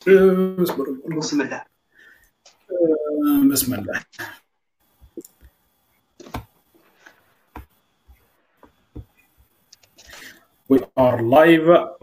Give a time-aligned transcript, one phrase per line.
[0.00, 1.64] بسم الله.
[3.52, 4.00] بسم الله.
[10.72, 12.00] We are live.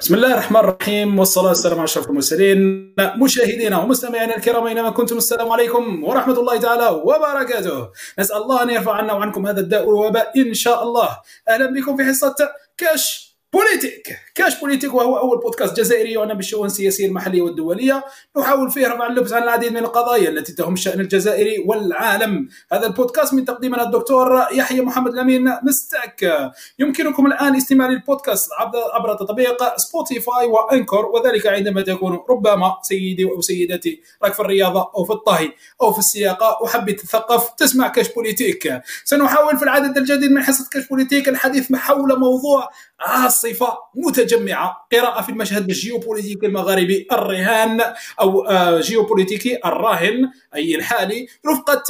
[0.00, 5.16] بسم الله الرحمن الرحيم والصلاة والسلام على أشرف المرسلين مشاهدينا ومستمعينا الكرام أينما كنتم.
[5.16, 7.90] السلام عليكم ورحمة الله تعالى وبركاته.
[8.18, 11.08] نسأل الله أن يرفع عنا وعنكم هذا الداء والوباء إن شاء الله.
[11.48, 12.34] أهلا بكم في حصة
[12.76, 13.27] كاش.
[13.52, 14.16] بوليتيك.
[14.34, 18.04] كاش بوليتيك وهو أول بودكاست جزائري يعنى بالشؤون السياسية المحلية والدولية.
[18.38, 22.48] نحاول فيه رفع اللبس عن العديد من القضايا التي تهم الشأن الجزائري والعالم.
[22.72, 25.52] هذا البودكاست من تقديمنا الدكتور يحيى محمد الأمين.
[25.62, 28.50] مستمعينا يمكنكم الآن الاستماع للبودكاست
[28.94, 35.04] عبر تطبيق سبوتيفاي وانكور وذلك عندما تكون ربما سيدي أو سيدتي راك في الرياضة أو
[35.04, 35.52] في الطهي
[35.82, 38.80] أو في السياقة وحبي تثقف تسمع كاش بوليتيك.
[39.04, 44.86] سنحاول في العدد الجديد من حصة كاش بوليتيك الحديث حول موضوع عاصفة متجمعة.
[44.92, 47.80] قراءة في المشهد الجيوبوليتيكي المغاربي الرهان
[48.20, 51.26] أو آه، جيوبوليتيكي الراهن أي الحالي.
[51.46, 51.82] رفقة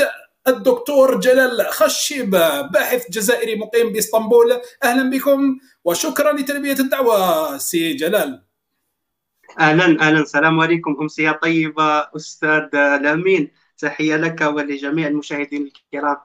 [0.48, 2.30] الدكتور جلال خشيب
[2.72, 4.60] باحث جزائري مقيم بإسطنبول.
[4.84, 8.42] أهلا بكم وشكرا لتلبية الدعوة سي جلال.
[9.60, 10.20] أهلا أهلا.
[10.20, 10.96] السلام عليكم.
[11.00, 13.50] امسيه طيبة أستاذ لامين.
[13.78, 16.16] تحية لك ولجميع المشاهدين الكرام.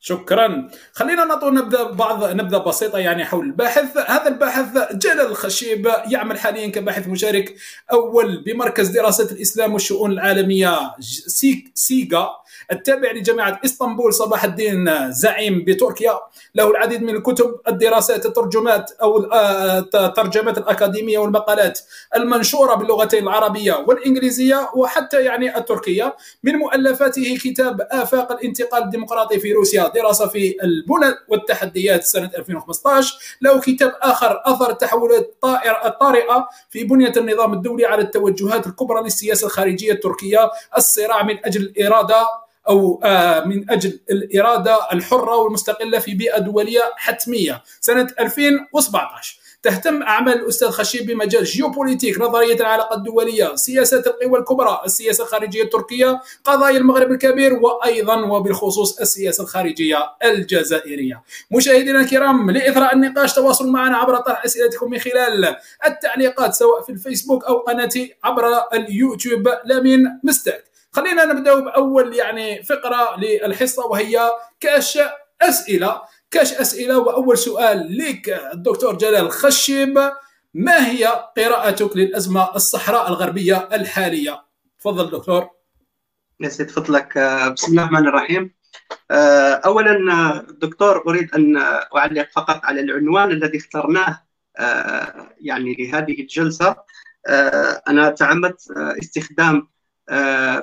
[0.00, 0.68] شكرا.
[0.92, 3.96] خلينا نبدأ بعض نبدأ بسيطة يعني حول الباحث.
[3.96, 7.56] هذا الباحث جلال الخشيب يعمل حاليا كباحث مشارك
[7.92, 10.94] أول بمركز دراسة الإسلام والشؤون العالمية
[11.74, 12.30] سيغا.
[12.72, 16.20] التابع لجامعة إسطنبول صباح الدين زعيم بتركيا.
[16.54, 19.18] له العديد من الكتب الدراسات الترجمات أو
[19.94, 21.80] الترجمات الأكاديمية والمقالات
[22.16, 26.16] المنشورة باللغتين العربية والإنجليزية وحتى يعني التركية.
[26.42, 33.60] من مؤلفاته كتاب آفاق الانتقال الديمقراطي في روسيا دراسة في البنى والتحديات سنة 2015 له
[33.60, 35.34] كتاب آخر أثر التحولات
[35.84, 40.50] الطارئة في بنية النظام الدولي على التوجهات الكبرى للسياسة الخارجية التركية.
[40.76, 42.26] الصراع من أجل الإرادة.
[42.70, 47.62] أو آه، من أجل الإرادة الحرة والمستقلة في بيئة دولية حتمية.
[47.80, 55.24] سنة 2017 تهتم أعمال الأستاذ خشيب بمجال جيوبوليتيك نظرية العلاقه الدولية سياسات القوى الكبرى السياسة
[55.24, 61.22] الخارجية التركية قضايا المغرب الكبير وأيضا وبالخصوص السياسة الخارجية الجزائرية.
[61.50, 65.56] مشاهدينا الكرام لإثراء النقاش تواصلوا معنا عبر طرح أسئلتكم من خلال
[65.86, 68.44] التعليقات سواء في الفيسبوك أو قناتي عبر
[68.74, 69.48] اليوتيوب.
[69.64, 74.30] لمن مستك خلينا نبدأ بأول يعني فقرة للحصة وهي
[74.60, 74.98] كأش
[75.42, 76.02] أسئلة.
[76.30, 80.10] كأش أسئلة وأول سؤال لك الدكتور جلال خشب
[80.54, 81.06] ما هي
[81.36, 84.42] قراءتك للأزمة الصحراء الغربية الحالية؟
[84.80, 85.50] تفضل دكتور.
[86.40, 87.18] يسعد فضلك
[87.52, 88.54] بسم الله الرحمن الرحيم.
[89.64, 91.56] اولا دكتور أريد أن
[91.96, 94.22] أعلق فقط على العنوان الذي اخترناه
[95.40, 96.76] يعني لهذه الجلسة.
[97.88, 98.70] أنا تعمدت
[99.02, 99.79] استخدام آه،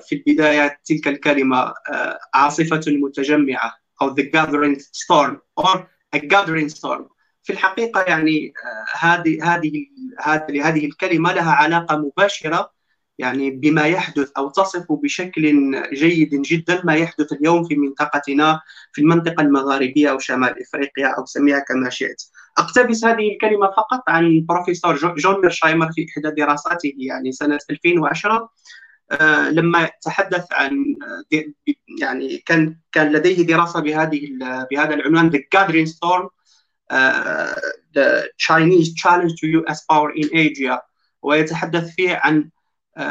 [0.08, 5.78] في البداية تلك الكلمة آه، عاصفة متجمعة أو the gathering storm or
[6.16, 7.04] a gathering storm
[7.44, 12.78] في الحقيقة يعني آه، هذه هذه هذه الكلمة لها علاقة مباشرة
[13.18, 19.42] يعني بما يحدث أو تصف بشكل جيد جدا ما يحدث اليوم في منطقتنا في المنطقة
[19.42, 22.24] المغاربية أو شمال إفريقيا أو سميها كما شئت.
[22.58, 28.50] أقتبس هذه الكلمة فقط عن بروفيسور جون ميرشايمر في إحدى دراساته يعني سنة 2010 آه،
[29.50, 31.42] لما تحدث عن آه،
[32.00, 34.30] يعني كان كان لديه دراسة بهذه
[34.72, 36.28] بهذا العنوان The Gathering Storm
[36.92, 37.60] uh,
[37.96, 40.80] The Chinese Challenge to US Power in Asia
[41.22, 42.50] ويتحدث فيه عن
[43.00, 43.02] uh,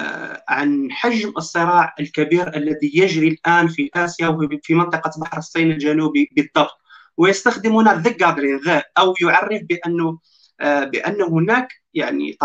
[0.49, 6.79] عن حجم الصراع الكبير الذي يجري الآن في آسيا وفي منطقة بحر الصين الجنوبي بالضبط.
[7.17, 10.19] ويستخدم هنا the gathering the أو يعرف بأنه
[10.61, 12.37] بأن هناك يعني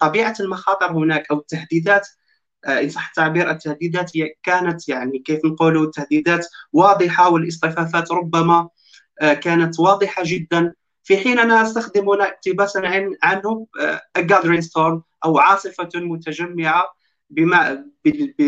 [0.00, 2.21] طبيعة المخاطر هناك أو التهديدات آه،
[2.68, 8.68] إن صح التعبير التهديدات هي كانت يعني كيف نقولوا تهديدات واضحة والاصطفافات ربما
[9.20, 10.74] آه، كانت واضحة جدا.
[11.04, 16.84] في حين أنا أستخدم هنا اقتباسا عن عنه آه، ستورم أو عاصفة متجمعة
[17.30, 18.40] بما ب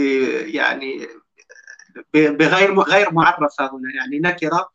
[0.46, 1.06] يعني
[2.14, 4.69] بغير غير معرفة هنا يعني نكرة.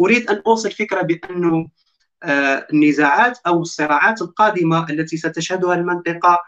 [0.00, 1.68] واريد أن اوصل فكره بانه
[2.72, 6.40] النزاعات أو الصراعات القادمة التي ستشهدها المنطقة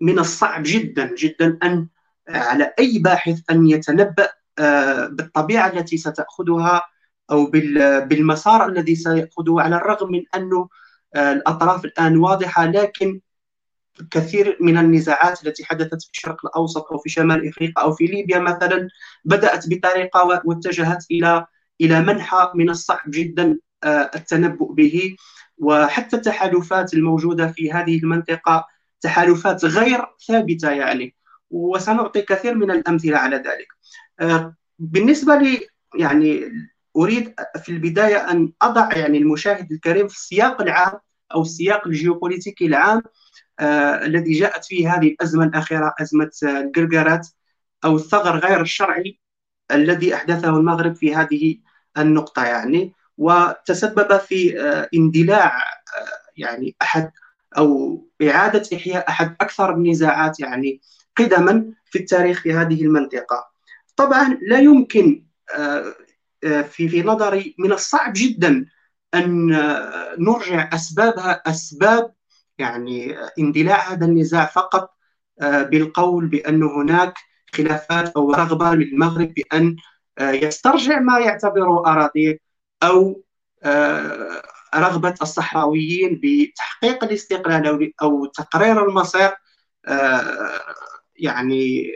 [0.00, 1.88] من الصعب جدا جدا أن
[2.28, 4.28] على أي باحث أن يتنبأ
[4.58, 6.82] آه، بالطبيعة التي ستأخذها
[7.30, 7.46] أو
[8.06, 10.68] بالمسار الذي سيأخذه على الرغم من أنه
[11.14, 13.20] آه، الأطراف الآن واضحة لكن
[14.10, 18.38] كثير من النزاعات التي حدثت في الشرق الأوسط أو في شمال إفريقيا أو في ليبيا
[18.38, 18.88] مثلا
[19.24, 21.46] بدأت بطريقة واتجهت إلى
[21.80, 25.16] إلى منحى من الصعب جدا آه، التنبؤ به.
[25.58, 28.66] وحتى التحالفات الموجودة في هذه المنطقة
[29.00, 31.14] تحالفات غير ثابتة يعني
[31.50, 33.68] وسنعطي كثير من الأمثلة على ذلك.
[34.78, 36.52] بالنسبة لي يعني
[36.96, 37.34] أريد
[37.64, 40.98] في البداية أن أضع يعني المشاهد الكريم في السياق العام
[41.34, 43.02] أو السياق الجيوبوليتيكي العام
[43.60, 47.28] آه الذي جاءت فيه هذه الأزمة الأخيرة أزمة القرقرات
[47.84, 49.20] أو الثغر غير الشرعي
[49.70, 51.58] الذي أحدثه المغرب في هذه
[51.98, 52.92] النقطة يعني.
[53.18, 57.10] وتسبب في آه اندلاع آه يعني أحد
[57.56, 60.80] أو إعادة إحياء أحد أكثر النزاعات يعني
[61.16, 63.50] قدما في التاريخ في هذه المنطقة.
[63.96, 65.24] طبعا لا يمكن
[65.58, 65.94] آه،
[66.44, 68.66] آه، في في نظري من الصعب جدا
[69.14, 72.14] أن آه، نرجع أسبابها أسباب
[72.58, 74.94] يعني اندلاع هذا النزاع فقط
[75.40, 77.14] بالقول بأن هناك
[77.54, 79.76] خلافات أو رغبة للمغرب بأن
[80.20, 82.38] يسترجع ما يعتبره اراضيه
[82.82, 83.22] أو
[84.74, 89.30] رغبة الصحراويين بتحقيق الاستقلال أو تقرير المصير
[91.16, 91.92] يعني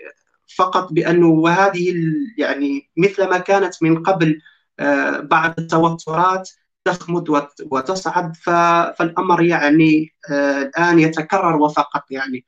[0.56, 1.94] فقط بأنه وهذه
[2.38, 4.40] يعني مثل ما كانت من قبل
[4.80, 6.50] آه، بعض التوترات
[6.84, 7.28] تخمد
[7.70, 12.46] وتصعد فالأمر يعني آه، الآن يتكرر وفقط يعني.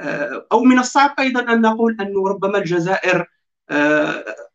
[0.00, 3.26] آه، أو من الصعب أيضا أن نقول أنه ربما الجزائر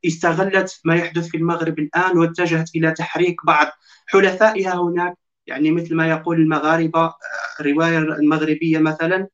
[0.06, 3.68] استغلت ما يحدث في المغرب الآن واتجهت إلى تحريك بعض
[4.08, 5.18] حلفائها هناك
[5.48, 7.14] يعني مثل ما يقول المغاربة
[7.60, 9.28] الروايه المغربية مثلا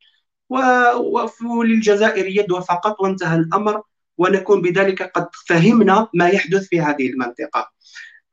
[0.50, 3.81] وللجزائر يد فقط وانتهى الأمر
[4.18, 7.72] ونكون بذلك قد فهمنا ما يحدث في هذه المنطقة.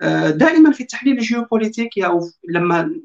[0.02, 3.00] آه، دائما في التحليل الجيوبوليتيكي أو لما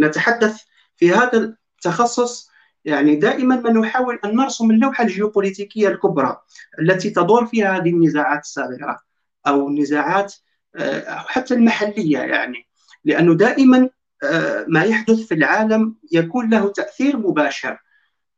[0.00, 0.62] نتحدث
[0.96, 2.50] في هذا التخصص
[2.86, 6.36] يعني دائما ما نحاول أن نرسم اللوحة الجيوبوليتيكية الكبرى
[6.80, 8.98] التي تدور فيها هذه النزاعات الصغيرة
[9.46, 10.34] أو النزاعات
[10.76, 12.66] آه، حتى المحلية يعني.
[13.04, 13.88] لأنه دائما
[14.22, 17.78] آه، ما يحدث في العالم يكون له تأثير مباشر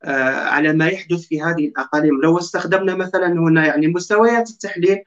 [0.04, 2.20] آه، على ما يحدث في هذه الأقاليم.
[2.22, 4.98] لو استخدمنا مثلا هنا يعني مستويات التحليل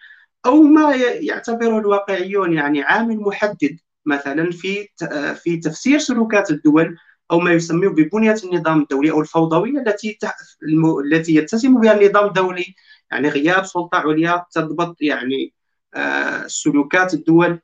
[0.46, 4.88] أو ما يعتبره الواقعيون يعني عامل محدد مثلا في
[5.36, 6.98] في تفسير سلوكات الدول
[7.32, 10.18] أو ما يسميه ببنية النظام الدولي أو الفوضويه التي
[11.06, 12.76] التي يتسم بها النظام الدولي.
[13.12, 15.54] يعني غياب سلطة عليا تضبط يعني
[15.96, 17.60] آه، سلوكات الدول.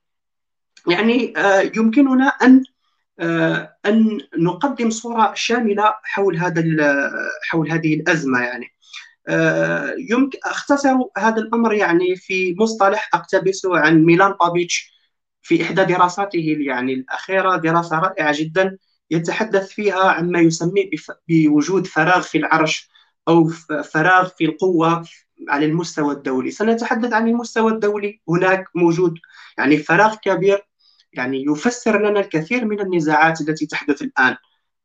[0.87, 1.33] يعني
[1.75, 2.63] يمكننا أن
[3.19, 6.63] آه، أن نقدم صورة شاملة حول هذا
[7.49, 8.65] حول هذه الأزمة يعني.
[9.27, 14.93] آه، يمكن أختصر هذا الأمر يعني في مصطلح اقتبسه عن ميلان بابيتش
[15.41, 18.77] في إحدى دراساته يعني الأخيرة دراسة رائعة جدا.
[19.12, 20.89] يتحدث فيها عن ما يسميه
[21.30, 22.89] بوجود فراغ في العرش
[23.27, 23.48] أو
[23.83, 25.04] فراغ في القوة
[25.50, 26.51] على المستوى الدولي.
[26.51, 28.21] سنتحدث عن المستوى الدولي.
[28.30, 29.19] هناك موجود
[29.57, 30.68] يعني فراغ كبير
[31.13, 34.36] يعني يفسر لنا الكثير من النزاعات التي تحدث الآن.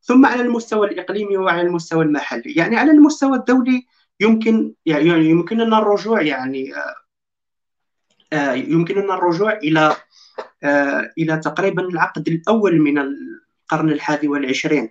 [0.03, 2.53] ثم على المستوى الإقليمي وعلى المستوى المحلي.
[2.53, 3.87] يعني على المستوى الدولي
[4.21, 6.95] يمكن يعني يمكننا الرجوع يعني آه،
[8.33, 9.97] آه، يمكننا الرجوع إلى
[10.63, 12.99] آه، إلى تقريبا العقد الأول من
[13.73, 14.89] القرن الحادي والعشرين.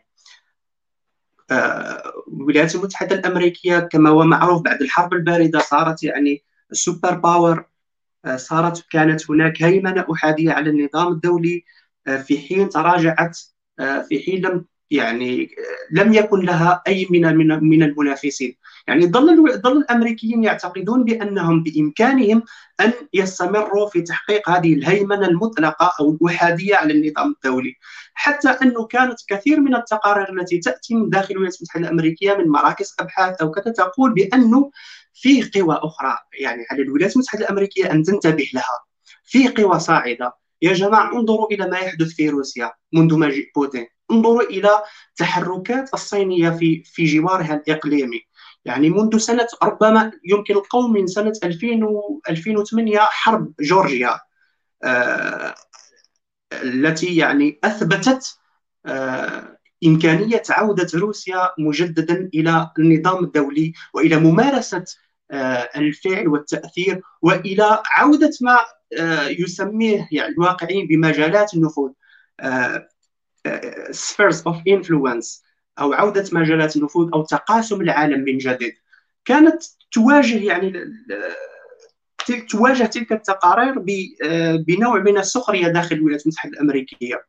[1.51, 7.65] الولايات المتحدة الأمريكية كما هو معروف بعد الحرب الباردة صارت يعني superpower
[8.25, 11.66] آه، صارت كانت هناك هيمنة أحادية على النظام الدولي
[12.07, 13.39] آه، في حين تراجعت
[13.80, 15.50] آه، في حين لم يعني
[15.92, 18.57] لم يكن لها من من من المنافسين.
[18.88, 22.44] يعني ظل ظل الأمريكيين يعتقدون بأنهم بإمكانهم
[22.80, 27.73] أن يستمروا في تحقيق هذه الهيمنة المطلقة أو الأحادية على النظام الدولي.
[28.14, 32.95] حتى أنه كانت كثير من التقارير التي تأتي من داخل الولايات المتحدة الأمريكية من مراكز
[33.00, 34.71] أبحاث أو كذا تقول بأنه
[35.14, 36.18] في قوى أخرى.
[36.40, 38.80] يعني على الولايات المتحدة الأمريكية أن تنتبه لها.
[39.23, 40.33] في قوى صاعدة.
[40.61, 43.88] يا جماعة انظروا إلى ما يحدث في روسيا منذ مجيء بوتين.
[44.11, 44.83] انظروا إلى
[45.16, 48.21] تحركات الصينية في في جوارها الإقليمي.
[48.65, 54.19] يعني منذ سنة ربما يمكن القول من سنة 2000 و 2008 حرب جورجيا
[54.83, 55.56] آه
[56.53, 58.37] التي يعني أثبتت
[58.85, 64.85] آه إمكانية عودة روسيا مجددا إلى النظام الدولي وإلى ممارسة
[65.31, 68.59] آه، الفعل والتأثير وإلى عودة ما
[69.39, 71.91] يسميه يعني الواقعيين بمجالات النفوذ
[73.91, 75.41] spheres of influence.
[75.80, 78.73] أو عودة مجالات النفوذ أو تقاسم العالم من جديد.
[79.25, 80.73] كانت تواجه يعني
[82.49, 83.75] تواجه تلك التقارير
[84.68, 87.25] بنوع من السخرية داخل الولايات المتحدة الأمريكية.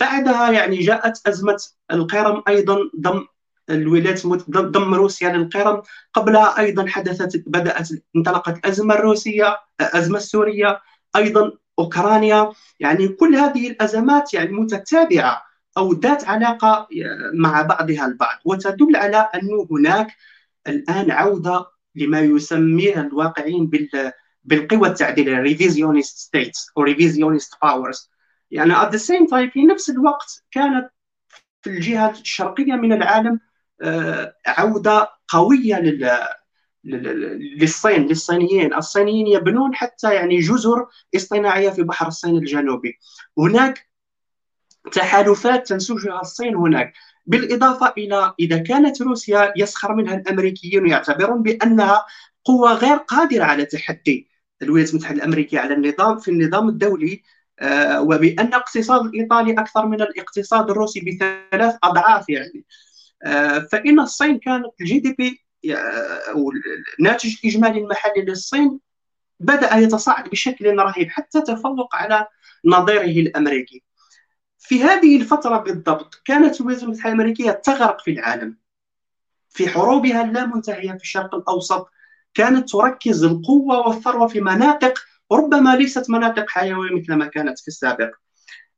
[0.00, 1.56] بعدها يعني جاءت أزمة
[1.92, 3.26] القرم أيضا ضم
[3.70, 5.82] الولايات ضم روسيا للقرم.
[6.14, 10.80] قبلها أيضا حدثت بدأت انطلقت الازمه الروسيه الازمه السورية
[11.16, 12.52] أيضا أوكرانيا.
[12.80, 15.51] يعني كل هذه الأزمات يعني متتابعة.
[15.78, 16.88] أو ذات علاقة
[17.34, 18.38] مع بعضها البعض.
[18.44, 20.16] وتدل على أنه هناك
[20.68, 24.12] الآن عودة لما يسميه الواقعين بال
[24.44, 28.10] بالقوى التعديلية revisionist states أو revisionist powers
[28.50, 30.90] يعني at the same time في نفس الوقت كانت
[31.62, 33.40] في الجهه الشرقية من العالم
[33.82, 36.10] آه، عودة قوية لل
[36.84, 38.74] للصين للصينيين.
[38.74, 40.86] الصينيين يبنون حتى يعني جزر
[41.16, 42.98] اصطناعية في بحر الصين الجنوبي.
[43.38, 43.88] هناك
[44.92, 46.92] تحالفات تنسجها الصين هناك.
[47.26, 52.06] بالإضافة إلى إذا كانت روسيا يسخر منها الأمريكيون يعتبرون بأنها
[52.44, 54.28] قوة غير قادرة على تحدي
[54.62, 57.22] الولايات المتحدة الأمريكية على النظام في النظام الدولي
[57.60, 62.64] آه، وبأن الاقتصاد الإيطالي أكثر من الاقتصاد الروسي بثلاث أضعاف يعني.
[63.24, 65.44] آه، فإن الصين كانت الجي دي بي
[66.28, 66.52] أو
[66.98, 68.80] الناتج الإجمالي المحلي للصين
[69.40, 72.26] بدأ يتصاعد بشكل رهيب حتى تفوق على
[72.64, 73.82] نظيره الأمريكي.
[74.64, 78.56] في هذه الفترة بالضبط كانت الولايات المتحدة الأمريكية تغرق في العالم.
[79.50, 81.88] في حروبها اللامنتهية في الشرق الأوسط
[82.34, 84.98] كانت تركز القوة والثروة في مناطق
[85.32, 88.10] ربما ليست مناطق حيوية مثل ما كانت في السابق.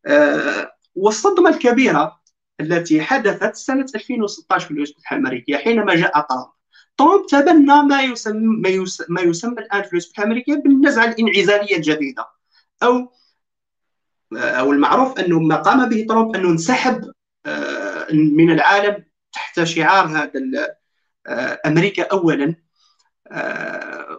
[0.06, 2.20] أه والصدمة الكبيرة
[2.60, 6.48] التي حدثت سنة 2016 في الولايات المتحدة الأمريكية حينما جاء ترامب.
[6.96, 12.26] ترامب تبنى ما يسمى ما يسمى, الآن في الولايات المتحدة الأمريكية بالنزعة الإنعزالية الجديدة
[12.82, 13.12] أو
[14.36, 17.12] أو المعروف أنه ما قام به ترامب أنه انسحب
[17.46, 20.30] آه، من العالم تحت شعار هذا
[21.26, 22.54] آه، أمريكا اولا.
[23.28, 24.18] آه،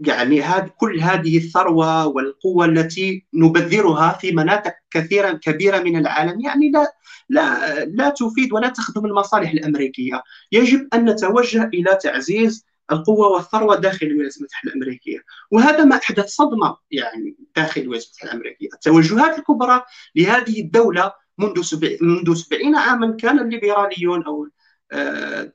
[0.00, 6.70] يعني هذه كل هذه الثروة والقوة التي نبذرها في مناطق كثيرة كبيرة من العالم يعني
[6.70, 6.92] لا
[7.28, 14.06] لا لا تفيد ولا تخدم المصالح الأمريكية، يجب أن نتوجه إلى تعزيز القوة والثروة داخل
[14.06, 15.18] الولايات المتحدة الأمريكية،
[15.50, 19.82] وهذا ما أحدث صدمة يعني داخل الولايات المتحدة الأمريكية، التوجهات الكبرى
[20.16, 24.48] لهذه الدولة منذ سبع منذ 70 عاما كان الليبراليون أو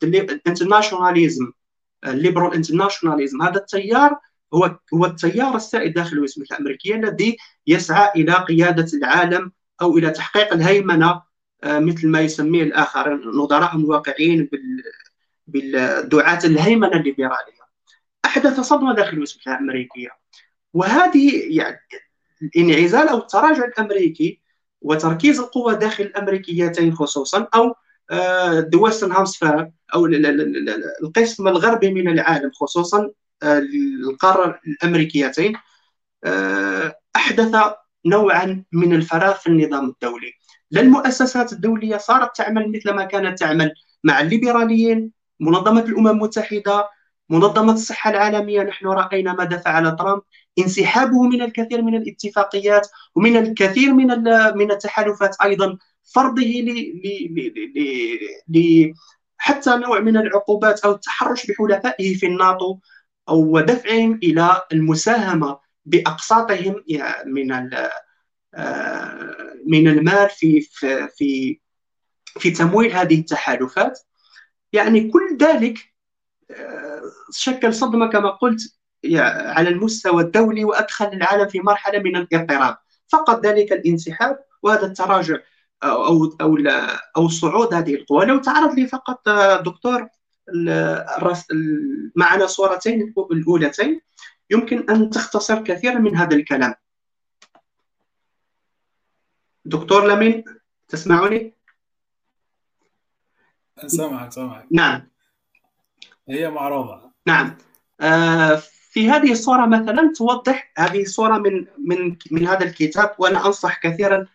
[0.03, 1.51] ال internationalism
[2.07, 4.19] ال liberal internationalism هذا التيار
[4.53, 10.09] هو هو التيار السائد داخل الولايات المتحدة الأمريكية الذي يسعى إلى قيادة العالم أو إلى
[10.09, 11.21] تحقيق الهيمنة
[11.63, 14.49] آه، مثل ما يسميه الآخرين نظراء الواقعين
[15.51, 17.61] بالدعاة الهيمنة الليبرالية.
[18.25, 20.09] أحدث صدمة داخل المتحده الامريكيه
[20.73, 21.79] وهذه يعني
[22.41, 24.41] الانعزال أو التراجع الأمريكي
[24.81, 27.75] وتركيز القوى داخل الأمريكيتين خصوصا أو
[28.11, 30.05] ذا ويسترن هامسفير أو
[31.03, 33.11] القسم الغربي من العالم خصوصا
[33.43, 33.61] آه،
[34.09, 35.53] القارة الأمريكيتين.
[36.23, 37.55] آه، أحدث
[38.05, 40.33] نوعا من الفراغ في النظام الدولي.
[40.71, 46.89] لا المؤسسات الدولية صارت تعمل مثل ما كانت تعمل مع الليبراليين منظمة الأمم المتحدة
[47.29, 50.21] منظمة الصحة العالمية نحن رأينا ماذا فعل ترامب
[50.59, 54.07] انسحابه من الكثير من الاتفاقيات ومن الكثير من
[54.55, 55.77] من التحالفات أيضا
[56.15, 56.41] فرضه
[58.47, 58.93] ل
[59.37, 62.79] حتى نوع من العقوبات أو التحرش بحلفائه في الناتو
[63.29, 66.75] أو دفعهم إلى المساهمة بأقساطهم
[67.25, 67.51] من
[68.53, 69.35] آه،
[69.67, 70.61] من المال في
[71.17, 71.59] في
[72.39, 73.99] في تمويل هذه التحالفات.
[74.73, 75.93] يعني كل ذلك
[76.51, 77.01] آه،
[77.31, 78.75] شكل صدمة كما قلت
[79.45, 82.77] على المستوى الدولي وأدخل العالم في مرحلة من الاضطراب.
[83.07, 85.37] فقط ذلك الانسحاب وهذا التراجع
[85.83, 86.57] أو أو
[87.17, 88.25] أو صعود هذه القوى.
[88.25, 90.07] لو تعرض لي فقط آه، دكتور
[92.15, 94.01] معنا صورتين الأولتين
[94.49, 96.73] يمكن أن تختصر كثيرا من هذا الكلام.
[99.65, 100.43] دكتور لمين
[100.87, 101.55] تسمعني؟
[103.87, 104.65] سامعك سامعك.
[104.71, 105.01] نعم.
[106.29, 107.57] هي معروضه نعم.
[108.01, 108.61] آه
[108.91, 114.27] في هذه الصورة مثلا توضح هذه الصورة من من من هذا الكتاب وأنا أنصح كثيرا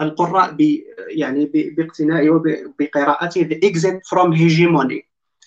[0.00, 0.60] القراء ب
[1.08, 5.02] يعني باقتنائه وبقراءته The Exit from Hegemony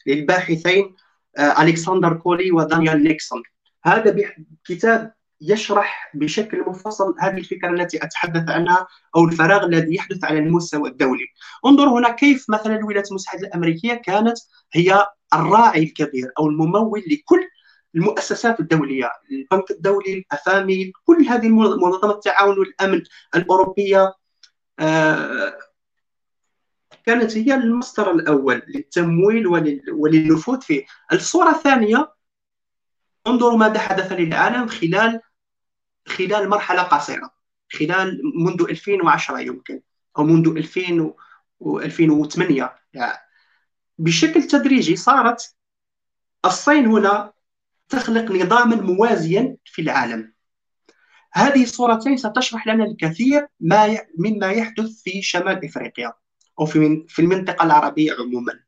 [0.07, 0.95] للباحثين
[1.37, 3.43] آه، ألكسندر كولي ودانيال نيكسون.
[3.85, 4.33] هذا
[4.65, 10.89] كتاب يشرح بشكل مفصل هذه الفكرة التي أتحدث عنها أو الفراغ الذي يحدث على المستوى
[10.89, 11.25] الدولي.
[11.65, 14.37] انظر هنا كيف مثلا الولايات المتحدة الأمريكية كانت
[14.73, 17.47] هي الراعي الكبير أو الممول لكل
[17.95, 23.03] المؤسسات الدولية البنك الدولي الأفامي كل هذه منظمه التعاون والامن
[23.35, 24.13] الأوروبية.
[24.79, 25.53] آه،
[27.05, 29.47] كانت هي المصدر الأول للتمويل
[29.91, 32.13] وللنفوذ فيه الصورة الثانية
[33.27, 35.21] انظروا ماذا حدث للعالم خلال
[36.07, 37.33] خلال مرحلة قصيرة
[37.73, 39.81] خلال منذ 2010 يمكن
[40.17, 41.13] أو منذ 2000
[41.59, 43.17] و 2008 يعني
[43.97, 45.55] بشكل تدريجي صارت
[46.45, 47.33] الصين هنا
[47.89, 50.33] تخلق نظاما موازيا في العالم.
[51.33, 56.13] هذه الصورتين ستشرح لنا الكثير ما مما يحدث في شمال إفريقيا
[56.59, 58.62] أو في في المنطقة العربية عموما.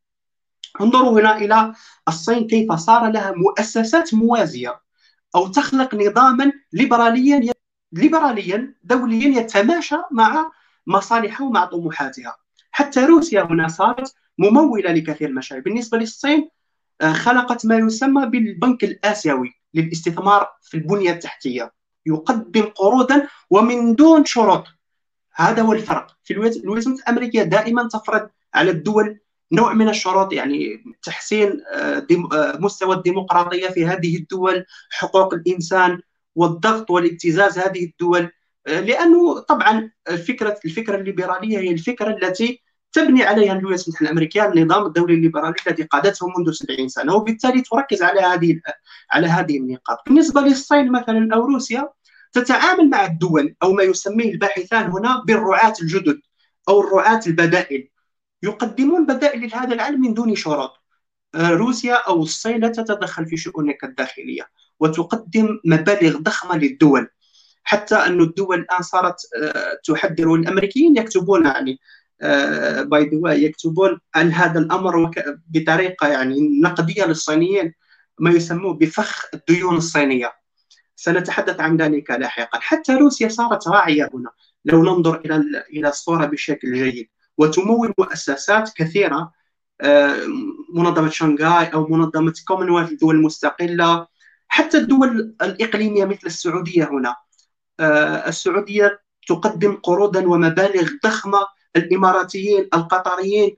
[0.82, 1.74] انظروا هنا إلى
[2.08, 4.82] الصين كيف صار لها مؤسسات موازية
[5.36, 7.54] أو تخلق نظاما ليبراليا
[7.92, 10.52] ليبراليا دوليا يتماشى مع
[10.88, 12.36] مصالحها ومع طموحاتها.
[12.72, 15.64] حتى روسيا هنا صارت ممولة لكثير من المشاريع.
[15.64, 16.50] بالنسبة للصين
[17.02, 21.74] آه، خلقت ما يسمى بالبنك الآسيوي للاستثمار في البنية التحتية.
[22.06, 24.64] يقدم قروضا ومن دون شروط.
[25.34, 26.08] هذا هو الفرق.
[26.24, 29.20] في الولايات الأمريكية دائما تفرض على الدول
[29.52, 36.00] نوع من الشروط يعني تحسين آه، آه، مستوى الديمقراطية في هذه الدول حقوق الإنسان
[36.36, 38.32] والضغط والابتزاز هذه الدول.
[38.68, 42.62] آه، لأنه طبعا الفكرة الفكرة الليبرالية هي الفكرة التي
[42.92, 48.04] تبني عليها الولايات المتحده الامريكيه النظام الدولي الليبرالي الذي قادته منذ 70 سنة وبالتالي تركز
[48.04, 48.60] على هذه
[49.12, 49.98] على هذه النقاط.
[50.08, 51.90] بالنسبة للصين مثلا أو روسيا
[52.34, 56.22] تتعامل مع الدول أو ما يسميه الباحثان هنا بالرعاة الجدد
[56.70, 57.90] أو الرعاة البدائل.
[58.46, 60.72] يقدمون بدائل لهذا العالم من دون شروط
[61.36, 64.50] آه، روسيا أو الصين لا تتدخل في شؤونك الداخلية
[64.80, 67.08] وتقدم مبالغ ضخمة للدول.
[67.64, 71.80] حتى أن الدول الآن صارت آه، تحذر الأمريكيين يكتبون يعني
[72.84, 75.12] باي ذا يكتبون عن هذا الأمر
[75.50, 77.74] بطريقة يعني نقدية للصينيين
[78.20, 80.34] ما يسموه بفخ الديون الصينية.
[80.96, 82.60] سنتحدث عن ذلك لاحقا.
[82.60, 84.30] حتى روسيا صارت راعية هنا.
[84.66, 87.10] لو ننظر إلى إلى الصورة بشكل جيد.
[87.38, 89.32] وتمول مؤسسات كثيرة
[89.82, 90.18] آه،
[90.74, 94.08] منظمة شنغهاي أو منظمة كومنولث الدول المستقله
[94.48, 97.16] حتى الدول الإقليمية مثل السعودية هنا.
[97.80, 101.40] آه، السعودية تقدم قروضا ومبالغ ضخمة
[101.76, 103.58] الإماراتيين القطريين.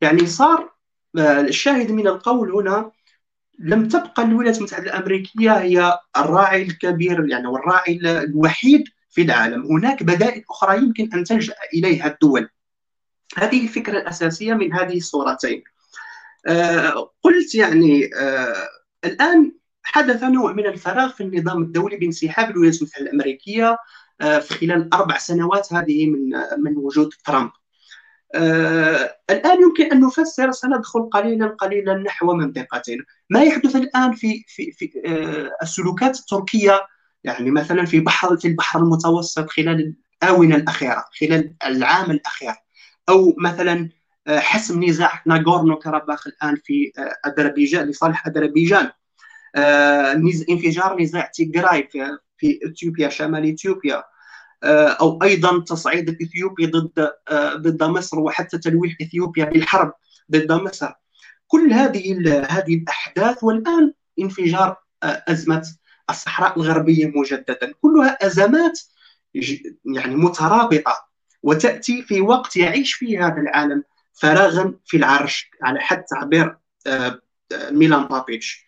[0.00, 0.72] يعني صار
[1.18, 2.90] آه، الشاهد من القول هنا
[3.58, 9.62] لم تبقى الولايات المتحدة الأمريكية هي الراعي الكبير يعني والراعي الوحيد في العالم.
[9.66, 12.48] هناك بدائل أخرى يمكن أن تلجأ إليها الدول.
[13.38, 15.64] هذه الفكرة الأساسية من هذه الصورتين.
[16.46, 18.68] آه قلت يعني آه
[19.04, 23.76] الآن حدث نوع من الفراغ في النظام الدولي بانسحاب الولايات المتحدة الأمريكية
[24.20, 27.50] آه في خلال أربع سنوات هذه من من وجود ترامب.
[28.34, 33.04] آه الآن يمكن أن نفسر سندخل قليلا قليلا نحو منطقتين.
[33.30, 36.86] ما يحدث الآن في في في آه السلوكات التركية؟
[37.24, 42.54] يعني مثلا في بحر في البحر المتوسط خلال الآونة الأخيرة خلال العام الأخير.
[43.12, 43.88] أو مثلا
[44.26, 48.90] آه حسم نزاع ناغورنو كاراباخ الآن في آه، أذربيجان لصالح أذربيجان.
[49.56, 50.12] آه،
[50.50, 51.88] انفجار نزاع تيغراي
[52.38, 54.02] في إثيوبيا شمال إثيوبيا.
[54.64, 57.10] أو أيضا تصعيد الاثيوبي ضد
[57.56, 59.92] ضد مصر وحتى تلويح إثيوبيا بالحرب
[60.32, 60.92] ضد مصر.
[61.46, 65.68] كل هذه هذه الأحداث والآن انفجار أزمة
[66.10, 67.72] الصحراء الغربية مجددا.
[67.80, 68.80] كلها أزمات
[69.84, 71.11] يعني مترابطة.
[71.42, 76.56] وتأتي في وقت يعيش فيه هذا العالم فراغا في العرش على حد تعبير
[77.70, 78.66] ميلان بابيتش.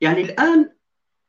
[0.00, 0.76] يعني الآن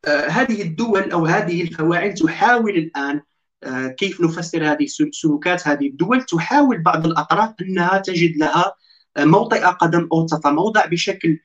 [0.06, 3.22] آه، هذه الدول أو هذه الفواعل تحاول الآن
[3.64, 8.74] آه، كيف نفسر هذه السلوكات هذه الدول تحاول بعض الأطراف أنها تجد لها
[9.18, 11.40] آه، موطئ قدم أو تتموضع بشكل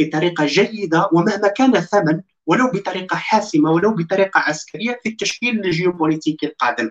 [0.00, 6.90] بطريقة جيدة ومهما كان الثمن ولو بطريقة حاسمة ولو بطريقة عسكرية في التشكيل الجيوبوليتيكي القادم.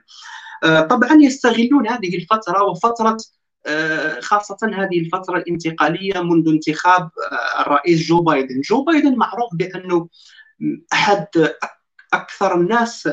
[0.63, 3.17] طبعا يستغلون هذه الفترة وفترة
[4.21, 7.09] خاصة هذه الفترة الانتقالية منذ انتخاب
[7.59, 10.09] الرئيس جو بايدن جو بايدن معروف بأنه
[10.93, 11.27] أحد
[12.13, 13.09] أكثر الناس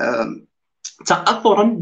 [0.00, 0.44] آه،
[1.06, 1.78] تاثرا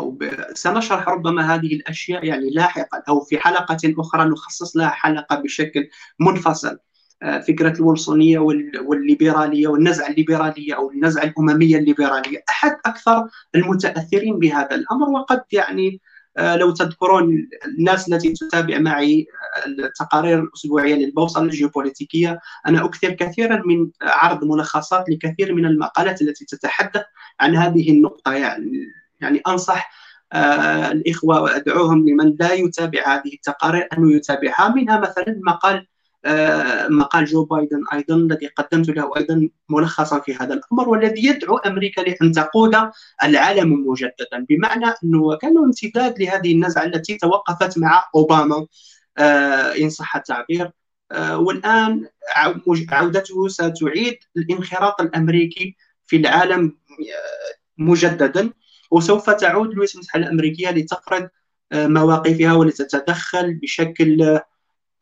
[0.00, 0.18] أو
[0.54, 5.88] سنشرح ربما هذه الأشياء يعني لاحقا أو في حلقة أخرى نخصص لها حلقة بشكل
[6.20, 6.78] منفصل.
[7.22, 8.38] آه، فكرة الويلسونيه
[8.84, 12.44] والليبرالية والنزعة الليبرالية أو النزعة الأممية الليبرالية.
[12.48, 16.00] أحد أكثر المتأثرين بهذا الأمر وقد يعني
[16.36, 19.26] آه، لو تذكرون الناس التي تتابع معي
[19.66, 26.44] آه، التقارير الأسبوعية للبوصله الجيوبوليتيكية أنا أكثر كثيرا من عرض ملخصات لكثير من المقالات التي
[26.44, 27.02] تتحدث
[27.40, 28.72] عن هذه النقطة يعني
[29.22, 29.90] يعني أنصح
[30.32, 34.74] آه، الإخوة وأدعوهم لمن لا يتابع هذه التقارير انه يتابعها.
[34.74, 35.86] منها مثلا مقال
[36.24, 41.56] آه، مقال جو بايدن أيضا الذي قدمت له أيضا ملخصا في هذا الأمر والذي يدعو
[41.56, 42.76] أمريكا لأن تقود
[43.24, 44.46] العالم مجددا.
[44.48, 48.66] بمعنى أنه كان امتداد لهذه النزعة التي توقفت مع أوباما
[49.18, 50.70] آه، إن صح التعبير.
[51.12, 52.08] آه، والآن
[52.90, 56.76] عودته ستعيد الانخراط الأمريكي في العالم
[57.78, 58.52] مجددا.
[58.92, 61.28] وسوف تعود الولايات المتحده الأمريكية لتفرض
[61.74, 64.40] مواقفها ولتتدخل بشكل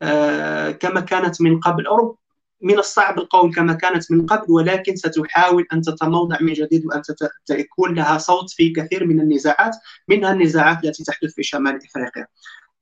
[0.01, 2.17] آه، كما كانت من قبل أو
[2.61, 7.01] من الصعب القول كما كانت من قبل ولكن ستحاول أن تتموضع من جديد وأن
[7.45, 9.75] تكون لها صوت في كثير من النزاعات
[10.07, 12.27] منها النزاعات التي تحدث في شمال إفريقيا.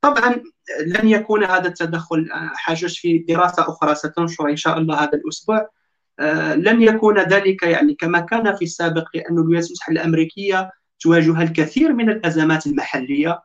[0.00, 0.42] طبعا
[0.86, 5.68] لن يكون هذا التدخل حاجز في دراسة أخرى ستنشر إن شاء الله هذا الأسبوع
[6.54, 10.70] لن يكون ذلك يعني كما كان في السابق لأن الولايات المتحدة الأمريكية
[11.00, 13.42] تواجه الكثير من الأزمات المحلية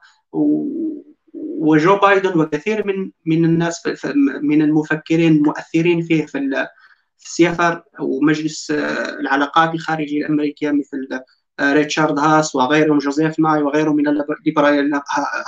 [1.33, 3.87] وجو بايدن وكثير من من الناس
[4.43, 6.67] من المفكرين المؤثرين فيه في
[7.19, 8.71] السياسة ومجلس
[9.19, 11.21] العلاقات الخارجية الأمريكية مثل
[11.61, 14.99] ريتشارد هاس وغيرهم جوزيف ناي وغيرهم من الليبراليين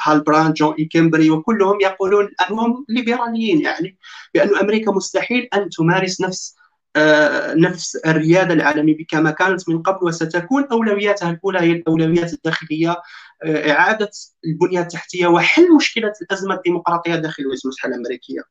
[0.04, 3.98] هال براندز جون إيكنبري وكلهم يقولون أنهم ليبراليين يعني
[4.34, 6.67] بأن أمريكا مستحيل أن تمارس نفس آه،
[7.56, 13.02] نفس الريادة العالمية كما كانت من قبل وستكون أولوياتها الأولى هي الأولويات الداخلية
[13.44, 14.10] آه، إعادة
[14.46, 18.42] البنية التحتية وحل مشكلة الأزمة الديمقراطية داخل الولايات المتحدة الأمريكية.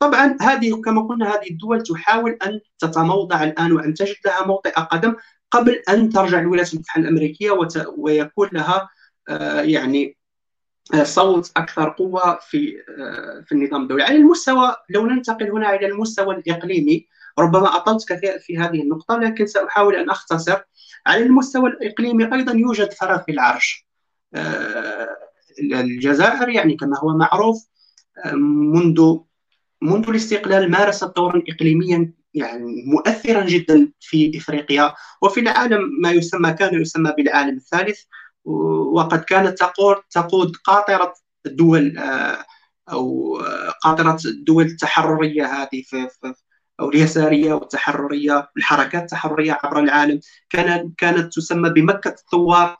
[0.00, 5.16] طبعا هذه كما قلنا هذه الدول تحاول أن تتموضع الآن وأن تجد لها موطئ قدم
[5.50, 7.50] قبل أن ترجع الولايات المتحدة الأمريكية
[7.96, 8.88] ويكون لها
[9.28, 10.18] آه، يعني
[11.02, 12.82] صوت أكثر قوة في
[13.46, 18.58] في النظام الدولي على المستوى لو ننتقل هنا إلى المستوى الإقليمي ربما أطلت كثير في
[18.58, 20.60] هذه النقطة لكن سأحاول أن أختصر
[21.06, 22.34] على المستوى الإقليمي.
[22.34, 23.88] أيضا يوجد فراغ في العرش.
[24.34, 25.08] آه،
[25.60, 27.68] الجزائر يعني كما هو معروف
[28.24, 28.32] آه،
[28.74, 29.18] منذ
[29.82, 36.80] منذ الاستقلال مارست دورا إقليميا يعني مؤثرا جدا في إفريقيا وفي العالم ما يسمى كان
[36.80, 38.00] يسمى بالعالم الثالث
[38.44, 41.14] وقد كانت تقود تقود قاطرة
[41.46, 42.44] الدول آه،
[42.92, 43.38] أو
[43.82, 46.34] قاطرة الدول التحررية هذه في, في,
[46.80, 50.20] أو اليسارية والتحرريه الحركات التحررية عبر العالم.
[50.50, 52.76] كانت كانت تسمى بمكة الثوار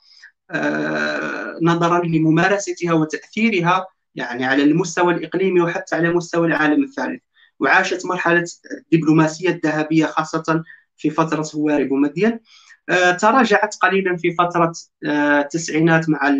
[0.50, 7.22] آه، نظرا لممارستها وتأثيرها يعني على المستوى الإقليمي وحتى على مستوى العالم الثالث.
[7.60, 8.44] وعاشت مرحلة
[8.92, 10.64] الدبلوماسية الذهبية خاصة
[10.96, 12.40] في فترة هواري بومدين.
[12.88, 14.72] آه، تراجعت قليلا في فترة
[15.06, 16.34] آه، التسعينات مع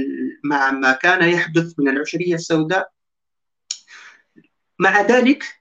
[0.44, 2.90] مع ما كان يحدث من العشرية السوداء.
[4.78, 5.57] مع ذلك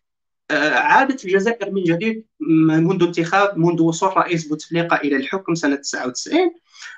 [0.52, 2.26] عادت الجزائر من جديد
[2.70, 6.40] منذ انتخاب منذ وصول رئيس بوتفليقة إلى الحكم سنة 99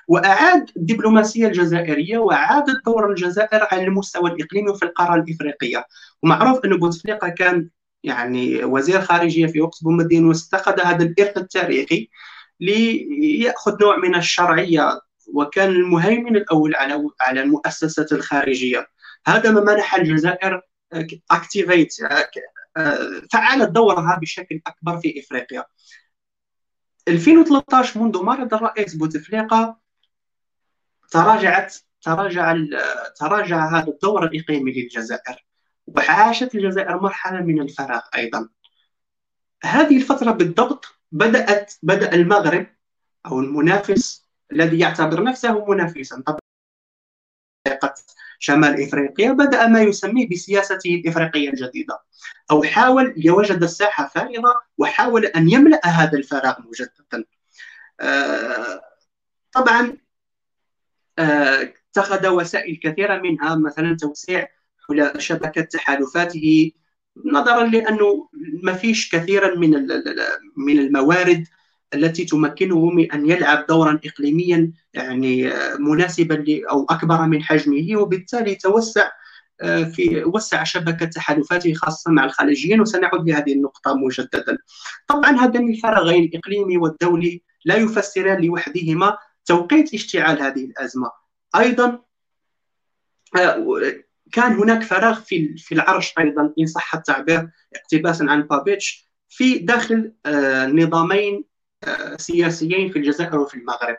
[0.08, 5.86] وأعاد الدبلوماسية الجزائرية وعادت دور الجزائر على المستوى الإقليمي وفي القارة الإفريقية.
[6.22, 7.68] ومعروف أن بوتفليقة كان
[8.04, 12.08] يعني وزير خارجية في وقت بومدين واستخذ هذا الإرث التاريخي
[12.60, 15.00] ليأخذ نوع من الشرعية
[15.34, 18.86] وكان المهيمن الأول على على المؤسسات الخارجية.
[19.26, 20.62] هذا ما منح الجزائر
[21.30, 21.94] اكتيفيت
[23.32, 25.64] فعلت دورها بشكل أكبر في إفريقيا.
[27.08, 29.78] 2013 منذ مرض الرئيس بوتفليقه
[31.10, 32.56] تراجعت تراجع
[33.16, 35.46] تراجع هذا الدور الإقليمي للجزائر
[35.86, 38.48] وعاشت الجزائر مرحلة من الفراغ أيضا.
[39.64, 42.66] هذه الفترة بالضبط بدات بدأ المغرب
[43.26, 46.22] أو المنافس الذي يعتبر نفسه منافسا.
[46.26, 46.39] طبعا
[48.38, 52.00] شمال إفريقيا بدأ ما يسميه بسياسته الإفريقية الجديدة.
[52.50, 57.24] أو حاول يوجد الساحة فارغة وحاول أن يملأ هذا الفراغ مجددا
[58.00, 58.82] آه،
[59.52, 59.96] طبعا
[61.18, 64.48] آه، اتخذ وسائل كثيرة منها مثلا توسيع
[65.18, 66.72] شبكة تحالفاته
[67.24, 68.28] نظرا لأنه
[68.62, 69.70] ما فيش كثيرا من
[70.56, 71.46] من الموارد
[71.94, 79.10] التي تمكنه من أن يلعب دورا إقليميا يعني مناسبا أو أكبر من حجمه وبالتالي توسع
[79.62, 84.58] آه، في وسع شبكة تحالفاته خاصة مع الخليجيين وسنعود لهذه النقطة مجددا.
[85.06, 91.10] طبعا هذان الفراغين الإقليمي والدولي لا يفسران لوحدهما توقيت اشتعال هذه الأزمة.
[91.56, 92.02] أيضا
[93.36, 93.66] آه،
[94.32, 100.12] كان هناك فراغ في في العرش أيضا إن صح التعبير اقتباسا عن بابيتش في داخل
[100.26, 101.44] آه، نظامين
[102.16, 103.96] سياسيين في الجزائر وفي المغرب.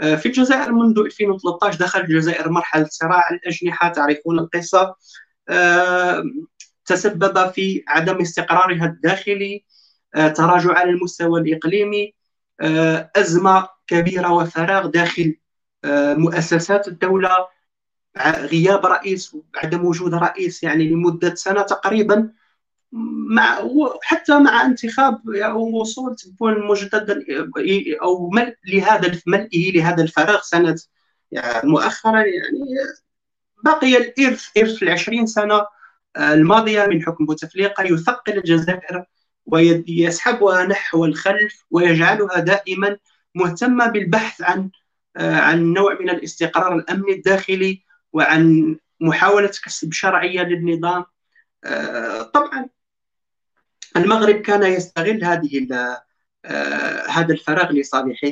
[0.00, 4.94] آه، في الجزائر منذ 2013 دخل الجزائر مرحلة صراع الأجنحة تعرفون القصة.
[5.48, 6.22] آه،
[6.86, 9.64] تسبب في عدم استقرارها الداخلي
[10.14, 12.14] آه، تراجع على المستوى الإقليمي
[13.16, 15.36] أزمة كبيرة وفراغ داخل
[16.16, 17.30] مؤسسات الدولة.
[18.38, 22.32] غياب رئيس عدم وجود رئيس يعني لمدة سنة تقريبا.
[22.92, 23.68] مع
[24.02, 27.24] حتى مع انتخاب أو وصول تبون مجددا
[28.02, 30.76] أو ملء لهذا ملئه لهذا الفراغ سنة
[31.30, 32.60] يعني مؤخرا يعني
[33.64, 35.66] بقي الارث إرث العشرين سنة
[36.16, 39.04] آه، الماضية من حكم بوتفليقه يثقل الجزائر
[39.46, 42.98] ويسحبها نحو الخلف ويجعلها دائما
[43.34, 44.70] مهتمة بالبحث عن
[45.16, 51.04] آه، عن نوع من الاستقرار الأمني الداخلي وعن محاولة كسب شرعية للنظام.
[51.64, 52.68] آه، طبعا
[53.96, 55.68] المغرب كان يستغل هذه
[57.08, 58.28] هذا الفراغ لصالحه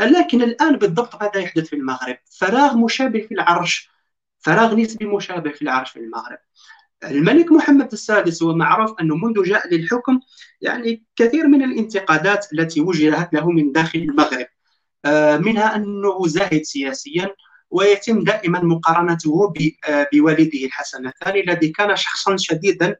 [0.00, 3.90] لكن الآن بالضبط ماذا يحدث في المغرب؟ فراغ مشابه في العرش
[4.38, 6.38] فراغ نسبي مشابه في العرش في المغرب
[7.04, 10.20] الملك محمد السادس هو معروف أنه منذ جاء للحكم
[10.60, 14.46] يعني كثير من الانتقادات التي وجهت له من داخل المغرب
[15.04, 17.34] آه، منها أنه زاهد سياسيا
[17.70, 19.52] ويتم دائما مقارنته
[19.88, 22.96] آه، بوالده الحسن الثاني الذي كان شخصا شديدا آه،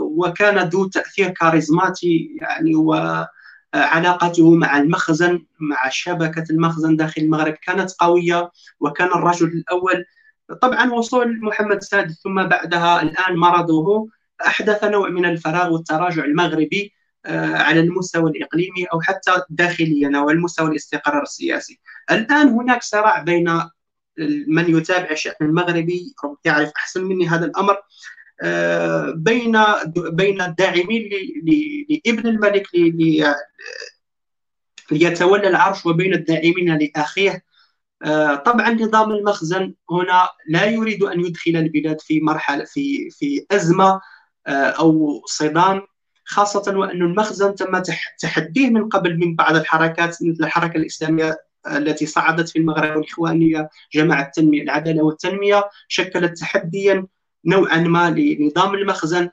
[0.00, 8.50] وكان ذو تأثير كاريزماتي يعني وعلاقته مع المخزن مع شبكة المخزن داخل المغرب كانت قوية
[8.80, 10.04] وكان الرجل الأول
[10.62, 14.08] طبعا وصول محمد السادس ثم بعدها الآن مرضه
[14.46, 16.92] أحدث نوع من الفراغ والتراجع المغربي
[17.26, 21.80] آه، على المستوى الإقليمي أو حتى داخليا أو المستوى الاستقرار السياسي.
[22.10, 23.60] الآن هناك صراع بين
[24.48, 26.14] من يتابع الشان المغربي
[26.44, 27.82] يعرف أحسن مني هذا الأمر آه،
[29.14, 29.58] بين
[29.94, 31.10] بين الداعمين
[32.06, 32.66] لابن الملك
[34.90, 37.44] ليتولى العرش وبين الداعمين لأخيه.
[38.04, 44.00] آه، طبعا نظام المخزن هنا لا يريد أن يدخل البلاد في مرحله في في أزمة
[44.46, 45.82] آه، أو صدام
[46.24, 47.82] خاصة وأن المخزن تم
[48.18, 54.22] تحديه من قبل من بعض الحركات مثل الحركة الإسلامية التي صعدت في المغرب والإخوانية جماعة
[54.22, 57.06] التنميه العدالة والتنمية شكلت تحديا
[57.48, 59.30] نوعا ما لنظام المخزن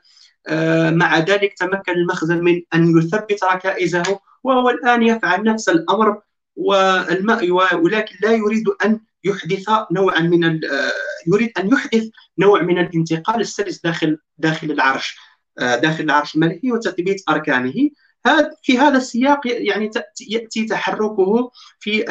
[0.48, 6.20] آه، مع ذلك تمكن المخزن من أن يثبت ركائزه وهو الآن يفعل نفس الأمر
[6.56, 10.92] والماء ولكن لا يريد أن يحدث نوعا من آه،
[11.26, 15.16] يريد أن يحدث نوع من الانتقال السلس داخل داخل العرش
[15.58, 17.90] آه، داخل العرش الملكي وتثبيت أركانه.
[18.26, 19.90] هذا في هذا السياق يعني
[20.28, 21.50] يأتي تحركه
[21.80, 22.04] في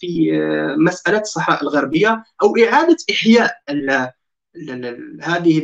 [0.00, 0.32] في
[0.78, 3.52] مسألة الصحراء الغربية أو إعادة إحياء
[5.22, 5.62] هذه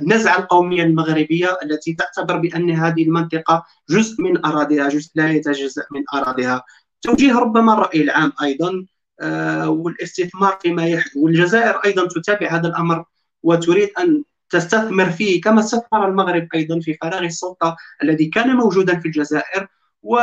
[0.00, 6.04] النزعة القومية المغربية التي تعتبر بأن هذه المنطقة جزء من أراضيها جزء لا يتجزأ من
[6.14, 6.64] أراضيها.
[7.02, 8.86] توجيه ربما الرأي العام أيضا
[9.20, 13.04] آه، والاستثمار فيما يحدث والجزائر أيضا تتابع هذا الأمر
[13.42, 19.06] وتريد أن تستثمر فيه كما استثمر المغرب أيضا في فراغ السلطة الذي كان موجودا في
[19.06, 19.68] الجزائر.
[20.02, 20.18] و...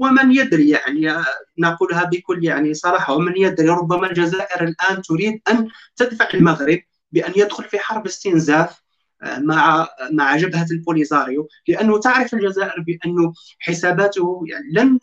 [0.00, 1.24] ومن يدري يعني
[1.58, 6.78] نقولها بكل يعني صراحة ومن يدري ربما الجزائر الآن تريد أن تدفع المغرب
[7.12, 8.82] بأن يدخل في حرب استنزاف
[9.22, 11.48] آه، مع مع جبهة البوليزاريو.
[11.68, 14.98] لأنه تعرف الجزائر بأنه حساباته يعني لن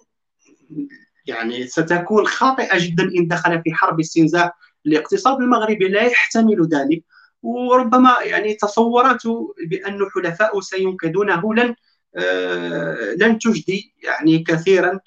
[1.25, 4.51] يعني ستكون خاطئة جدا إن دخل في حرب استنزاف.
[4.85, 7.03] الاقتصاد المغربي لا يحتمل ذلك.
[7.43, 11.75] وربما يعني تصوراته بأن حلفاء سينقذونه لن
[12.15, 14.99] آه لن تجدي يعني كثيرا.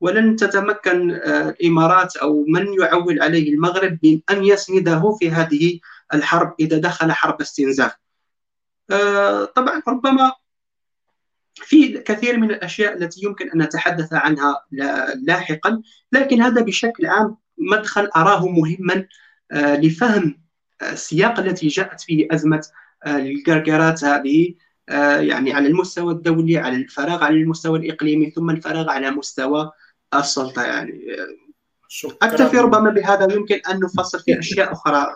[0.00, 5.80] ولن تتمكن آه الإمارات أو من يعول عليه المغرب من أن يسنده في هذه
[6.14, 7.94] الحرب إذا دخل حرب استنزاف.
[8.90, 10.32] آه طبعا ربما
[11.54, 14.64] في كثير من الأشياء التي يمكن أن نتحدث عنها
[15.22, 19.06] لاحقا لكن هذا بشكل عام مدخل أراه مهما
[19.52, 20.42] آه، لفهم
[20.82, 22.66] السياق التي جاءت فيه أزمة
[23.04, 24.54] آه، القرقرات هذه
[24.88, 29.70] آه، يعني على المستوى الدولي على الفراغ على المستوى الإقليمي ثم الفراغ على مستوى
[30.14, 31.06] السلطة يعني
[32.22, 35.06] اكتفي ربما بهذا يمكن أن نفصل في أشياء أخرى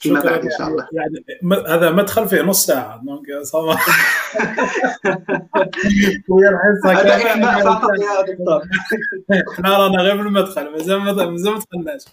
[0.00, 0.88] فيما بعد إن شاء الله.
[0.98, 1.24] يعني
[1.68, 3.02] هذا مدخل في نص ساعة.
[6.28, 6.92] ويا الحصه
[8.04, 8.62] يا دكتور.
[9.52, 12.04] إحنا رانا غير بالمدخل مازال مازال ما دخلناش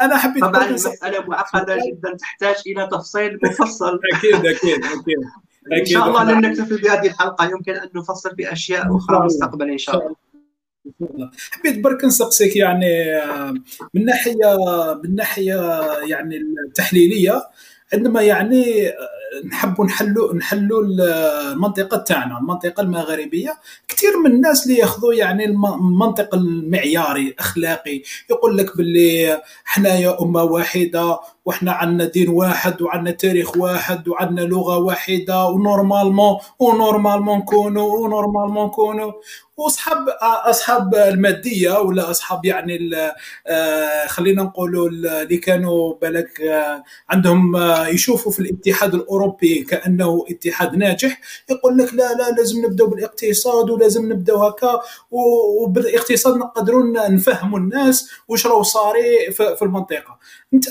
[0.00, 2.16] أنا حبيت طبعا المساله معقدة جدا.
[2.16, 4.00] تحتاج إلى تفصيل مفصل.
[4.14, 5.18] أكيد أكيد أكيد.
[5.80, 7.44] إن شاء الله لن نكتفي بهذه الحلقة.
[7.44, 10.31] يمكن أن نفصل في أشياء أخرى مستقبلا إن شاء الله.
[11.50, 13.20] حبيت برك نسقسيك يعني
[13.94, 14.56] من ناحية
[15.04, 16.36] من ناحية يعني
[16.68, 17.42] التحليلية
[17.92, 18.92] عندما يعني
[19.46, 23.54] نحبوا نحلوا نحلوا المنطقة تاعنا المنطقة المغربية.
[23.88, 31.18] كثير من الناس اللي ياخذوا يعني المنطق المعياري الأخلاقي يقول لك باللي حنايا أمة واحدة
[31.44, 37.96] وحنا عندنا دين واحد وعندنا تاريخ واحد وعندنا لغة واحدة و normalement و normalement نكونوا
[37.96, 39.12] و normalement نكونوا
[39.56, 42.78] وأصحاب أصحاب المادية ولا أصحاب يعني
[43.46, 50.76] آه، خلينا نقولوا اللي كانوا بالك آه، عندهم آه، يشوفوا في الاتحاد الأوروبي كأنه اتحاد
[50.76, 58.10] ناجح يقول لك لا لا لازم نبداو بالاقتصاد ولازم نبداو هكا وبالاقتصاد نقدروا نفهموا الناس
[58.28, 60.18] واش راهو صاري في المنطقة.
[60.54, 60.64] انت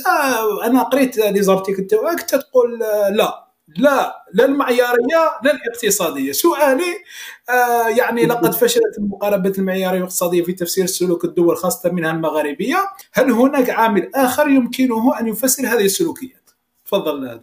[0.63, 2.79] أنا قريت لي زارتيكل تاعك تقول
[3.11, 6.31] لا لا لا المعيارية لا الاقتصادية.
[6.31, 7.03] سؤالي
[7.49, 13.31] آه يعني لقد فشلت المقاربة المعيارية والاقتصاديه في تفسير سلوك الدول خاصة منها المغاربيه هل
[13.31, 16.51] هناك عامل آخر يمكنه أن يفسر هذه السلوكيات؟
[16.85, 17.41] تفضل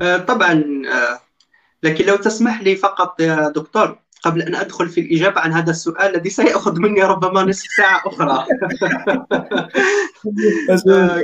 [0.00, 1.20] آه طبعا آه
[1.82, 6.16] لكن لو تسمح لي فقط يا دكتور قبل أن أدخل في الإجابة عن هذا السؤال
[6.16, 8.46] الذي سيأخذ مني ربما نصف ساعة أخرى.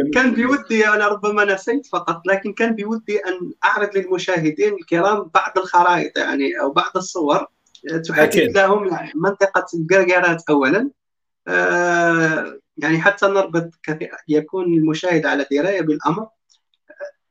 [0.15, 6.19] كان بودي أنا ربما نسيت فقط لكن كان بودي أن أعرض للمشاهدين الكرام بعض الخرائط
[6.19, 7.47] يعني أو بعض الصور
[8.09, 10.91] تحدد لهم يعني منطقة القرقرات أولا.
[11.49, 13.71] آه، يعني حتى نربط
[14.29, 16.27] يكون المشاهد على دراية بالأمر.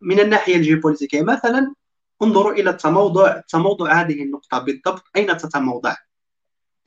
[0.01, 1.73] من الناحية الجيوبوليتيكية مثلا
[2.21, 5.03] انظروا إلى تموضع تموضع هذه النقطة بالضبط.
[5.15, 5.95] أين تتموضع؟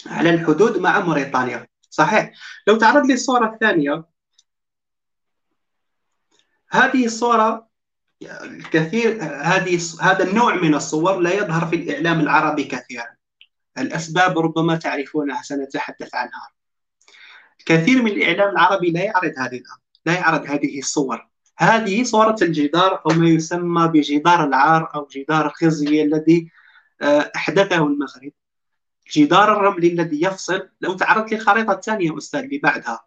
[0.07, 1.67] على الحدود مع موريتانيا.
[1.91, 2.33] صحيح.
[2.67, 4.05] لو تعرض لي الصورة الثانية
[6.71, 7.69] هذه الصورة
[8.23, 13.07] الكثير هذه هذا النوع من الصور لا يظهر في الإعلام العربي كثيرا.
[13.79, 16.49] الأسباب ربما تعرفونها سنتحدث عنها.
[17.67, 19.63] كثير من الإعلام العربي لا يعرض هذه
[20.07, 21.32] لا يعرض هذه الصور.
[21.59, 26.51] هذه صورة الجدار أو ما يسمى بجدار العار أو جدار الخزي الذي
[27.03, 28.33] آه، أحدثه المغرب.
[29.13, 30.69] جدار الرملي الذي يفصل.
[30.81, 33.05] لو تعرضت للخريطة الثانية أستاذ اللي بعدها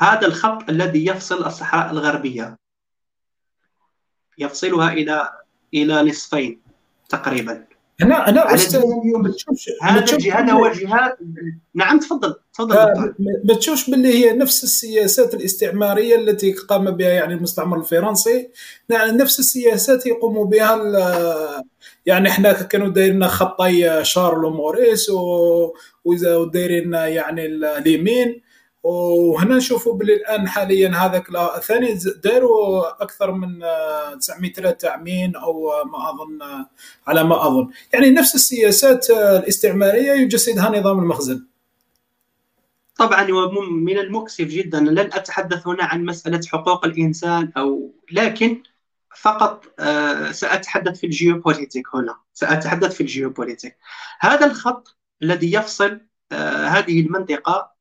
[0.00, 2.58] هذا الخط الذي يفصل الصحراء الغربية.
[4.38, 5.32] يفصلها إلى
[5.74, 6.62] إلى نصفين
[7.08, 7.69] تقريبا.
[8.02, 8.82] أنا أنا أستاذ
[9.82, 11.12] هذا هذا هو الجهاد
[11.74, 17.34] نعم تفضل تفضل آه، ما تشوفش باللي هي نفس السياسات الاستعمارية التي قام بها يعني
[17.34, 18.50] المستعمر الفرنسي؟
[18.88, 21.64] يعني نفس السياسات يقوم بها
[22.06, 25.10] يعني إحنا كانوا دايرين خطي شارلو موريس
[26.04, 28.49] ودايرين يعني اليمين.
[28.82, 33.62] وهنا نشوفوا باللي الآن حاليا هذاك الثاني داروا أكثر من
[34.20, 36.38] 900 تعمين أو ما أظن
[37.06, 37.70] على ما أظن.
[37.92, 41.46] يعني نفس السياسات الاستعمارية يجسدها نظام المخزن.
[42.96, 43.24] طبعا
[43.70, 44.80] من المؤسف جدا.
[44.80, 48.62] لن أتحدث هنا عن مسألة حقوق الإنسان أو لكن
[49.16, 52.16] فقط آه، سأتحدث في الجيوبوليتيك هنا.
[52.32, 53.76] سأتحدث في الجيوبوليتيك.
[54.20, 56.00] هذا الخط الذي يفصل
[56.32, 57.79] آه، هذه المنطقة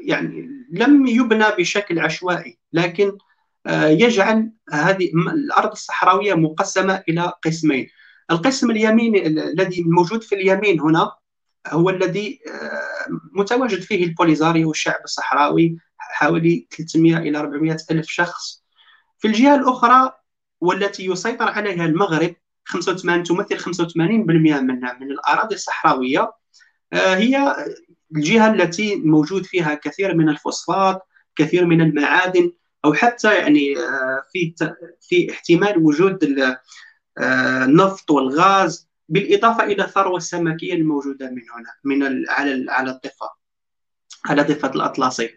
[0.00, 3.18] يعني لم يبنى بشكل عشوائي لكن
[3.66, 7.88] آه، يجعل هذه الأرض الصحراوية مقسمة إلى قسمين.
[8.30, 11.12] القسم اليميني الذي موجود في اليمين هنا
[11.68, 18.64] هو الذي آه، متواجد فيه البوليزاريو والشعب الصحراوي حوالي 300 إلى 400 ألف شخص.
[19.18, 20.12] في الجهة الأخرى
[20.60, 24.42] والتي يسيطر عليها المغرب 85 تمثل 85% من
[25.00, 26.32] من الأراضي الصحراوية
[26.92, 27.56] آه، هي
[28.16, 31.02] الجهة التي موجود فيها كثير من الفوسفات
[31.36, 32.52] كثير من المعادن
[32.84, 34.54] أو حتى يعني آه، في
[35.00, 36.24] في احتمال وجود
[37.18, 43.30] آه، النفط والغاز بالإضافة إلى الثروة السمكية الموجودة من هنا من على على الضفة
[44.26, 45.30] على ضفة الأطلسي.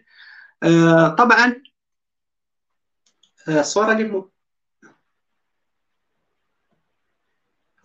[0.62, 1.62] آه، طبعا
[3.48, 4.22] الصورة اللي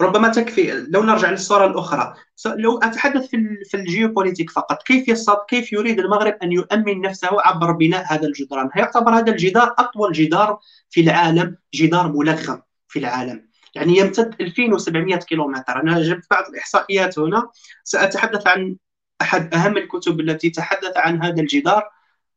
[0.02, 2.14] ربما تكفي لو نرجع للصورة الأخرى
[2.46, 7.72] لو أتحدث في في الجيوبوليتيك فقط كيف يصاب كيف يريد المغرب أن يؤمن نفسه عبر
[7.72, 10.60] بناء هذا الجدران؟ يعتبر هذا الجدار أطول جدار
[10.90, 13.50] في العالم جدار ملغم في العالم.
[13.76, 15.82] يعني يمتد 2700 كيلومتر.
[15.82, 17.50] أنا جبت بعض الإحصائيات هنا.
[17.84, 18.78] سأتحدث عن
[19.22, 21.84] أحد أهم الكتب التي تحدث عن هذا الجدار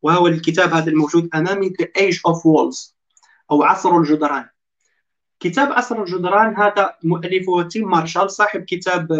[0.02, 2.94] وهو الكتاب هذا الموجود أمامي The Age of Walls
[3.50, 4.48] أو عصر الجدران.
[5.44, 9.12] كتاب عصر الجدران هذا مؤلفه تيم مارشال صاحب كتاب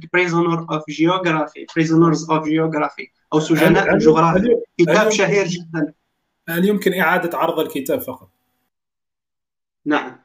[0.00, 5.94] The Prisoner of Geography Prisoners of Geography أو سجناء الجغرافيا كتاب شهير جدا.
[6.48, 8.30] هل يمكن إعادة عرض الكتاب فقط؟
[9.84, 10.18] نعم.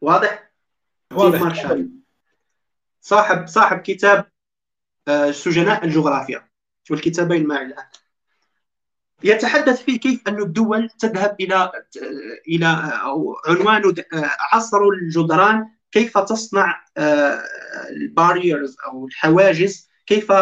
[0.00, 0.50] واضح؟
[1.12, 1.38] واضح.
[1.38, 1.90] تيم مارشال.
[3.00, 4.26] صاحب صاحب كتاب
[5.08, 6.48] آه، سجناء الجغرافيا
[6.90, 7.86] والكتابين معي الآن.
[9.22, 11.72] يتحدث فيه كيف أن الدول تذهب إلى
[12.48, 12.66] إلى
[13.46, 13.94] عنوان
[14.52, 16.84] عصر الجدران كيف تصنع
[17.90, 20.32] الباريرز أو الحواجز كيف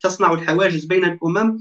[0.00, 1.58] تصنع الحواجز بين الأمم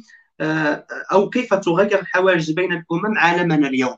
[1.12, 3.98] أو كيف تغير الحواجز بين الأمم عالمنا اليوم.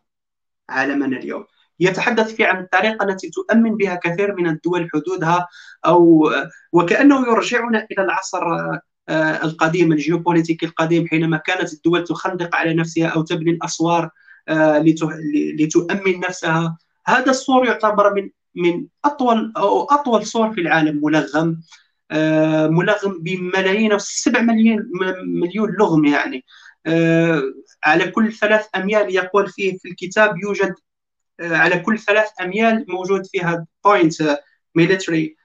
[0.69, 1.45] عالمنا اليوم.
[1.79, 5.47] يتحدث فيه عن الطريقة التي تؤمن بها كثير من الدول حدودها
[5.85, 6.31] أو
[6.71, 13.21] وكأنه يرجعنا إلى العصر آه، القديم الجيوبوليتيكي القديم حينما كانت الدول تخندق على نفسها أو
[13.21, 14.09] تبني الأسوار
[14.47, 14.79] آه،
[15.59, 16.77] لتؤمن نفسها.
[17.07, 21.61] هذا السور يعتبر من من أطول أو أطول سور في العالم ملغم
[22.11, 24.89] آه، ملغم بملايين أو 7 مليون
[25.25, 26.45] مليون لغم يعني.
[27.83, 30.75] على كل ثلاث أميال يقول فيه في الكتاب يوجد
[31.39, 34.39] على كل ثلاث أميال موجود فيها point
[34.75, 35.35] militaire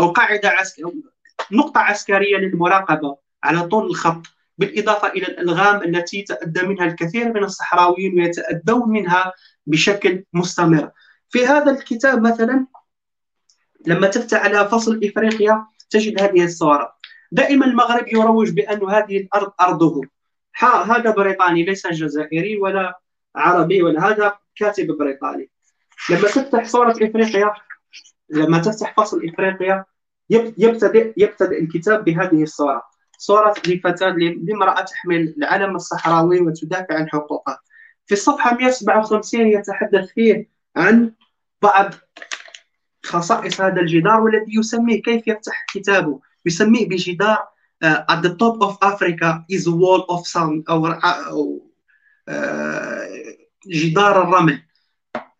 [0.00, 1.13] أو قاعدة عسكرية.
[1.52, 4.22] نقطة عسكرية للمراقبة على طول الخط
[4.58, 9.32] بالإضافة إلى الألغام التي تأذى منها الكثير من الصحراويين ويتأذون منها
[9.66, 10.90] بشكل مستمر.
[11.28, 12.66] في هذا الكتاب مثلا
[13.86, 16.94] لما تفتح على فصل إفريقيا تجد هذه الصورة.
[17.32, 20.00] دائما المغرب يروج بأن هذه الأرض أرضه.
[20.60, 23.00] هذا بريطاني ليس جزائري ولا
[23.36, 25.50] عربي ولا هذا كاتب بريطاني.
[26.10, 27.54] لما تفتح صورة إفريقيا
[28.30, 29.84] لما تفتح فصل إفريقيا
[30.30, 32.82] يبتدئ يبتدئ الكتاب بهذه الصورة.
[33.18, 34.08] صورة لفتاة
[34.42, 37.58] لامرأة تحمل العلم الصحراوي وتدافع عن حقوقها.
[38.06, 41.12] في الصفحة 157 يتحدث فيه عن
[41.62, 41.94] بعض
[43.04, 46.20] خصائص هذا الجدار والذي يسميه كيف يفتح كتابه.
[46.46, 47.38] يسميه بجدار
[47.84, 51.70] uh, at the top of Africa is a wall of sand أو, أو
[52.30, 52.34] uh,
[53.68, 54.62] جدار الرمل.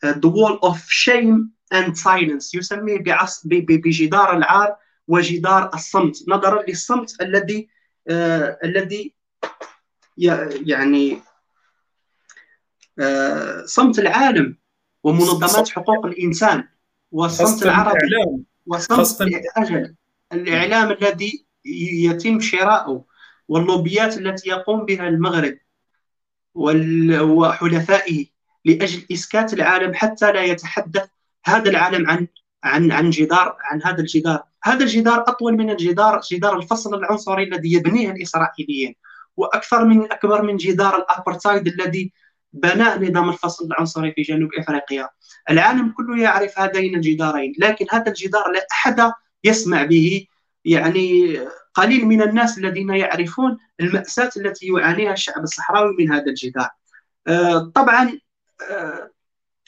[0.04, 2.54] uh, the wall of shame and silence.
[2.54, 4.76] يسميه بعص بجدار العار
[5.08, 6.24] وجدار الصمت.
[6.28, 7.68] نظرا للصمت الذي
[8.10, 8.12] uh,
[8.64, 9.14] الذي
[10.18, 11.22] يعني
[13.00, 14.56] uh, صمت العالم
[15.04, 16.68] ومنظمات حقوق الإنسان
[17.12, 17.98] والصمت العربي
[18.66, 19.94] وصمت الاجل
[20.32, 20.90] الإعلام.
[20.90, 23.04] الذي يتم شراؤه
[23.48, 25.58] واللوبيات التي يقوم بها المغرب
[26.54, 28.26] وحلفائه
[28.64, 31.08] لأجل إسكات العالم حتى لا يتحدث
[31.44, 32.28] هذا العالم عن
[32.64, 37.72] عن عن جدار عن هذا الجدار، هذا الجدار أطول من الجدار جدار الفصل العنصري الذي
[37.72, 38.94] يبنيه الإسرائيليين
[39.36, 42.12] وأكثر من أكبر من جدار الابرتايد الذي
[42.52, 45.08] بنى نظام الفصل العنصري في جنوب إفريقيا.
[45.50, 49.12] العالم كله يعرف هذين الجدارين، لكن هذا الجدار لا أحد
[49.44, 50.26] يسمع به
[50.64, 51.38] يعني
[51.74, 56.68] قليل من الناس الذين يعرفون المأساة التي يعانيها الشعب الصحراوي من هذا الجدار.
[57.26, 58.18] آه، طبعا
[58.70, 59.10] آه،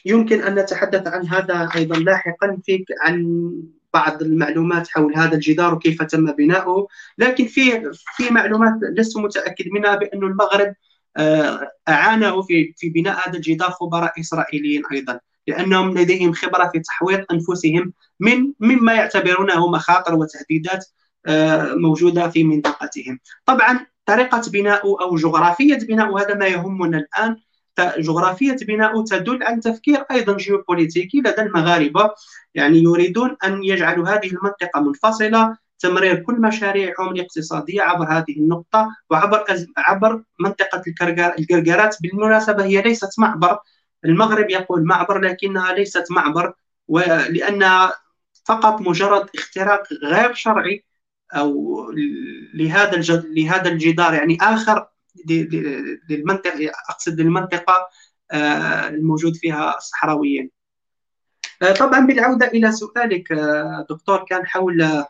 [0.07, 3.53] يمكن أن نتحدث عن هذا أيضا لاحقا في عن
[3.95, 6.89] بعض المعلومات حول هذا الجدار وكيف تم بناؤه
[7.19, 10.75] لكن في في معلومات لست متأكد منها بأن المغرب
[11.17, 17.33] آه، اعانه في في بناء هذا الجدار خبراء إسرائيليين أيضا لأنهم لديهم خبرة في تحويط
[17.33, 20.87] أنفسهم من مما يعتبرونه مخاطر وتهديدات
[21.27, 23.19] آه، موجودة في منطقتهم.
[23.47, 27.37] طبعا طريقة بناء أو جغرافية بناء هذا ما يهمنا الآن
[27.81, 32.11] جغرافية بناء تدل عن تفكير أيضا جيوبوليتيكي لدى المغاربة.
[32.55, 39.45] يعني يريدون أن يجعلوا هذه المنطقة منفصلة تمرير كل مشاريعهم الاقتصادية عبر هذه النقطة وعبر
[39.77, 40.83] عبر منطقة
[41.39, 43.59] الكركارات بالمناسبة هي ليست معبر.
[44.05, 46.53] المغرب يقول معبر لكنها ليست معبر
[46.89, 47.93] ولأنها
[48.45, 50.85] فقط مجرد اختراق غير شرعي
[51.35, 51.83] أو
[52.55, 54.87] لهذا لهذا الجدار يعني آخر
[56.11, 57.89] للمنطقة أقصد للمنطقه
[58.33, 60.51] آه، الموجود فيها الصحراويين
[61.63, 65.05] آه، طبعا بالعودة إلى سؤالك آه، دكتور كان حول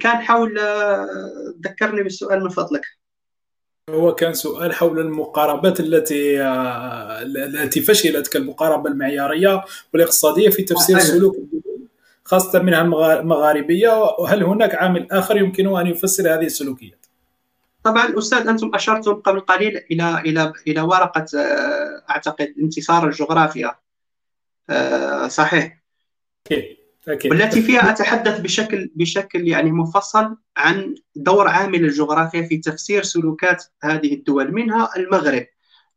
[0.00, 0.58] كان حول
[1.64, 2.82] ذكرني بالسؤال من فضلك
[3.90, 10.98] هو كان سؤال حول المقاربات التي التي فشلت كالمقاربة المعيارية والاقتصادية في تفسير.
[10.98, 11.36] سلوك
[12.24, 12.82] خاصة منها
[13.20, 16.99] المغاربية وهل هناك عامل آخر يمكن أن يفسر هذه السلوكيات؟
[17.84, 23.74] طبعا أستاذ أنتم أشرتم قبل قليل إلى إلى إلى ورقة آه، أعتقد انتصار الجغرافيا.
[24.70, 25.82] آه، صحيح.
[26.46, 27.30] أكيد.
[27.30, 34.14] والتي فيها أتحدث بشكل بشكل يعني مفصل عن دور عامل الجغرافيا في تفسير سلوكات هذه
[34.14, 35.46] الدول منها المغرب.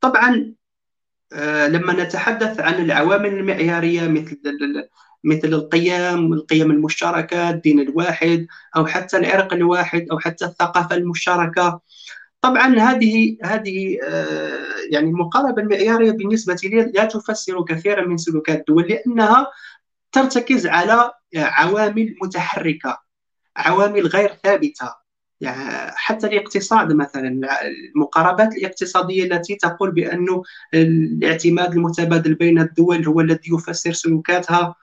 [0.01, 0.53] طبعا
[1.67, 4.39] لما نتحدث عن العوامل المعيارية مثل
[5.23, 11.81] مثل القيم القيم المشتركة الدين الواحد أو حتى العرق الواحد أو حتى الثقافة المشتركة.
[12.41, 18.83] طبعا هذه هذه آه، يعني المقاربة المعيارية بالنسبة لي لا تفسر كثيرا من سلوكات الدول
[18.87, 19.47] لأنها
[20.11, 22.99] ترتكز على عوامل متحركة
[23.57, 25.02] عوامل غير ثابتة.
[25.43, 27.39] يعني حتى الاقتصاد مثلا
[27.95, 34.75] المقاربات الاقتصادية التي تقول بانه الاعتماد المتبادل بين الدول هو الذي يفسر سلوكاتها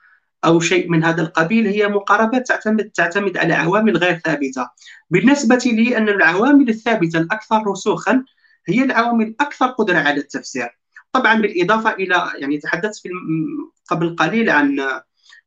[0.45, 4.69] أو شيء من هذا القبيل هي مقاربات تعتمد تعتمد على عوامل غير ثابتة.
[5.09, 8.23] بالنسبة لي أن العوامل الثابتة الأكثر رسوخا
[8.67, 10.69] هي العوامل الأكثر قدرة على التفسير.
[11.11, 13.09] طبعا بالإضافة إلى يعني تحدثت في
[13.89, 14.79] قبل قليل عن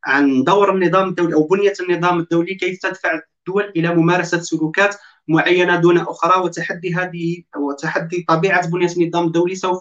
[0.04, 4.96] عن دور النظام الدولي أو بنية النظام الدولي كيف تدفع الدول إلى ممارسة سلوكات
[5.28, 9.80] معينة دون أخرى وتحدي هذه وتحدي طبيعة بنية النظام الدولي سوف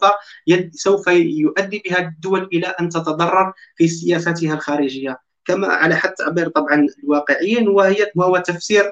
[0.71, 5.19] سوف يؤدي بها الدول إلى أن تتضرر في سياستها الخارجية.
[5.45, 8.91] كما على حد تعبير طبعا الواقعيين وهي وهو تفسير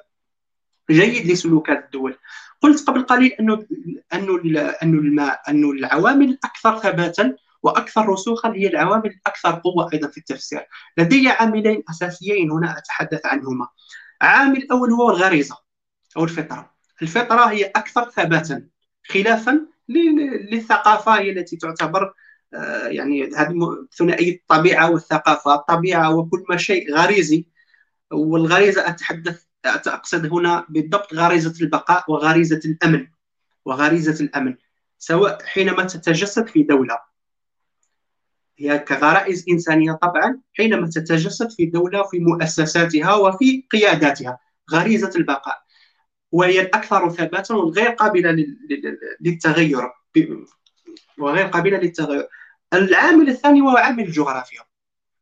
[0.92, 2.16] جيد لسلوكات الدول.
[2.62, 3.66] قلت قبل قليل انه
[4.14, 4.42] انه
[4.84, 10.68] انه انه العوامل الاكثر ثباتا وأكثر رسوخا هي العوامل الأكثر قوة أيضا في التفسير.
[10.98, 13.68] لدي عاملين أساسيين هنا أتحدث عنهما.
[14.22, 15.58] عامل اول هو الغريزة
[16.18, 16.72] أو الفطرة.
[17.02, 18.68] الفطرة هي أكثر ثباتا
[19.08, 19.68] خلافا
[20.52, 22.14] للثقافة هي التي تعتبر
[22.54, 23.54] آه، يعني هذه
[23.98, 27.46] ثنائيه الطبيعة والثقافة الطبيعة وكل ما شيء غريزي.
[28.12, 33.08] والغريزة أتحدث اقصد هنا بالضبط غريزة البقاء وغريزة الأمن
[33.66, 34.56] وغريزة الأمن
[34.98, 37.11] سواء حينما تتجسد في دولة
[38.62, 44.40] هي كغرائز إنسانية طبعا حينما تتجسد في دولة في مؤسساتها وفي قياداتها.
[44.72, 45.62] غريزة البقاء.
[46.32, 48.46] وهي الأكثر ثباتا والغير قابلة
[49.22, 49.90] للتغير.
[51.18, 52.28] وغير قابلة للتغير.
[52.74, 54.62] العامل الثاني هو عامل الجغرافيا.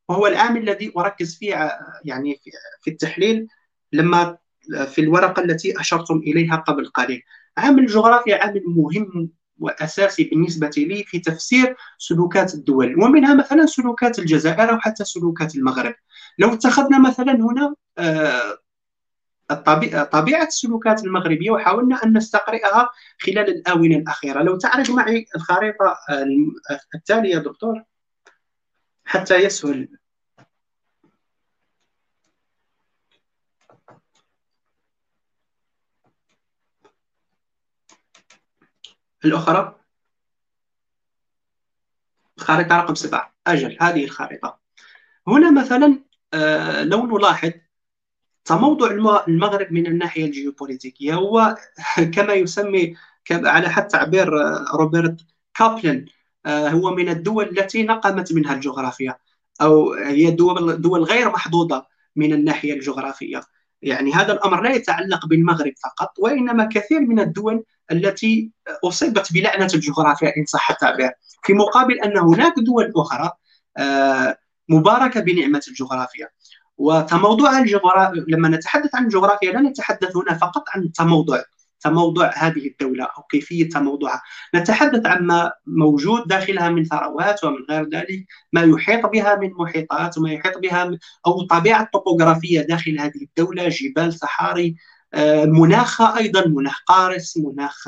[0.10, 2.42] وهو العامل الذي أركز فيه يعني
[2.82, 3.48] في التحليل
[3.94, 4.38] لما
[4.88, 7.22] في الورقة التي أشرتم إليها قبل قليل.
[7.58, 9.30] عامل الجغرافيا عامل مهم
[9.60, 15.96] وأساسي بالنسبة لي في تفسير سلوكات الدول ومنها مثلا سلوكات الجزائر أو حتى سلوكات المغرب.
[16.40, 18.60] لو اتخذنا مثلا هنا آه،
[20.12, 22.90] طبيعة السلوكات المغربية وحاولنا أن نستقرئها
[23.20, 24.44] خلال الآونة الأخيرة.
[24.44, 25.98] لو تعرض معي الخريطة
[26.96, 27.84] التالية دكتور؟
[29.06, 29.88] حتى يسهل.
[39.26, 39.76] الأخرى
[42.38, 43.34] الخريطة رقم سبعة.
[43.48, 44.60] أجل هذه الخريطة
[45.28, 46.00] هنا مثلا
[46.34, 47.52] آه، لو نلاحظ
[48.46, 48.92] تموضع
[49.28, 51.14] المغرب من الناحية الجيوبوليتيكية.
[51.14, 51.58] هو
[52.16, 52.96] كما يسمي
[53.32, 55.22] على حد تعبير آه، روبرت
[55.56, 56.06] كابلن
[56.46, 59.18] آه، هو من الدول التي نقمت منها الجغرافيا
[59.62, 63.42] أو هي دول, دول غير محظوظة من الناحية الجغرافية.
[63.82, 68.52] يعني هذا الأمر لا يتعلق بالمغرب فقط وإنما كثير من الدول التي
[68.84, 71.12] أصيبت بلعنة الجغرافيا إن صح التعبير
[71.44, 73.32] في مقابل أن هناك دول أخرى
[73.78, 74.38] آه،
[74.70, 76.28] مباركة بنعمة الجغرافيا.
[76.78, 81.42] وتموضع الجغرافيا لما نتحدث عن الجغرافيا لا نتحدث هنا فقط عن تموضع.
[81.82, 84.22] تموضع هذه الدولة أو كيفية تموضعها
[84.56, 90.18] نتحدث عن ما موجود داخلها من ثروات ومن غير ذلك ما يحيط بها من محيطات
[90.18, 90.92] وما يحيط بها
[91.28, 94.76] أو طبيعة الطبوغرافية داخل هذه الدولة جبال صحاري
[95.14, 97.88] آه، مناخها أيضا مناخ قارس مناخ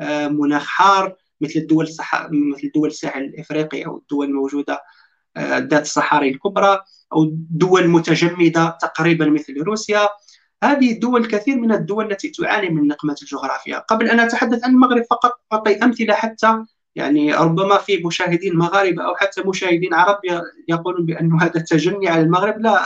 [0.00, 2.28] آه، مناخ حار مثل الدول الصح...
[2.30, 4.82] مثل دول الساحل الإفريقي أو الدول الموجودة
[5.36, 6.80] آه، ذات الصحاري الكبرى
[7.12, 10.08] أو دول متجمدة تقريبا مثل روسيا.
[10.64, 13.78] هذه الدول كثير من الدول التي تعاني من نقمة الجغرافيا.
[13.78, 16.64] قبل أن أتحدث عن المغرب فقط أعطي أمثلة حتى
[16.96, 20.18] يعني ربما في مشاهدين مغاربة أو حتى مشاهدين عرب
[20.68, 22.60] يقولون بأن هذا تجني على المغرب.
[22.60, 22.82] لا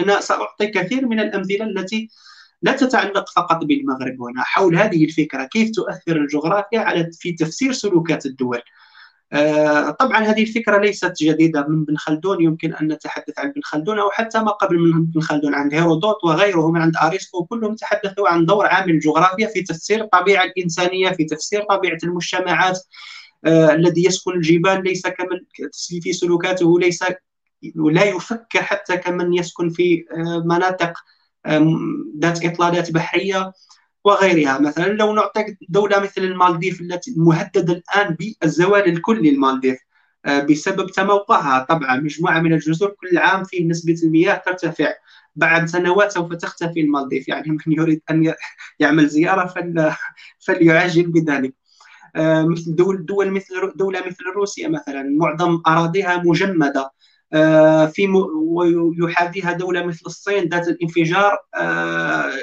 [0.00, 2.08] أنا سأعطي كثير من الأمثلة التي
[2.62, 4.42] لا تتعلق فقط بالمغرب هنا.
[4.42, 8.60] حول هذه الفكرة كيف تؤثر الجغرافيا على في تفسير سلوكات الدول؟
[9.98, 14.10] طبعا هذه الفكرة ليست جديدة من بن خلدون يمكن أن نتحدث عن بن خلدون أو
[14.10, 18.46] حتى ما قبل من بن خلدون عند هيرودوت وغيره من عند أرسطو كلهم تحدثوا عن
[18.46, 22.78] دور عامل الجغرافيا في تفسير الطبيعة الإنسانية في تفسير طبيعة المجتمعات
[23.44, 25.40] آه الذي يسكن الجبال ليس كمن
[26.02, 27.04] في سلوكاته ليس
[27.74, 30.92] لا يفكر حتى كمن يسكن في آه مناطق
[32.22, 33.52] ذات إطلالات بحرية.
[34.06, 34.58] وغيرها.
[34.58, 39.78] مثلا لو نعطيك دولة مثل المالديف التي مهددة الآن بالزوال الكلي المالديف
[40.26, 41.64] آه، بسبب تموقعها.
[41.68, 44.92] طبعا مجموعة من الجزر كل عام في نسبة المياه ترتفع.
[45.36, 47.28] بعد سنوات سوف تختفي المالديف.
[47.28, 48.34] يعني من يريد أن
[48.80, 49.92] يعمل زيارة فل...
[50.38, 51.54] فليعجل بذلك.
[52.16, 56.90] آه، مثل دول دول مثل دولة مثل روسيا مثلا معظم أراضيها مجمدة.
[57.32, 58.08] آه، في
[59.00, 61.38] ويحاذيها دولة مثل الصين ذات الانفجار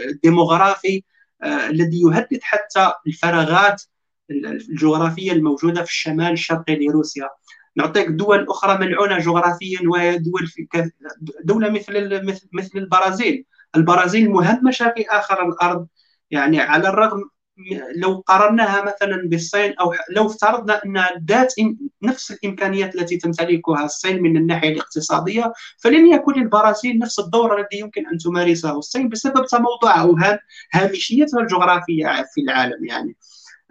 [0.09, 1.03] الديموغرافي.
[1.43, 3.83] الذي يهدد حتى الفراغات
[4.31, 7.29] الجغرافية الموجودة في الشمال الشرقي لروسيا.
[7.75, 10.67] نعطيك دول أخرى ملعونة جغرافيا وهي دول في
[11.43, 13.45] دولة مثل مثل البرازيل.
[13.75, 15.87] البرازيل مهمشة في آخر الأرض
[16.31, 17.29] يعني على الرغم
[17.95, 21.53] لو قارناها مثلا بالصين أو لو افترضنا أن ذات
[22.01, 28.07] نفس الإمكانيات التي تمتلكها الصين من الناحية الاقتصادية فلن يكون للبرازيل نفس الدور الذي يمكن
[28.07, 30.17] أن تمارسه الصين بسبب تموضعها أو
[30.73, 33.15] هامشيتها الجغرافية في العالم يعني.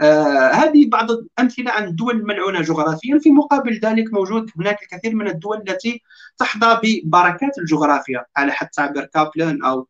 [0.01, 3.19] آه هذه بعض الأمثلة عن الدول الملعونه جغرافيا.
[3.19, 6.03] في مقابل ذلك موجود هناك الكثير من الدول التي
[6.39, 9.89] تحظى ببركات الجغرافيا على حد تعبير كابلان أو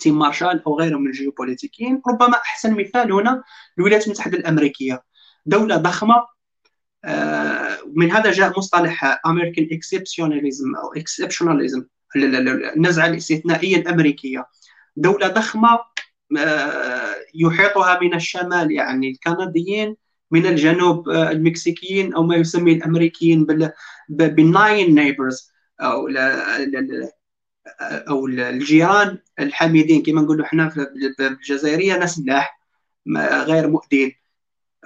[0.00, 3.42] تيم مارشال أو غيره من الجيوبوليتيكيين ربما أحسن مثال هنا
[3.78, 5.02] الولايات المتحدة الأمريكية.
[5.46, 6.26] دولة ضخمة
[7.04, 11.84] آه، من هذا جاء مصطلح American exceptionalism أو exceptionalism
[12.76, 14.46] النزعة الاستثنائية الأمريكية.
[14.96, 15.78] دولة ضخمة
[16.38, 19.96] آه، يحيطها من الشمال يعني الكنديين
[20.30, 23.46] من الجنوب آه، المكسيكيين أو ما يسمي الأمريكيين
[24.08, 26.08] بال nice neighbors أو
[27.80, 30.72] أو الجيران الحميدين كما نقولوا إحنا
[31.18, 32.60] بالجزائرية ناس ملاح
[33.44, 34.12] غير مؤذين.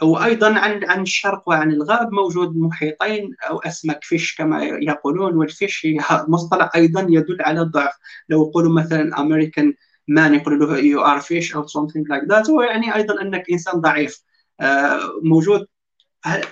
[0.02, 5.86] وأيضا عن عن الشرق وعن الغرب موجود محيطين أو أسماك fish كما يقولون وال fish
[6.28, 7.94] مصطلح أيضا يدل على الضعف.
[8.28, 9.74] لو يقولوا مثلا American
[10.08, 13.80] man يقولوا له you are fish أو something like that هو يعني أيضا أنك إنسان
[13.80, 14.22] ضعيف.
[14.60, 15.66] آه، موجود.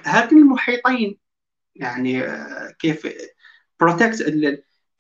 [0.05, 1.18] هذين المحيطين
[1.75, 3.09] يعني آه، كيف؟
[3.81, 4.22] بروتكت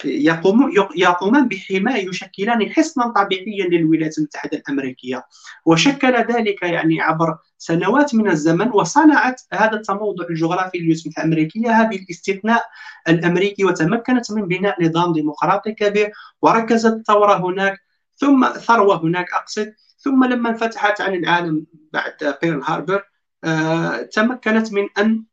[0.04, 5.24] يقوم يقومان بحماية يشكلان حصنا طبيعيا للولايات المتحدة الأمريكية.
[5.66, 11.96] وشكل ذلك يعني عبر سنوات من الزمن وصنعت هذا التموضع الجغرافي للولايات المتحدة الأمريكية هذه
[11.96, 12.62] الاستثناء
[13.08, 17.78] الأمريكي وتمكنت من بناء نظام ديمقراطي كبير وركزت الثورة هناك
[18.16, 19.74] ثم ثروة هناك أقصد.
[19.98, 23.02] ثم لما انفتحت عن العالم بعد بيرل هاربر
[23.44, 25.24] آه تمكنت من أن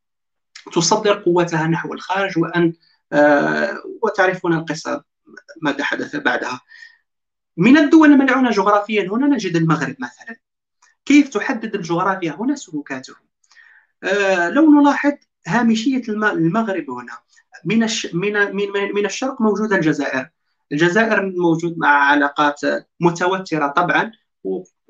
[0.74, 2.74] تصدر قوتها نحو الخارج وأن
[4.02, 5.04] وتعرفون القصة
[5.62, 6.62] ماذا حدث بعدها.
[7.58, 10.36] من الدول الملعونة جغرافيا هنا نجد المغرب مثلا.
[11.06, 13.16] كيف تحدد الجغرافيا هنا؟ سلوكاته.
[14.04, 15.14] آه، لو نلاحظ
[15.48, 17.18] هامشية المغرب هنا.
[17.66, 17.80] من
[18.56, 20.30] من من الشرق موجودة الجزائر.
[20.72, 22.60] الجزائر موجود مع علاقات
[23.00, 24.12] متوترة طبعا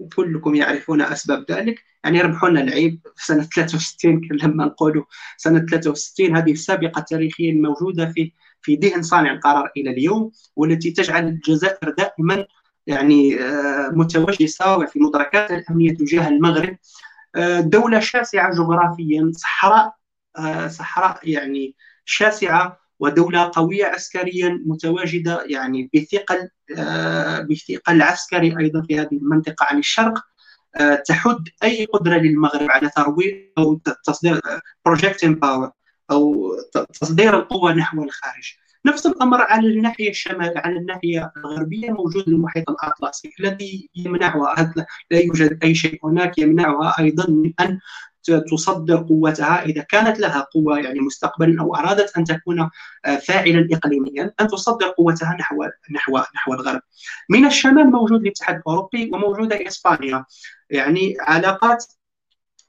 [0.01, 1.83] وكلكم يعرفون أسباب ذلك.
[2.03, 5.03] يعني ربحوا لنا العيب في سنة 63 لما نقولوا
[5.37, 8.31] سنة 63 هذه السابقه تاريخيا موجودة في
[8.61, 12.45] في ذهن صانع القرار إلى اليوم والتي تجعل الجزائر دائما
[12.87, 16.77] يعني آه، متوجسة في مدركات الأمنية تجاه المغرب.
[17.35, 19.95] آه، دولة شاسعة جغرافيا صحراء
[20.37, 21.75] آه، صحراء يعني
[22.05, 29.79] شاسعة ودولة قوية عسكريا متواجدة يعني بثقل آه، بثقل عسكري أيضا في هذه المنطقة عن
[29.79, 30.13] الشرق
[30.75, 34.41] آه، تحد أي قدرة للمغرب على ترويج أو تصدير
[34.85, 35.71] projecting power
[36.11, 36.51] أو
[36.99, 38.55] تصدير القوة نحو الخارج.
[38.85, 44.73] نفس الأمر على الناحية الشمال على الناحية الغربية موجود المحيط الأطلسي الذي يمنعها
[45.11, 47.79] لا يوجد أي شيء هناك يمنعها أيضا من أن
[48.23, 52.69] تصدر قوتها إذا كانت لها قوة يعني مستقبلا أو أرادت أن تكون
[53.05, 56.81] آه، فاعلا اقليميا أن تصدر قوتها نحو نحو نحو الغرب.
[57.29, 60.25] من الشمال موجود الاتحاد الأوروبي وموجودة إسبانيا
[60.69, 61.85] يعني علاقات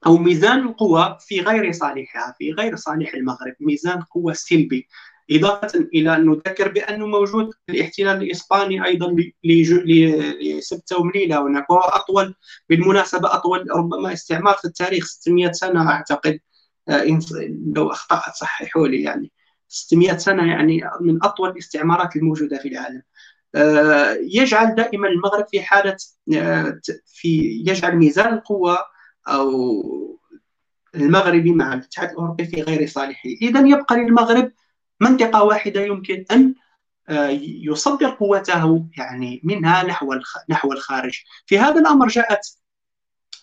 [0.05, 4.87] أو ميزان القوى في غير صالحها في غير صالح المغرب ميزان قوة سلبي
[5.31, 12.35] إضافة إلى أن نذكر بأنه موجود الاحتلال الإسباني أيضا لستة ومليلة هناك وهو أطول
[12.69, 16.39] بالمناسبة أطول ربما استعمار في التاريخ 600 سنة أعتقد.
[16.89, 17.19] آه،
[17.75, 19.31] لو أخطأت صححوا لي يعني.
[19.67, 23.01] 600 سنة يعني من أطول الاستعمارات الموجودة في العالم.
[23.55, 25.97] آه، يجعل دائما المغرب في حالة
[26.35, 28.77] آه، في يجعل ميزان القوة
[29.27, 29.49] أو
[30.95, 33.29] المغربي مع الاتحاد الأوروبي في غير صالحه.
[33.41, 34.51] إذا يبقى للمغرب
[35.03, 36.55] منطقة واحدة يمكن أن
[37.09, 40.15] آه، يصدر قوته يعني منها نحو
[40.49, 41.23] نحو الخارج.
[41.45, 42.57] في هذا الأمر جاءت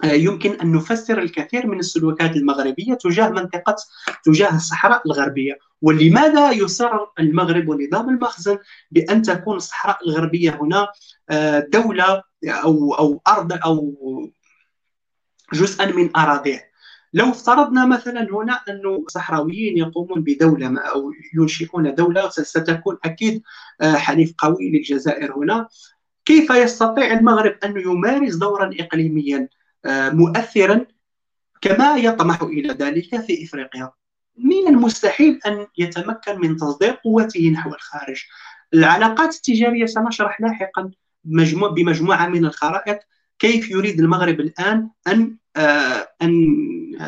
[0.04, 3.76] آه، يمكن أن نفسر الكثير من السلوكات المغربية تجاه منطقة
[4.24, 5.58] تجاه الصحراء الغربية.
[5.82, 8.58] ولماذا يصر المغرب ونظام المخزن
[8.90, 10.88] بأن تكون الصحراء الغربية هنا
[11.30, 13.96] آه، دولة أو أو أرض أو
[15.52, 16.69] جزءا من أراضيه
[17.12, 23.42] لو افترضنا مثلا هنا أن صحراويين يقومون بدولة أو ينشئون دولة ستكون أكيد
[23.80, 25.68] آه، حليف قوي للجزائر هنا.
[26.24, 29.48] كيف يستطيع المغرب أن يمارس دورا إقليميا
[29.84, 30.86] آه، مؤثرا
[31.60, 33.90] كما يطمح إلى ذلك في إفريقيا؟
[34.38, 38.24] من المستحيل أن يتمكن من تصدير قوته نحو الخارج.
[38.74, 40.90] العلاقات التجارية سنشرح لاحقا
[41.74, 42.98] بمجموعة من الخرائط
[43.38, 45.36] كيف يريد المغرب الآن أن
[46.22, 46.56] أن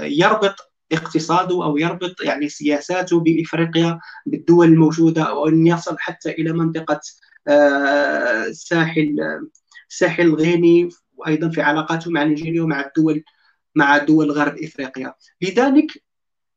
[0.03, 7.00] يربط اقتصاده أو يربط يعني سياساته بإفريقيا بالدول الموجودة أو أن يصل حتى إلى منطقة
[7.48, 13.24] آه، الساحل الغيني وأيضا في علاقاته مع نيجيريا ومع الدول
[13.74, 15.14] مع دول غرب إفريقيا.
[15.42, 16.05] لذلك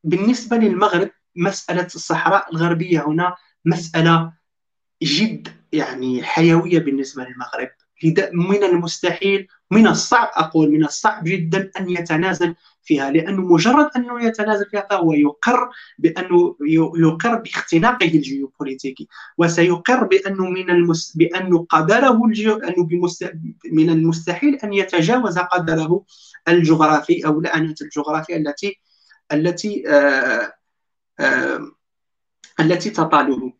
[0.04, 3.34] بالنسبة للمغرب مسألة الصحراء الغربية هنا
[3.64, 4.32] مسألة
[5.02, 7.68] جد يعني حيوية بالنسبة للمغرب.
[8.32, 14.66] من المستحيل من الصعب أقول من الصعب جدا أن يتنازل فيها لأنه مجرد أنه يتنازل
[14.70, 16.56] فيها فهو يقر بأنه
[16.96, 21.16] يقر باختناقه الجيوبوليتيكي وسيقر بأنه من المس...
[21.16, 22.56] بأنه قدره الجيو...
[22.56, 23.32] أنه بمست...
[23.72, 26.04] من المستحيل أن يتجاوز قدره
[26.48, 28.80] الجغرافي أو لعنه الجغرافيا التي
[29.32, 30.52] التي آه...
[31.20, 31.70] آه...
[32.60, 33.52] التي تطاله.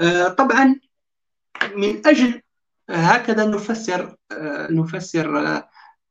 [0.00, 0.28] آه...
[0.28, 0.80] طبعا
[1.76, 2.42] من أجل
[2.90, 4.16] هكذا نفسر
[4.70, 5.62] نفسر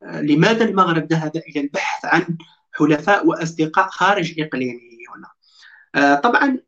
[0.04, 2.38] لماذا المغرب ذهب إلى البحث عن
[2.74, 4.80] حلفاء وأصدقاء خارج إقليمه
[5.16, 6.60] هنا؟ طبعا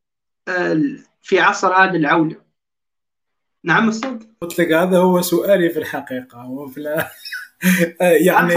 [1.22, 2.36] في عصر هذا العوله
[3.64, 6.78] نعم أستاذ؟ قلت لك هذا هو سؤالي في الحقيقة وفي
[8.02, 8.54] يعني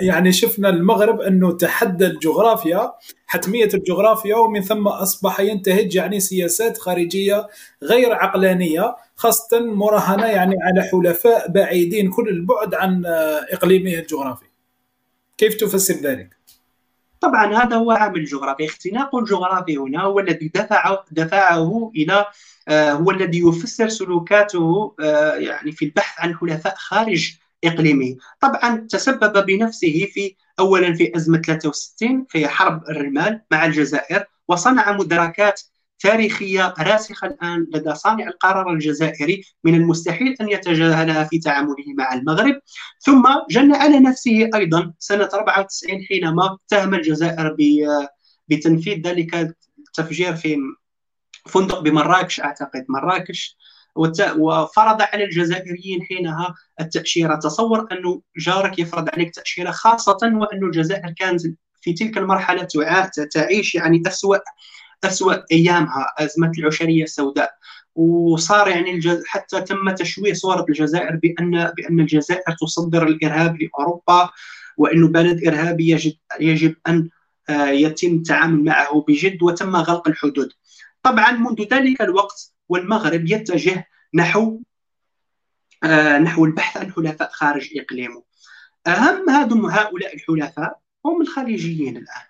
[0.00, 2.92] يعني شفنا المغرب إنه تحدى الجغرافيا
[3.26, 7.46] حتمية الجغرافيا ومن ثم أصبح ينتهج يعني سياسات خارجية
[7.82, 13.02] غير عقلانية خاصة مراهنة يعني على حلفاء بعيدين كل البعد عن
[13.52, 14.46] إقليمه الجغرافي.
[15.38, 16.36] كيف تفسر ذلك؟
[17.20, 22.26] طبعا هذا هو عامل الجغرافي اختناق الجغرافي هنا هو الذي دفع دفعه إلى
[22.68, 27.34] آه، هو الذي يفسر سلوكاته آه، يعني في البحث عن حلفاء خارج
[27.68, 28.16] إقليمي.
[28.40, 35.60] طبعا تسبب بنفسه في اولا في أزمة 63 في حرب الرمال مع الجزائر وصنع مدركات
[35.98, 42.60] تاريخية راسخة الآن لدى صانع القرار الجزائري من المستحيل أن يتجاهلها في تعامله مع المغرب.
[43.00, 47.56] ثم جن على نفسه أيضا سنة 94 حينما اتهم الجزائر
[48.48, 50.56] بتنفيذ ذلك التفجير في
[51.46, 53.56] فندق بمراكش أعتقد مراكش.
[54.36, 57.34] وفرض على الجزائريين حينها التأشيرة.
[57.34, 61.42] تصور أن جارك يفرض عليك تأشيرة خاصة وأن الجزائر كانت
[61.80, 62.68] في تلك المرحلة
[63.32, 64.36] تعيش يعني أسوأ
[65.04, 67.54] أسوأ أيامها أزمة العشرية السوداء.
[67.94, 69.22] وصار يعني الجز...
[69.26, 74.30] حتى تم تشويه صورة الجزائر بأن بأن الجزائر تصدر الإرهاب لأوروبا
[74.76, 77.08] وأنه بلد إرهابي يجب يجب أن
[77.48, 80.48] آه، يتم التعامل معه بجد وتم غلق الحدود.
[81.02, 84.60] طبعا منذ ذلك الوقت والمغرب يتجه نحو
[85.84, 88.22] آه، نحو البحث عن حلفاء خارج إقليمه.
[88.86, 89.30] أهم
[89.70, 92.26] هؤلاء الحلفاء هم الخليجيين الآن.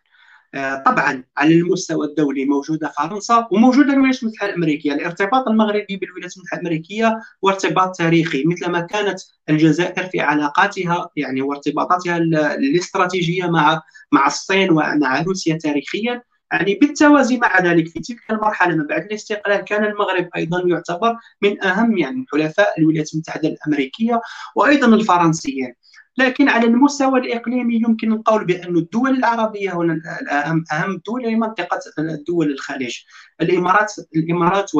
[0.54, 6.60] آه، طبعا على المستوى الدولي موجودة فرنسا وموجودة الولايات المتحدة الأمريكية، الارتباط المغربي بالولايات المتحدة
[6.60, 8.44] الأمريكية هو ارتباط تاريخي.
[8.44, 12.16] مثلما كانت الجزائر في علاقاتها يعني وارتباطاتها
[12.54, 13.82] الاستراتيجية مع
[14.12, 16.22] مع الصين ومع روسيا تاريخيا
[16.52, 21.64] يعني بالتوازي مع ذلك في تلك المرحلة ما بعد الاستقلال كان المغرب أيضا يعتبر من
[21.64, 24.20] أهم يعني حلفاء الولايات المتحدة الأمريكية
[24.56, 25.74] وأيضا الفرنسيين.
[26.18, 31.80] لكن على المستوى الإقليمي يمكن القول بأن الدول العربية هنا الأهم أهم دول هي منطقة
[32.28, 32.96] دول الخليج.
[33.40, 34.70] الإمارات الإمارات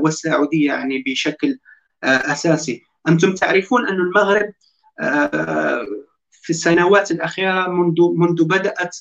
[0.00, 1.58] والسعودية يعني بشكل
[2.04, 2.82] آه، أساسي.
[3.08, 4.52] أنتم تعرفون أن المغرب
[5.00, 5.86] آه،
[6.30, 8.96] في السنوات الأخيرة منذ منذ بدأت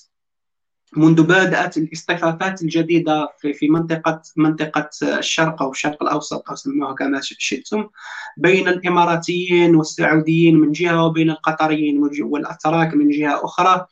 [0.97, 7.89] منذ بدأت الاصطفافات الجديدة في منطقه منطقة الشرق أو الشرق الأوسط أو سموها كما شئتم
[8.37, 13.85] بين الإماراتيين والسعوديين من جهة وبين القطريين والأتراك من جهة أخرى.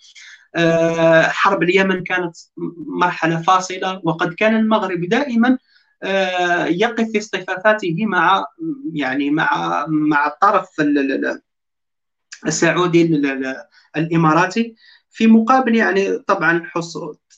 [0.56, 2.36] آه، حرب اليمن كانت
[2.88, 5.58] مرحلة فاصلة وقد كان المغرب دائما
[6.04, 8.45] آه، يقف في اصطفافاته مع
[8.93, 10.82] يعني مع مع الطرف
[12.48, 13.22] السعودي
[13.98, 14.76] الإماراتي.
[15.18, 16.63] في مقابل يعني طبعا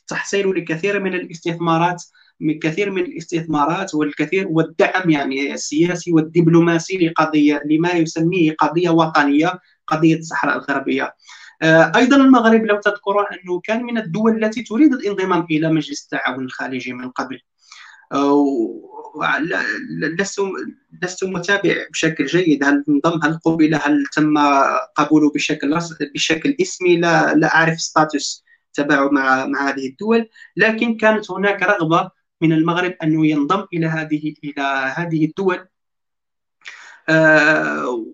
[0.07, 2.03] تحصيل لكثير من الاستثمارات
[2.39, 10.15] من كثير من الاستثمارات والكثير والدعم يعني السياسي والدبلوماسي لقضية لما يسميه قضية وطنية قضية
[10.15, 11.15] الصحراء الغربية.
[11.61, 16.45] آه، أيضا المغرب لو تذكرون أنه كان من الدول التي تريد الانضمام إلى مجلس التعاون
[16.45, 17.39] الخارجي من قبل.
[21.03, 22.64] لست متابع بشكل جيد.
[22.64, 24.38] هل انضم هل قبل؟ هل تم
[24.95, 25.80] قبوله بشكل
[26.14, 28.43] بشكل اسمي؟ لا لا أعرف ستاتوس
[28.74, 30.30] تبعه مع مع هذه الدول.
[30.57, 34.62] لكن كانت هناك رغبة من المغرب انه ينضم إلى هذه إلى
[34.95, 35.68] هذه الدول.
[37.10, 38.05] آه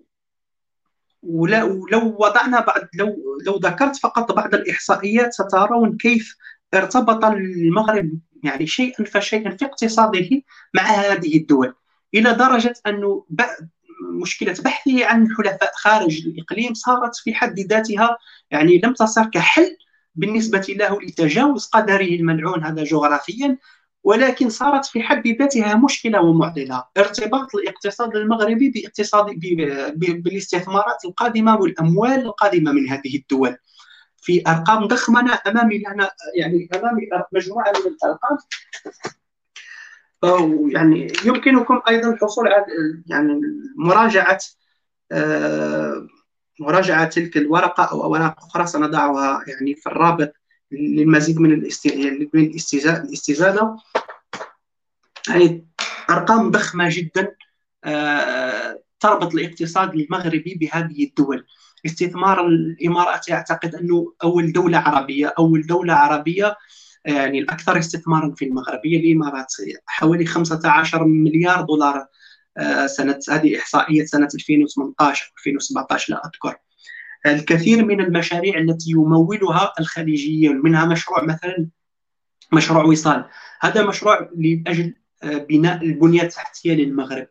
[1.22, 3.16] ولو وضعنا بعض لو
[3.46, 6.36] لو ذكرت فقط بعض الإحصائيات سترون كيف
[6.74, 10.30] ارتبط المغرب يعني شيئا فشيئا في اقتصاده
[10.74, 11.74] مع هذه الدول
[12.14, 13.26] إلى درجة انه
[14.20, 18.18] مشكلة بحثه عن حلفاء خارج الإقليم صارت في حد ذاتها
[18.50, 19.76] يعني لم تصر كحل
[20.14, 23.58] بالنسبة له لتجاوز قدره الملعون هذا جغرافيا
[24.04, 26.84] ولكن صارت في حد ذاتها مشكلة ومعضلة.
[26.98, 29.26] ارتباط الاقتصاد المغربي باقتصاد
[29.96, 33.56] بالاستثمارات القادمة والأموال القادمة من هذه الدول.
[34.26, 37.02] في أرقام ضخمة أنا أمامي أنا يعني أمامي
[37.32, 38.38] مجموعة من الأرقام.
[40.72, 42.64] يعني يمكنكم أيضا الحصول على
[43.06, 43.40] يعني
[43.76, 44.38] مراجعة
[45.12, 46.06] آه،
[46.60, 50.32] مراجعة تلك الورقة أو أوراق أخرى سنضعها يعني في الرابط
[50.72, 51.52] للمزيد من
[52.34, 53.76] الاستزادة.
[55.28, 55.66] يعني
[56.10, 57.34] أرقام ضخمة جدا
[57.84, 61.46] آه، تربط الاقتصاد المغربي بهذه الدول.
[61.86, 66.56] استثمار الإمارات أعتقد أنه أول دولة عربية أول دولة عربية
[67.04, 68.80] يعني الأكثر استثمارا في المغرب.
[68.84, 69.52] هي الإمارات.
[69.86, 72.06] حوالي 15 مليار دولار
[72.58, 76.56] آه، سنة هذه إحصائية سنة 2018 2017 لا أذكر.
[77.26, 81.68] الكثير من المشاريع التي يمولها الخليجيون منها مشروع مثلا
[82.52, 83.24] مشروع وصال.
[83.60, 87.26] هذا مشروع لأجل آه، بناء البنية التحتية للمغرب.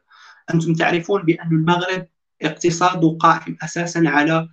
[0.54, 2.08] أنتم تعرفون بأن المغرب
[2.48, 4.50] اقتصاده قائم أساسا على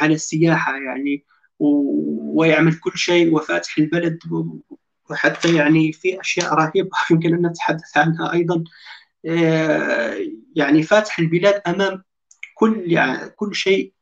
[0.00, 1.24] على السياحة يعني
[1.58, 4.18] ويعمل كل شيء وفاتح البلد
[5.10, 8.64] وحتى يعني في أشياء رهيبة يمكن أن نتحدث عنها أيضا.
[10.56, 12.04] يعني فاتح البلاد أمام
[12.54, 13.92] كل يعني كل شيء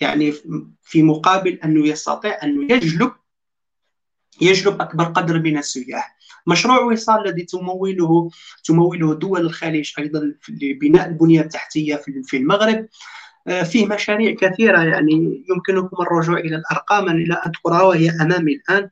[0.00, 0.34] يعني
[0.82, 3.12] في مقابل أنه يستطيع أن يجلب
[4.40, 6.17] يجلب أكبر قدر من السياح.
[6.48, 8.30] مشروع وصال الذي تموله
[8.64, 12.88] تموله دول الخليج أيضا لبناء البنية التحتية في المغرب.
[13.48, 17.08] آه، فيه مشاريع كثيرة يعني يمكنكم الرجوع إلى الأرقام.
[17.08, 18.90] أنا لا أذكرها وهي أمامي الآن.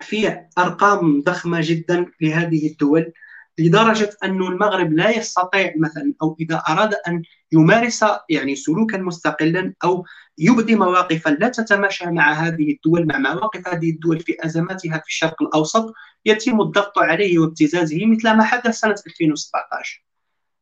[0.00, 3.12] في أرقام ضخمة جدا لهذه الدول.
[3.60, 10.04] لدرجة أن المغرب لا يستطيع مثلا أو إذا أراد أن يمارس يعني سلوكا مستقلا أو
[10.38, 15.42] يبدي مواقفا لا تتماشى مع هذه الدول مع مواقف هذه الدول في أزماتها في الشرق
[15.42, 15.94] الأوسط
[16.26, 20.04] يتم الضغط عليه وابتزازه مثل ما حدث سنة 2017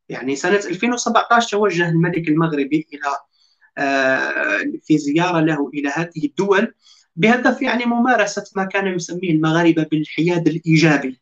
[0.09, 3.17] يعني سنة 2017 توجه الملك المغربي إلى
[3.79, 6.75] آه، في زيارة له إلى هذه الدول
[7.17, 11.21] بهدف يعني ممارسة ما كان يسميه المغاربة بالحياد الإيجابي.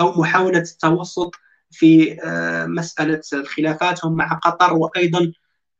[0.00, 1.34] أو محاولة التوسط
[1.70, 4.72] في آه، مسألة خلافاتهم مع قطر.
[4.72, 5.32] وأيضا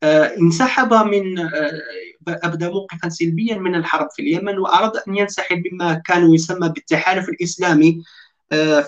[0.02, 1.82] آه، انسحب من آه،
[2.28, 8.02] أبدى موقفا سلبيا من الحرب في اليمن وأراد أن ينسحب بما كان يسمى بالتحالف الإسلامي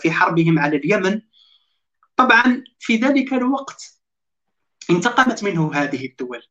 [0.00, 1.20] في حربهم على اليمن.
[2.16, 4.00] طبعا في ذلك الوقت
[4.90, 6.42] انتقمت منه هذه الدول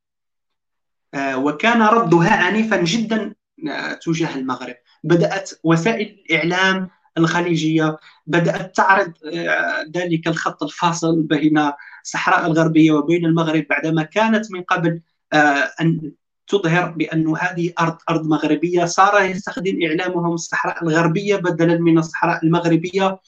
[1.16, 3.36] وكان ردها عنيفا جدا
[4.06, 4.76] تجاه المغرب.
[5.04, 7.98] بدأت وسائل الإعلام الخليجية
[8.28, 11.72] بدأت تعرض آه، ذلك الخط الفاصل بين
[12.04, 15.02] الصحراء الغربية وبين المغرب بعدما كانت من قبل
[15.34, 16.12] آه، أن
[16.48, 18.86] تظهر بأن هذه أرض أرض مغربية.
[18.86, 23.20] صار يستخدم إعلامهم الصحراء الغربية بدلا من الصحراء المغربية.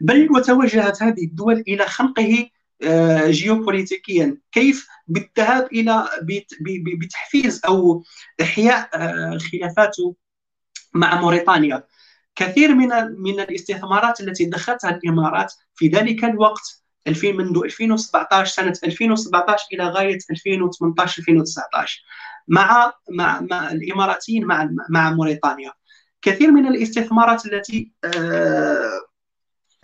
[0.00, 2.48] بل وتوجهت هذه الدول إلى خنقه
[2.82, 4.38] آه، جيوبوليتيكيا.
[4.52, 6.08] كيف؟ بالذهاب إلى
[7.00, 8.02] بتحفيز أو
[8.42, 8.88] إحياء
[9.38, 9.96] خلافات
[10.94, 11.84] مع موريتانيا.
[12.36, 19.88] كثير من من الاستثمارات التي دخلتها الإمارات في ذلك الوقت منذ 2017 سنة 2017 إلى
[19.88, 22.04] غاية 2018 2019
[22.48, 25.72] مع مع مع الإماراتيين مع مع موريتانيا.
[26.22, 29.00] كثير من الاستثمارات التي آه،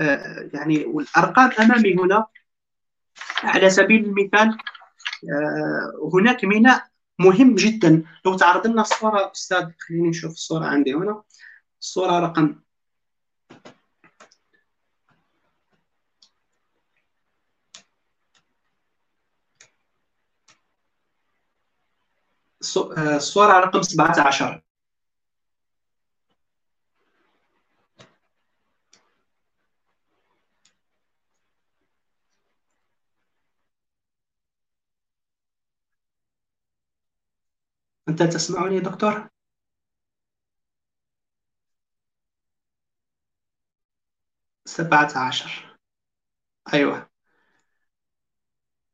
[0.01, 2.27] آه، يعني والأرقام أمامي هنا
[3.43, 4.59] على سبيل المثال
[5.33, 6.85] آه، هناك ميناء
[7.19, 8.03] مهم جدا.
[8.27, 11.23] لو تعرض لنا الصورة أستاذ خليني نشوف الصورة عندي هنا.
[11.81, 12.61] الصورة رقم
[22.99, 24.63] آه، الصورة رقم 17
[38.09, 39.29] أنت تسمعني دكتور؟
[44.71, 45.77] 17
[46.75, 47.11] أيوة.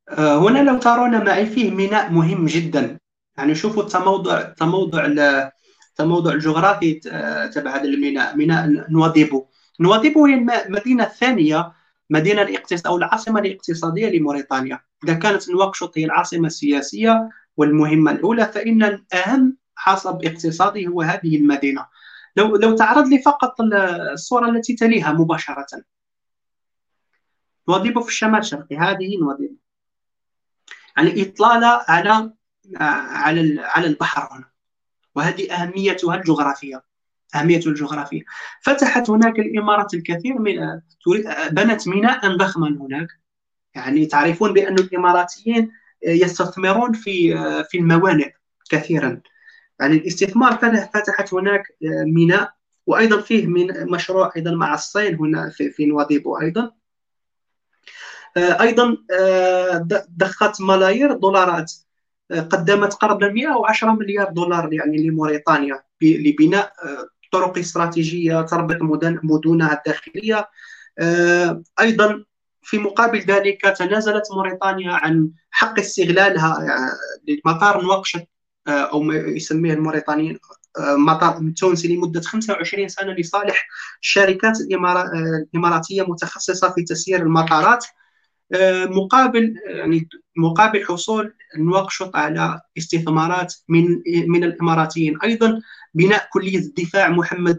[0.08, 2.98] آه، هنا لو ترون معي فيه ميناء مهم جدا.
[3.38, 5.06] يعني شوفوا التموضع التموضع
[5.90, 8.36] التموضع الجغرافي آه، تبع هذا الميناء.
[8.36, 9.46] ميناء نواديبو.
[9.80, 11.72] نواديبو هي المدينة الثانية
[12.10, 14.80] مدينة الاقتصاد أو العاصمة الاقتصادية لموريتانيا.
[15.04, 21.86] إذا كانت نواكشوط هي العاصمة السياسية والمهمة الأولى فإن الأهم حسب اقتصادي هو هذه المدينة.
[22.36, 23.60] لو لو تعرض لي فقط
[24.12, 25.66] الصورة التي تليها مباشرة.
[27.68, 29.56] نواديبو في الشمال الشرقي هذه نواديبو
[30.96, 32.32] يعني اطلاله على
[32.80, 34.50] على على البحر هنا.
[35.14, 36.84] وهذه أهميتها الجغرافية
[37.34, 38.22] اهميته الجغرافية.
[38.62, 40.80] فتحت هناك الإمارات الكثير من
[41.50, 43.08] بنت ميناء ضخما هناك.
[43.74, 45.72] يعني تعرفون بأن الإماراتيين
[46.02, 48.32] يستثمرون في في الموانئ
[48.70, 49.20] كثيرا.
[49.80, 50.56] يعني الاستثمار
[50.94, 52.52] فتحت هناك آه، ميناء
[52.86, 56.72] وأيضا فيه من مشروع أيضا مع الصين هنا في, في نواديبو أيضا.
[58.36, 61.72] آه، أيضا آه، ضخت ملايير الدولارات
[62.30, 66.72] قدمت قرب 110 مليار دولار يعني لموريتانيا لبناء
[67.32, 68.76] طرق استراتيجية تربط
[69.24, 70.48] مدنها الداخلية.
[71.80, 72.24] أيضا
[72.62, 76.58] في مقابل ذلك تنازلت موريتانيا عن حق استغلالها
[77.28, 78.28] لمطار نواكشوط
[78.68, 80.38] أو ما يسميه الموريتانيين
[80.78, 83.68] مطار التونسي لمدة 25 سنة لصالح
[84.02, 87.86] الشركات الاماراتيه متخصصة في تسيير المطارات
[88.90, 95.18] مقابل يعني مقابل حصول نواكشوط على استثمارات من من الإماراتيين.
[95.24, 95.60] أيضا
[95.94, 97.58] بناء كلية الدفاع محمد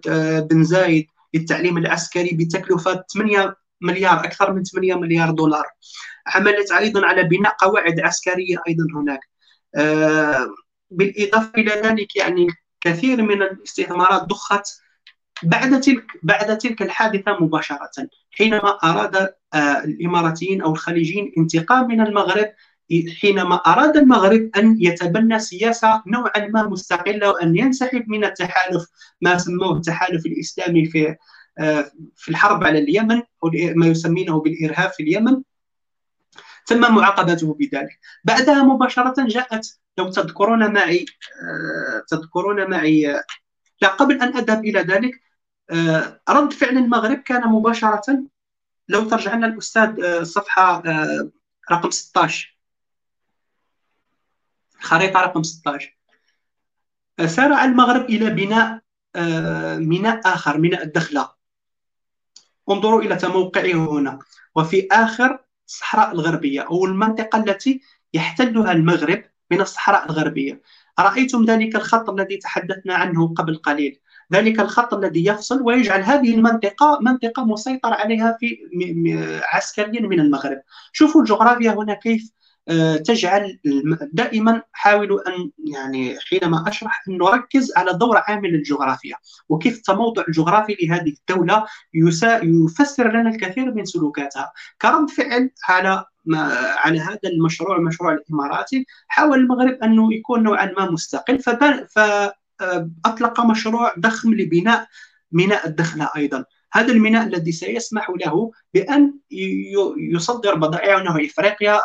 [0.51, 5.65] بن زايد للتعليم العسكري بتكلفة 8 مليار أكثر من 8 مليار دولار.
[6.27, 9.19] عملت أيضا على بناء قواعد عسكرية أيضا هناك.
[10.91, 12.47] بالإضافة إلى ذلك يعني
[12.81, 14.81] كثير من الاستثمارات ضخت
[15.43, 19.15] بعد تلك بعد تلك الحادثة مباشرة حينما أراد
[19.53, 22.53] آه، الإماراتيين أو الخليجيين انتقام من المغرب
[23.21, 28.85] حينما أراد المغرب أن يتبنى سياسة نوعا ما مستقلة وأن ينسحب من التحالف
[29.21, 31.15] ما سموه التحالف الإسلامي في
[31.59, 35.41] آه، في الحرب على اليمن أو ما يسمونه بالإرهاب في اليمن.
[36.67, 37.99] تم معاقبته بذلك.
[38.23, 41.05] بعدها مباشرة جاءت لو تذكرون معي
[41.41, 43.23] آه، تذكرون معي
[43.81, 45.21] لا قبل أن أذهب إلى ذلك
[45.69, 48.23] آه، رد فعل المغرب كان مباشرة.
[48.87, 51.31] لو ترجع لنا الأستاذ آه،
[51.71, 52.57] رقم 16
[54.79, 55.97] خريطه رقم 16
[57.25, 58.79] سارع المغرب إلى بناء
[59.79, 61.29] ميناء آخر ميناء الدخلة.
[62.69, 64.19] انظروا إلى تموقعه هنا.
[64.55, 67.81] وفي آخر الصحراء الغربية أو المنطقة التي
[68.13, 70.61] يحتلها المغرب من الصحراء الغربية.
[70.99, 73.99] رايتم ذلك الخط الذي تحدثنا عنه قبل قليل؟
[74.33, 78.57] ذلك الخط الذي يفصل ويجعل هذه المنطقة منطقة مسيطر عليها في
[79.53, 80.61] عسكريا من المغرب.
[80.93, 82.31] شوفوا الجغرافيا هنا كيف
[83.05, 83.59] تجعل
[84.13, 89.15] دائما حاولوا أن يعني حينما أشرح أن نركز على دور عامل الجغرافيا
[89.49, 91.65] وكيف التموضع الجغرافي لهذه الدولة
[92.43, 94.51] يفسر لنا الكثير من سلوكاتها.
[94.81, 96.05] كرد فعل على
[96.77, 101.39] على هذا المشروع المشروع الإماراتي حاول المغرب انه يكون نوعا ما مستقل
[101.89, 104.87] فأطلق مشروع ضخم لبناء
[105.31, 106.45] ميناء الدخلة أيضا.
[106.73, 109.13] هذا الميناء الذي سيسمح له بأن
[109.97, 111.79] يصدر بضائعه إفريقيا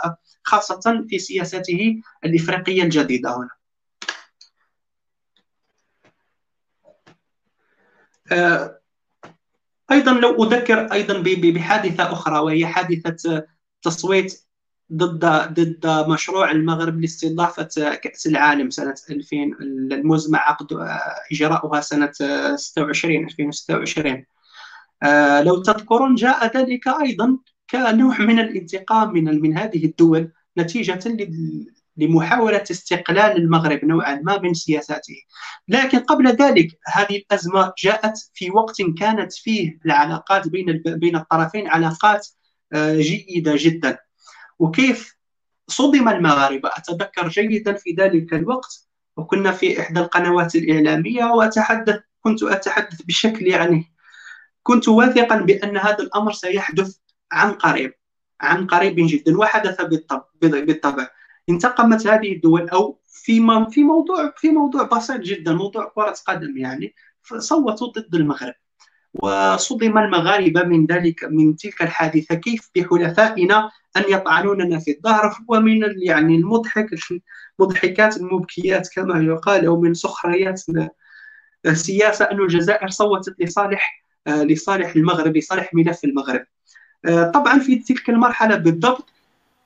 [0.45, 3.51] خاصة في سياسته الإفريقية الجديدة هنا.
[8.33, 8.79] آه،
[9.93, 11.19] أيضا لو أذكر أيضا
[11.53, 13.47] بحادثة أخرى وهي حادثة
[13.83, 14.43] تصويت
[14.93, 15.25] ضد
[15.61, 19.55] ضد مشروع المغرب لاستضافة كأس العالم سنة 2000
[19.93, 21.01] المزمع عقد آه،
[21.33, 22.13] إجراؤها سنة
[22.57, 24.25] 26 2026
[25.03, 27.39] آه، لو تذكرون جاء ذلك أيضا
[27.71, 31.17] كنوع من الانتقام من من هذه الدول نتيجة
[31.97, 35.17] لمحاولة استقلال المغرب نوعا ما من سياساته.
[35.69, 42.29] لكن قبل ذلك هذه الأزمة جاءت في وقت كانت فيه العلاقات بين بين الطرفين علاقات
[42.73, 43.99] آه، جيدة جدا.
[44.59, 45.17] وكيف
[45.69, 53.03] صدم المغاربة؟ أتذكر جيدا في ذلك الوقت وكنا في إحدى القنوات الإعلامية وأتحدث كنت أتحدث
[53.03, 53.93] بشكل يعني
[54.63, 56.97] كنت واثقا بأن هذا الأمر سيحدث
[57.33, 57.95] عن قريب
[58.41, 59.83] عن قريب جدا وحدث
[60.43, 61.09] بالطبع.
[61.49, 66.95] انتقمت هذه الدول أو في في موضوع في موضوع بسيط جدا موضوع كرة قدم يعني
[67.39, 68.55] صوتوا ضد المغرب.
[69.15, 72.35] وصدم المغاربة من ذلك من تلك الحادثة.
[72.35, 76.87] كيف بحلفائنا أن يطعنوننا في الظهر ومن يعني المضحك
[77.61, 80.63] المضحكات المبكيات كما يقال أو من سخريات
[81.67, 86.47] السياسة أن الجزائر صوتت لصالح لصالح المغرب لصالح ملف المغرب.
[87.35, 89.13] طبعا في تلك المرحلة بالضبط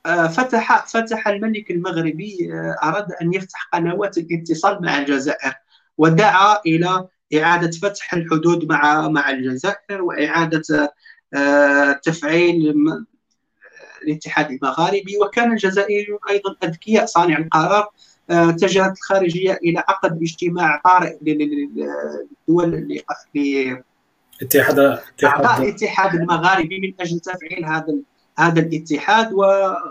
[0.06, 5.54] آه، فتح فتح الملك المغربي آه، أراد أن يفتح قنوات الاتصال مع الجزائر
[5.98, 10.92] ودعا إلى إعادة فتح الحدود مع مع الجزائر وإعادة
[12.02, 12.74] تفعيل
[14.02, 15.18] الاتحاد المغاربي.
[15.22, 17.88] وكان الجزائريون أيضا أذكياء صانع القرار
[18.30, 23.00] اتجهت الخارجيه إلى عقد اجتماع طارئ للدول
[24.42, 24.78] اتحاد
[25.24, 27.94] أعضاء الاتحاد المغاربي من أجل تفعيل هذا
[28.38, 29.32] هذا الاتحاد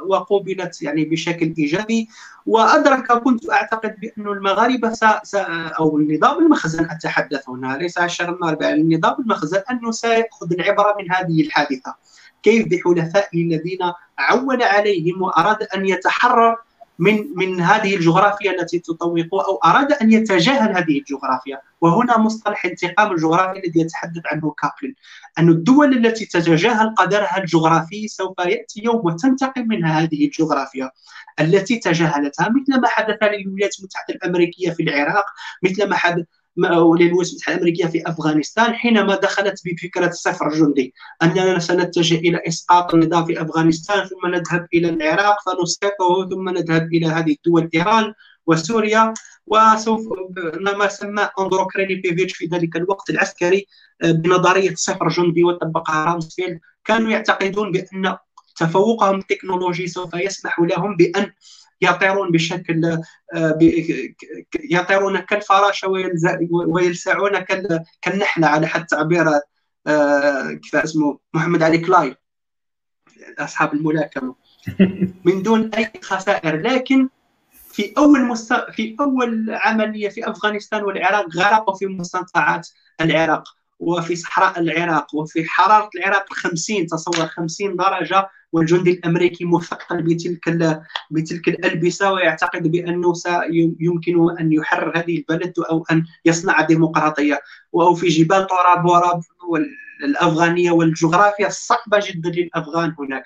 [0.07, 2.09] وقوبلت يعني بشكل إيجابي.
[2.45, 5.05] وأدرك كنت أعتقد بأن المغاربة س...
[5.23, 5.35] س...
[5.79, 11.41] أو النظام المخزن أتحدث هنا ليس عشر المغرب النظام المخزن أنه سيأخذ العبرة من هذه
[11.41, 11.95] الحادثة.
[12.43, 13.79] كيف بحلفائه الذين
[14.17, 16.57] عول عليهم وأراد أن يتحرر
[16.99, 23.11] من من هذه الجغرافيا التي تطوقه أو أراد أن يتجاهل هذه الجغرافيا وهنا مصطلح انتقام
[23.11, 24.93] الجغرافي الذي يتحدث عنه كابلن
[25.39, 30.91] أن الدول التي تتجاهل قدرها الجغرافي سوف يأتي يوم وتنتقم منها هذه الجغرافيا.
[31.39, 35.25] التي تجاهلتها مثل ما حدث للولايات المتحدة الأمريكية في العراق
[35.63, 36.25] مثل ما حدث
[36.57, 40.93] للولايات المتحده الامريكيه في أفغانستان حينما دخلت بفكرة صفر جندي.
[41.23, 47.07] أننا سنتجه إلى إسقاط النظام في أفغانستان ثم نذهب إلى العراق فنسقطه ثم نذهب إلى
[47.07, 48.13] هذه الدول إيران
[48.47, 49.13] وسوريا
[49.47, 50.01] وسوف
[50.77, 53.67] ما سمى أندرو كريبينيفيتش في ذلك الوقت العسكري
[54.03, 58.17] آه، بنظرية صفر جندي وطبقها رامسفيلد كانوا يعتقدون بأن
[58.55, 61.31] تفوقهم التكنولوجي سوف يسمح لهم بأن
[61.81, 63.01] يطيرون بشكل
[63.33, 63.59] آه،
[64.71, 65.87] يطيرون كالفراشه
[66.49, 67.39] ويلسعون
[68.01, 69.25] كالنحلة على حد تعبير
[69.87, 72.15] آه، كيف اسمه محمد علي كلاي
[73.39, 74.35] أصحاب الملاكمة.
[75.25, 76.61] من دون أي خسائر.
[76.61, 77.09] لكن
[77.51, 78.53] في أول مست...
[78.53, 82.69] في أول عملية في أفغانستان والعراق غرقوا في مستنقعات
[83.01, 83.43] العراق
[83.79, 90.79] وفي صحراء العراق وفي حرارة العراق 50 تصور 50 درجة والجندي الأمريكي مثقل بتلك
[91.11, 97.39] بتلك الألبسة ويعتقد بأنه سيمكنه أن يحرر هذه البلد أو أن يصنع ديمقراطيه
[97.75, 99.21] أو في جبال طورا بورا
[100.03, 103.23] الافغانيه والجغرافيا الصعبه جدا للأفغان هناك.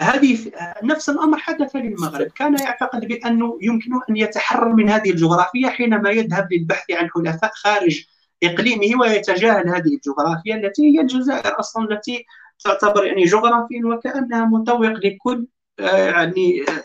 [0.00, 0.38] هذه
[0.82, 2.26] نفس الأمر حدث للمغرب.
[2.26, 8.04] كان يعتقد بأنه يمكنه أن يتحرر من هذه الجغرافيا حينما يذهب للبحث عن حلفاء خارج
[8.42, 12.26] إقليمه ويتجاهل هذه الجغرافيا التي هي الجزائر أصلا التي
[12.64, 15.46] تعتبر يعني جغرافيا وكأنها متوق لكل
[15.80, 16.82] آه، يعني آه،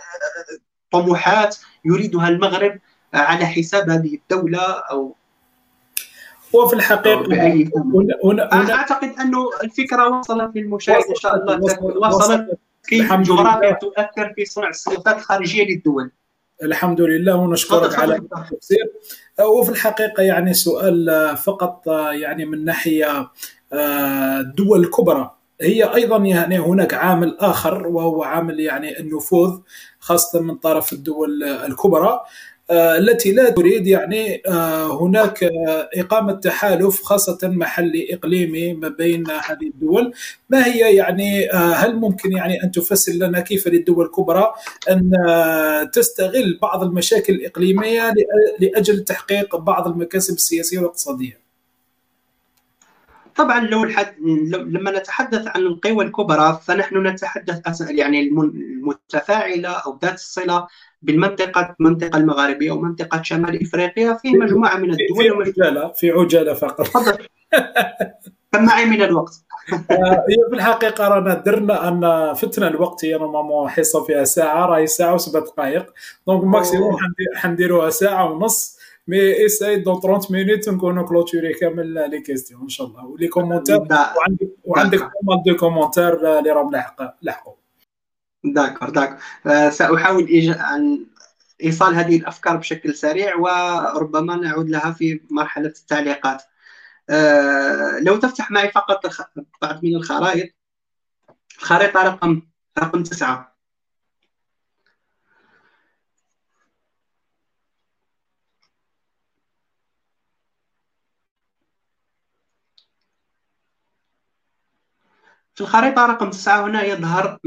[0.91, 2.79] طموحات يريدها المغرب
[3.13, 4.59] على حساب هذه الدولة
[4.91, 5.15] أو
[6.53, 7.25] وفي الحقيقة
[8.23, 11.59] هنا هنا أعتقد أنه الفكرة وصلت للمشاهد إن شاء الله.
[12.07, 16.11] وصلت كيف الجغرافيا تؤثر في صنع السياسات الخارجية للدول.
[16.63, 18.91] الحمد لله ونشكرك على التفسير.
[19.39, 23.31] وفي الحقيقة يعني سؤال فقط يعني من ناحية
[23.73, 25.40] الدول آه، الكبرى.
[25.61, 29.59] هي أيضا يعني هناك عامل آخر وهو عامل يعني النفوذ
[29.99, 32.21] خاصة من طرف الدول الكبرى
[32.71, 39.29] آه، التي لا تريد يعني آه، هناك آه، إقامة تحالف خاصة محلي إقليمي ما بين
[39.29, 40.13] هذه الدول.
[40.49, 44.53] ما هي يعني هل ممكن يعني أن تفسر لنا كيف للدول الكبرى
[44.89, 45.11] أن
[45.93, 48.13] تستغل بعض المشاكل الإقليمية
[48.59, 51.50] لأجل تحقيق بعض المكاسب السياسية والاقتصادية؟
[53.35, 54.15] طبعا لو الحد
[54.49, 60.67] لما نتحدث عن القوى الكبرى فنحن نتحدث يعني المتفاعلة أو ذات الصلة
[61.01, 66.87] بالمنطقة المنطقة المغاربيه ومنطقه شمال إفريقيا في مجموعة من الدول في عجاله في عجالة فقط.
[66.87, 67.17] تفضل.
[68.65, 69.33] معي من الوقت.
[69.91, 74.87] آه، هي في الحقيقة رانا درنا أن فتنا الوقت هي normalement حصه فيها ساعة راهي
[74.87, 75.93] ساعة وسبع دقائق.
[76.27, 76.97] donc maximum
[77.35, 78.80] حنديروها ساعة ونص.
[79.07, 83.27] mais essaye dans 30 minutes نكونوا clôturé كامل les questions ان شاء الله و les
[83.27, 86.71] commentaires وعندك وعندك mal de commentaires اللي راهم
[87.21, 87.53] لحقوا
[88.43, 91.05] داكور داكور آه، سأحاول عن
[91.63, 96.43] إيصال هذه الأفكار بشكل سريع وربما نعود لها في مرحلة التعليقات.
[97.09, 99.05] آه، لو تفتح معي فقط
[99.61, 100.49] بعض من الخرائط
[101.57, 102.41] الخريطة رقم
[102.79, 103.50] رقم تسعة.
[115.61, 117.39] في الخريطة رقم تسعة هنا يظهر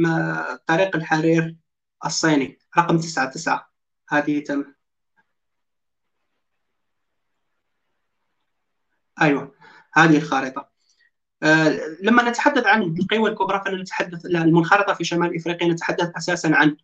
[0.67, 1.57] طريق الحرير
[2.05, 2.59] الصيني.
[2.79, 3.71] رقم تسعة تسعة.
[4.09, 4.65] هذه تم.
[9.23, 9.55] أيوة
[9.95, 10.71] هذه الخارطة
[11.43, 16.77] آه لما نتحدث عن القوى الكبرى فنتحدث المنخرطة في شمال إفريقيا نتحدث أساسا عن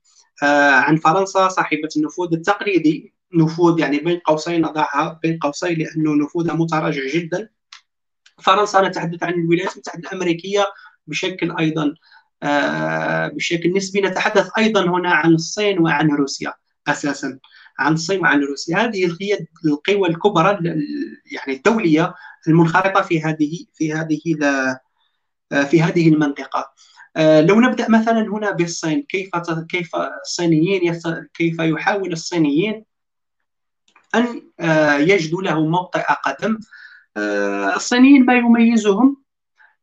[0.42, 3.14] آه عن فرنسا صاحبة النفوذ التقليدي.
[3.34, 7.48] نفوذ يعني بين قوسين نضعها بين قوسين لأنه نفوذها متراجع جدا.
[8.42, 10.66] فرنسا نتحدث عن الولايات المتحدة الأمريكية
[11.06, 11.94] بشكل أيضا
[12.42, 14.00] آه، بشكل نسبي.
[14.00, 16.54] نتحدث أيضا هنا عن الصين وعن روسيا
[16.88, 17.38] أساسا.
[17.78, 18.76] عن الصين وعن روسيا.
[18.76, 20.58] هذه هي القوى الكبرى
[21.32, 22.14] يعني الدولية
[22.48, 24.20] المنخرطة في هذه في هذه
[25.52, 26.72] آه، في هذه المنطقة.
[27.16, 29.30] آه، لو نبدأ مثلا هنا بالصين كيف
[29.68, 31.00] كيف الصينيين
[31.34, 32.84] كيف يحاول الصينيين
[34.14, 34.42] أن
[35.00, 36.58] يجدوا له موطئ قدم
[37.76, 39.19] الصينيين ما يميزهم؟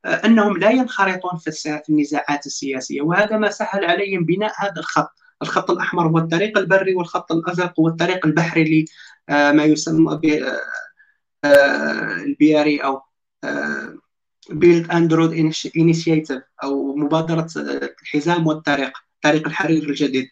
[0.08, 3.02] أنهم لا ينخرطون في النزاعات السياسية.
[3.02, 5.10] وهذا ما سهل عليهم بناء هذا الخط.
[5.42, 8.86] الخط الأحمر هو الطريق البري والخط الأزرق هو الطريق البحري
[9.30, 10.20] لما يسمى
[11.44, 13.02] بال BRI أو
[14.49, 15.34] Belt and Road
[15.78, 17.48] Initiative أو مبادرة
[18.02, 20.28] الحزام والطريق طريق الحرير الجديد.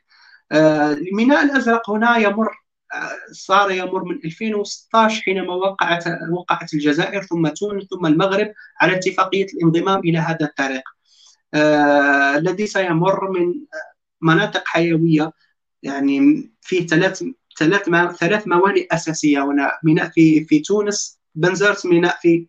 [0.51, 2.64] الميناء الأزرق هنا يمر
[3.31, 9.99] صار يمر من 2016 حينما وقعت وقعت الجزائر ثم تونس ثم المغرب على اتفاقية الانضمام
[9.99, 10.83] إلى هذا الطريق.
[12.37, 13.53] الذي سيمر من
[14.21, 15.31] مناطق حيوية
[15.83, 17.23] يعني فيه ثلاث
[17.57, 17.89] ثلاث
[18.19, 19.71] ثلاث موانئ أساسية هنا.
[19.83, 22.47] ميناء في في تونس بنزرت ميناء في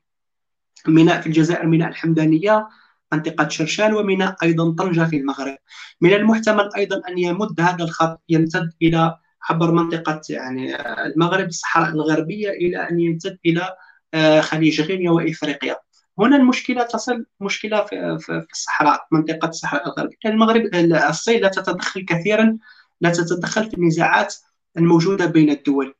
[0.86, 2.68] ميناء في الجزائر ميناء الحمدانية
[3.12, 5.56] منطقة شرشان وميناء أيضا طنجة في المغرب.
[6.01, 9.18] من المحتمل أيضا أن يمد هذا الخط يمتد إلى
[9.51, 13.77] عبر منطقة يعني المغرب الصحراء الغربية إلى أن يمتد إلى
[14.14, 15.77] آه، خليج غينيا وإفريقيا.
[16.18, 20.16] هنا المشكلة تصل مشكلة في, الصحراء منطقة الصحراء الغربية.
[20.27, 20.74] المغرب
[21.10, 22.59] الصين لا تتدخل كثيرا
[23.01, 24.35] لا تتدخل في النزاعات
[24.77, 25.94] الموجودة بين الدول.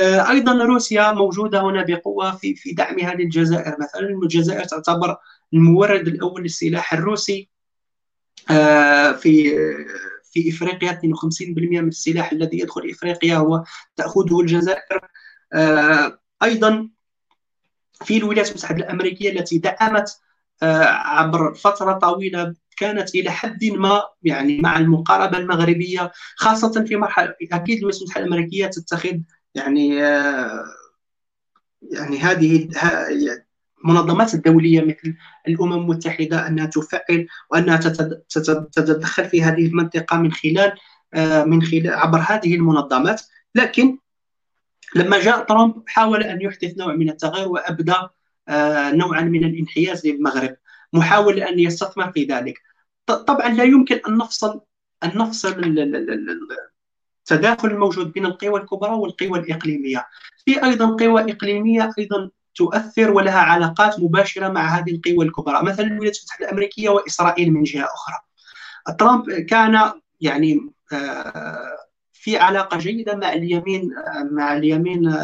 [0.00, 5.16] آه، أيضا روسيا موجودة هنا بقوة في في دعمها للجزائر مثلا الجزائر تعتبر
[5.54, 7.48] المورد الأول للسلاح الروسي
[8.50, 9.52] آه، في
[10.32, 13.64] في إفريقيا 52% من السلاح الذي يدخل إفريقيا هو
[13.96, 15.00] تأخذه الجزائر.
[15.52, 16.88] آه، أيضا
[18.04, 20.18] في الولايات المتحدة الأمريكية التي دعمت
[20.62, 27.78] عبر فترة طويلة كانت إلى حد ما يعني مع المقاربة المغربية خاصة في مرحلة أكيد
[27.78, 29.18] الولايات المتحدة الأمريكية تتخذ
[29.54, 30.64] يعني آه،
[31.82, 32.68] يعني هذه
[33.84, 35.16] المنظمات الدولية مثل
[35.48, 37.76] الأمم المتحدة أنها تفعل وأنها
[38.72, 40.72] تتدخل في هذه المنطقة من خلال
[41.14, 43.22] آه، من خلال عبر هذه المنظمات.
[43.54, 43.98] لكن
[44.94, 47.94] لما جاء ترامب حاول أن يحدث نوع من التغير وأبدى
[48.48, 50.56] آه، نوعا من الانحياز للمغرب
[50.92, 52.58] محاول أن يستثمر في ذلك.
[53.06, 54.60] طبعا لا يمكن أن نفصل
[55.04, 55.76] أن نفصل
[57.20, 60.06] التداخل الموجود بين القوى الكبرى والقوى الإقليمية.
[60.44, 65.62] في أيضا قوى إقليمية أيضا تؤثر ولها علاقات مباشرة مع هذه القوى الكبرى.
[65.62, 68.16] مثلا الولايات المتحدة الأمريكية وإسرائيل من جهة أخرى.
[68.98, 71.78] ترامب كان يعني آه،
[72.12, 73.90] في علاقة جيدة مع اليمين
[74.30, 75.16] مع اليمين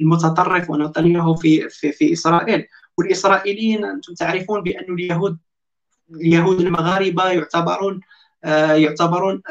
[0.00, 2.66] المتطرف ونتنياهو في, في في إسرائيل.
[2.98, 5.38] والإسرائيليين أنتم تعرفون بأن اليهود
[6.14, 8.00] اليهود المغاربة يعتبرون
[8.44, 9.42] آه، يعتبرون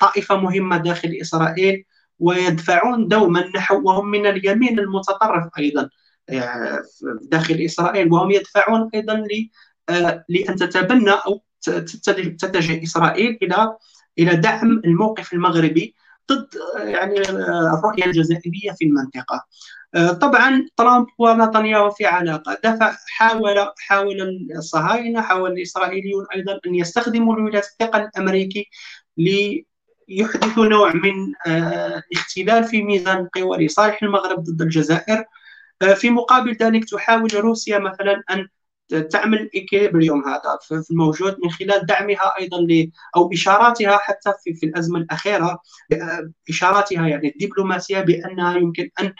[0.00, 1.84] طائفة مهمة داخل إسرائيل
[2.18, 5.82] ويدفعون دوما نحو وهم من اليمين المتطرف أيضا.
[5.82, 5.90] آه،
[7.22, 9.24] داخل إسرائيل وهم يدفعون أيضا
[9.88, 11.42] آه، لأن تتبنى أو
[12.38, 13.76] تتجه إسرائيل إلى
[14.18, 15.94] إلى دعم الموقف المغربي
[16.32, 19.44] ضد يعني الرؤية الجزائرية في المنطقة.
[19.94, 22.58] آه، طبعا ترامب ونتنياهو في علاقة.
[22.64, 28.70] دفع حاول حاول الصهاينة حاول الإسرائيليون أيضا أن يستخدموا الولايات الثقل الأمريكي
[29.16, 35.18] ليحدثوا نوع من الاختلال آه، في ميزان القوى لصالح المغرب ضد الجزائر.
[35.18, 35.39] آه،
[35.94, 38.48] في مقابل ذلك تحاول روسيا مثلا أن
[38.98, 40.58] تعمل الايكيليبريوم هذا.
[40.62, 45.60] في الموجود من خلال دعمها أيضا ل أو إشاراتها حتى في, في الأزمة الأخيرة
[46.50, 49.14] إشاراتها يعني الدبلوماسية بأنها يمكن أن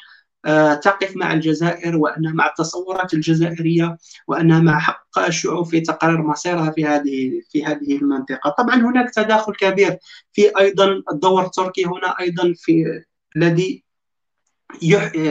[0.47, 3.97] آه، تقف مع الجزائر وانها مع التصورات الجزائرية
[4.29, 9.55] وأنها مع حق الشعوب في تقرير مصيرها في هذه في هذه المنطقة، طبعا هناك تداخل
[9.55, 9.99] كبير
[10.33, 13.03] في أيضا الدور التركي هنا أيضا في
[13.37, 13.85] الذي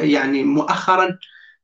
[0.03, 1.17] يعني مؤخرا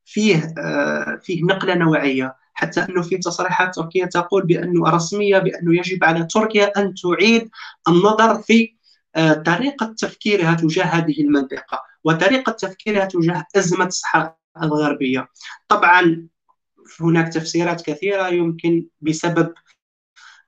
[0.05, 6.03] فيه آه، فيه نقلة نوعية حتى أنه في تصريحات تركية تقول بأنه رسمية بأنه يجب
[6.03, 7.49] على تركيا أن تعيد
[7.87, 8.75] النظر في
[9.15, 15.29] آه، طريقة تفكيرها تجاه هذه المنطقة وطريقة تفكيرها تجاه أزمة الصحراء الغربية.
[15.67, 16.27] طبعا
[17.01, 19.53] هناك تفسيرات كثيرة يمكن بسبب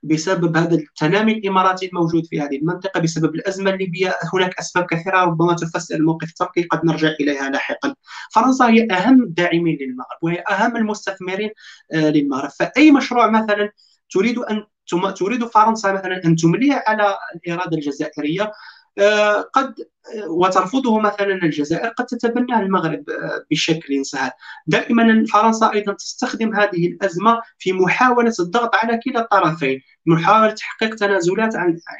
[0.02, 5.54] بسبب هذا التنامي الإماراتي الموجود في هذه المنطقة بسبب الأزمة الليبية هناك أسباب كثيرة ربما
[5.54, 7.94] تفسر الموقف التركي قد نرجع إليها لاحقا.
[8.34, 11.50] فرنسا هي أهم الداعمين للمغرب وهي أهم المستثمرين
[11.94, 12.50] آه، للمغرب.
[12.50, 13.72] فأي مشروع مثلا
[14.10, 14.64] تريد أن
[15.16, 18.52] تريد فرنسا مثلا أن تمليه على الاراده الجزائرية
[19.54, 19.74] قد
[20.14, 24.30] آه، وترفضه مثلا الجزائر قد تتبناه المغرب آه، بشكل سهل.
[24.66, 31.56] دائما فرنسا أيضا تستخدم هذه الأزمة في محاولة الضغط على كلا الطرفين محاولة تحقيق تنازلات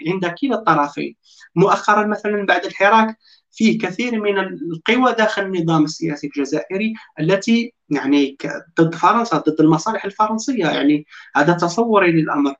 [0.06, 1.16] عند كلا الطرفين.
[1.54, 3.16] مؤخرا مثلا بعد الحراك
[3.52, 8.36] فيه كثير من القوى داخل النظام السياسي الجزائري التي يعني
[8.80, 10.66] ضد فرنسا ضد المصالح الفرنسية.
[10.66, 11.06] يعني
[11.36, 12.54] هذا تصوري للأمر.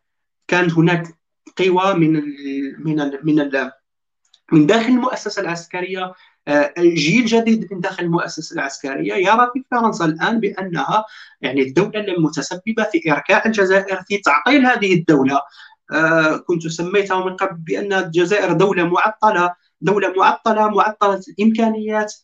[0.49, 1.19] كان هناك
[1.59, 2.35] قوى من ال
[2.79, 3.73] من ال من ال
[4.53, 6.13] من داخل المؤسسة العسكرية
[6.49, 11.05] آه، جيل جديد من داخل المؤسسة العسكرية يرى في فرنسا الآن بأنها
[11.41, 15.41] يعني الدولة المتسببة في إركاع الجزائر في تعطيل هذه الدولة.
[15.93, 22.15] آه، كنت سميتها من قبل بأن الجزائر دولة معطلة دولة معطلة معطلة الإمكانيات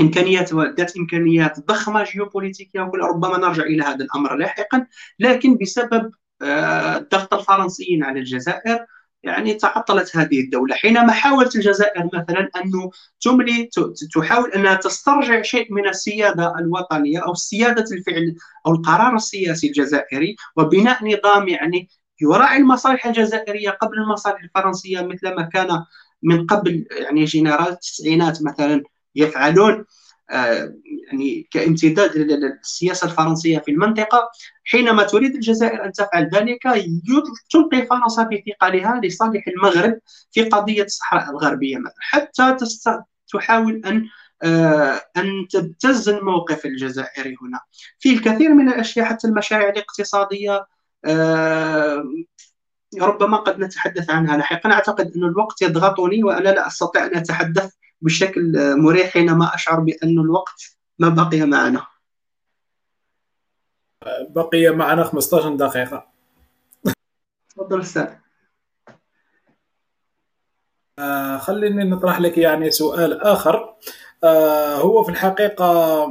[0.00, 4.86] إمكانيات ذات إمكانيات ضخمة جيوبوليتيكية ربما نرجع إلى هذا الأمر لاحقا
[5.18, 6.12] لكن بسبب
[6.42, 8.86] آه، ضغط الفرنسيين على الجزائر
[9.22, 10.74] يعني تعطلت هذه الدولة.
[10.74, 12.90] حينما حاولت الجزائر مثلا أن
[13.20, 13.70] تملي
[14.14, 18.34] تحاول أنها تسترجع شيء من السيادة الوطنية أو سيادة الفعل
[18.66, 21.88] أو القرار السياسي الجزائري وبناء نظام يعني
[22.20, 25.84] يراعي المصالح الجزائرية قبل المصالح الفرنسية مثل ما كان
[26.22, 28.82] من قبل يعني جنرال التسعينات مثلا
[29.14, 29.84] يفعلون.
[31.06, 34.30] يعني كامتداد للسياسة الفرنسية في المنطقة
[34.64, 36.62] حينما تريد الجزائر أن تفعل ذلك
[37.50, 39.98] تلقي فرنسا في ثقلها لصالح المغرب
[40.32, 42.56] في قضية الصحراء الغربية حتى
[43.32, 44.08] تحاول أن
[45.16, 47.60] أن تبتز الموقف الجزائري هنا.
[47.98, 50.66] في الكثير من الأشياء حتى المشاريع الاقتصادية
[53.00, 54.72] ربما قد نتحدث عنها لاحقا.
[54.72, 57.72] أعتقد أن الوقت يضغطني وأنا لا أستطيع أن أتحدث
[58.02, 61.86] بشكل مريح حينما أشعر بأن الوقت ما بقي معنا.
[64.28, 66.06] بقي معنا 15 دقيقة.
[67.48, 68.08] تفضل أستاذ.
[70.98, 73.74] آه خليني نطرح لك يعني سؤال آخر.
[74.24, 76.06] آه هو في الحقيقة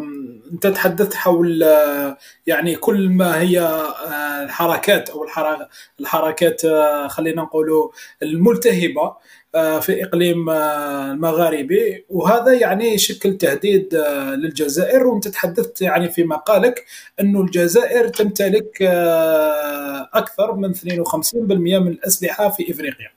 [0.53, 2.17] انت تحدثت حول آه،
[2.47, 5.25] يعني كل ما هي آه، الحركات أو
[5.99, 7.89] الحركات آه، خلينا نقولوا
[8.23, 9.15] الملتهبة
[9.81, 12.05] في إقليم المغاربي.
[12.09, 13.95] وهذا يعني يشكل تهديد
[14.35, 15.07] للجزائر.
[15.07, 16.85] وانت تحدثت يعني في مقالك
[17.19, 18.81] أنه الجزائر تمتلك
[20.13, 23.07] أكثر من 52% من الأسلحة في إفريقيا.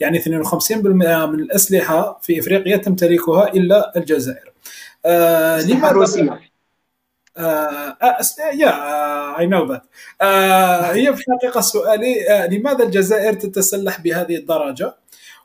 [0.00, 4.52] يعني 52% من الأسلحة في إفريقيا تمتلكها إلا الجزائر.
[5.66, 6.47] لماذا؟
[8.54, 9.82] يا اي نو ذات
[10.96, 14.96] هي في الحقيقة سؤالي uh, لماذا الجزائر تتسلح بهذه الدرجة؟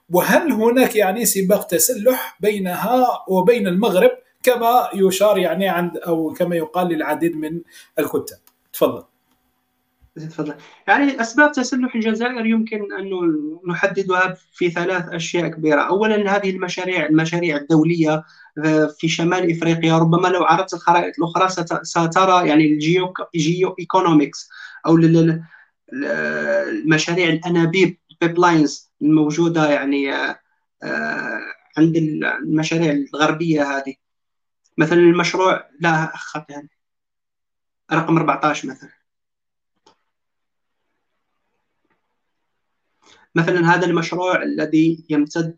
[0.10, 4.12] وهل هناك يعني سباق تسلح بينها وبين المغرب
[4.44, 7.62] كما يشار يعني عند أو كما يقال للعديد من
[8.00, 8.40] الكتاب؟
[8.74, 9.04] تفضل.
[10.16, 10.56] تفضل.
[10.88, 13.10] يعني أسباب تسلح الجزائر يمكن أن
[13.68, 15.82] نحددها في ثلاث أشياء كبيرة.
[15.82, 18.24] اولا هذه المشاريع المشاريع الدولية
[18.66, 19.98] آه، في شمال إفريقيا.
[19.98, 24.50] ربما لو عرضت الخرائط الأخرى سترى يعني ال geo geoeconomics
[24.86, 24.96] أو
[25.94, 31.40] المشاريع الأنابيب ال pipelines الموجودة يعني آه،
[31.78, 33.96] عند المشاريع الغربية هذه.
[34.78, 36.70] مثلا المشروع لا خط يعني.
[37.92, 38.93] رقم 14 مثلا.
[43.36, 45.58] مثلا هذا المشروع الذي يمتد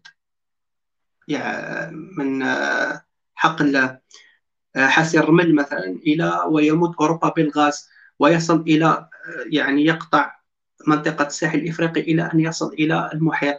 [2.17, 3.01] من آه،
[3.35, 7.89] حقل آه، حاسي الرمل مثلا إلى ويمد أوروبا بالغاز
[8.19, 9.09] ويصل إلى آه،
[9.51, 10.35] يعني يقطع
[10.87, 13.55] منطقة الساحل الإفريقي إلى أن يصل إلى المحيط.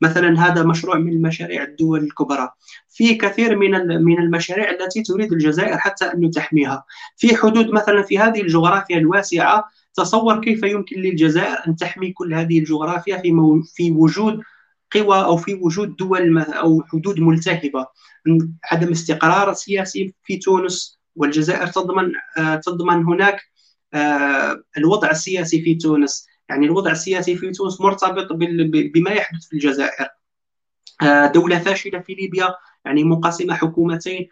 [0.00, 2.50] مثلا هذا مشروع من المشاريع الدول الكبرى.
[2.88, 3.70] في كثير من
[4.04, 6.84] من المشاريع التي تريد الجزائر حتى أن تحميها.
[7.16, 12.58] في حدود مثلا في هذه الجغرافيا الواسعة تصور كيف يمكن للجزائر أن تحمي كل هذه
[12.58, 13.32] الجغرافيا في
[13.74, 14.42] في وجود
[14.94, 17.86] قوى أو في وجود دول أو حدود ملتهبة.
[18.64, 23.40] عدم استقرار سياسي في تونس والجزائر تضمن آه، تضمن هناك
[23.94, 26.26] آه، الوضع السياسي في تونس.
[26.48, 28.32] يعني الوضع السياسي في تونس مرتبط
[28.94, 30.08] بما يحدث في الجزائر.
[31.02, 32.54] آه، دولة فاشلة في ليبيا
[32.84, 34.28] يعني مقاسمة حكومتين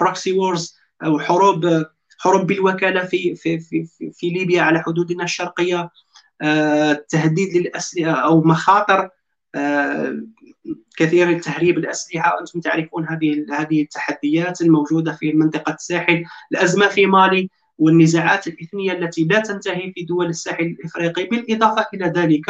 [0.00, 1.86] proxy wars أو حروب
[2.18, 5.90] حروب بالوكالة في في في في ليبيا على حدودنا الشرقية
[7.08, 9.10] تهديد للأسلحة أو مخاطر
[10.96, 12.34] كثير التهريب الأسلحة.
[12.34, 19.24] وأنتم تعرفون هذه هذه التحديات الموجودة في منطقة الساحل الأزمة في مالي والنزاعات الإثنية التي
[19.24, 22.44] لا تنتهي في دول الساحل الإفريقي بالإضافة إلى ذلك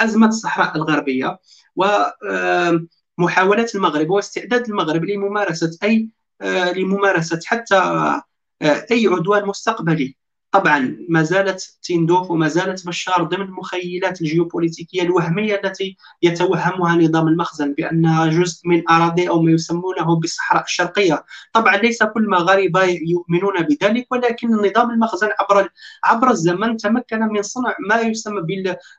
[0.00, 1.38] أزمة الصحراء الغربية
[1.76, 6.08] ومحاوله المغرب واستعداد المغرب لممارسة أي
[6.40, 8.22] آه، لممارسة حتى آه،
[8.62, 10.16] أي عدوان مستقبلي.
[10.52, 17.74] طبعا ما زالت تندوف وما زالت بشار ضمن المخيلات الجيوبوليتيكية الوهمية التي يتوهمها نظام المخزن
[17.74, 24.06] بأنها جزء من أراضي أو ما يسمونه بالصحراء الشرقية، طبعا ليس كل المغاربه يؤمنون بذلك
[24.10, 25.68] ولكن نظام المخزن عبر
[26.04, 28.42] عبر الزمن تمكن من صنع ما يسمى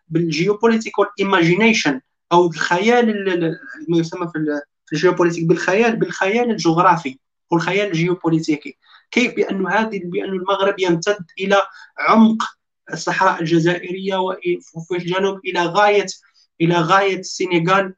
[0.08, 3.28] بال geopolitical imagination أو الخيال
[3.90, 4.62] ما يسمى في
[4.94, 7.20] الجيوبوليتيك بالخيال بالخيال الجغرافي
[7.52, 8.78] والخيال الجيوبوليتيكي.
[9.14, 11.62] كيف بأن هذه بأن المغرب يمتد إلى
[12.00, 12.44] عمق
[12.94, 16.06] الصحراء الجزائرية وفي الجنوب إلى غاية
[16.62, 17.94] إلى غاية السنغال.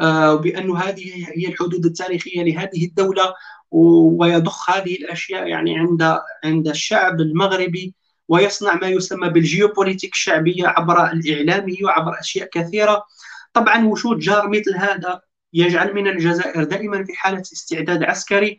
[0.00, 3.34] وبأن آه، هذه هي الحدود التاريخية لهذه الدولة
[3.70, 7.94] ويضخ هذه الأشياء يعني عند عند الشعب المغربي
[8.28, 13.04] ويصنع ما يسمى بالجيوبوليتيك الشعبية عبر الإعلامي وعبر أشياء كثيرة.
[13.52, 15.20] طبعا وجود جار مثل هذا
[15.52, 18.58] يجعل من الجزائر دائما في حالة استعداد عسكري.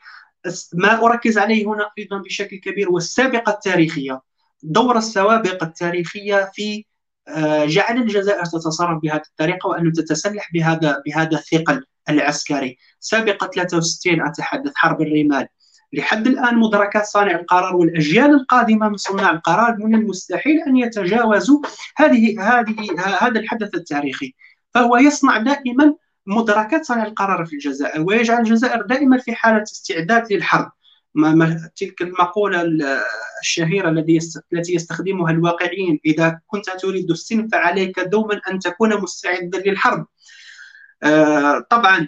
[0.74, 4.22] ما أركز عليه هنا أيضا بشكل كبير والسابقة التاريخية.
[4.64, 6.86] دور السوابق التاريخية في
[7.28, 12.78] آه، جعل الجزائر تتصرف بهذه الطريقة وأن تتسلح بهذا بهذا الثقل العسكري.
[13.00, 15.48] سابقة 63 أتحدث حرب الرمال.
[15.94, 21.62] لحد الآن مدركات صانع القرار والأجيال القادمة من صناع القرار من المستحيل أن يتجاوزوا
[21.98, 22.76] هذه هذه
[23.22, 24.34] هذا الحدث التاريخي.
[24.74, 25.96] فهو يصنع دائما
[26.30, 30.72] مدركات صانع القرار في الجزائر ويجعل الجزائر دائما في حالة استعداد للحرب.
[31.16, 32.64] ما تلك المقولة
[33.42, 40.06] الشهيرة التي يستخدمها الواقعيين إذا كنت تريد السلم فعليك دوما أن تكون مستعدا للحرب.
[41.04, 42.08] آه طبعا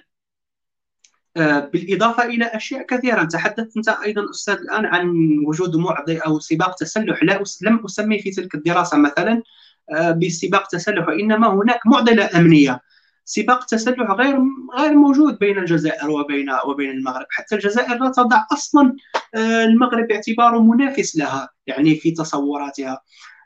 [1.37, 3.23] آه بالإضافة إلى أشياء كثيرة.
[3.23, 5.13] تحدثت أنت أيضا أستاذ الآن عن
[5.47, 7.23] وجود معضي أو سباق تسلح.
[7.23, 9.43] لا لم أسمي في تلك الدراسة مثلا
[9.91, 12.81] آه بسباق تسلح وإنما هناك معضلة أمنية.
[13.25, 14.37] سباق تسلح غير
[14.77, 17.25] غير موجود بين الجزائر وبين وبين المغرب.
[17.29, 18.95] حتى الجزائر لا تضع أصلا
[19.35, 23.01] آه، المغرب باعتباره منافس لها يعني في تصوراتها.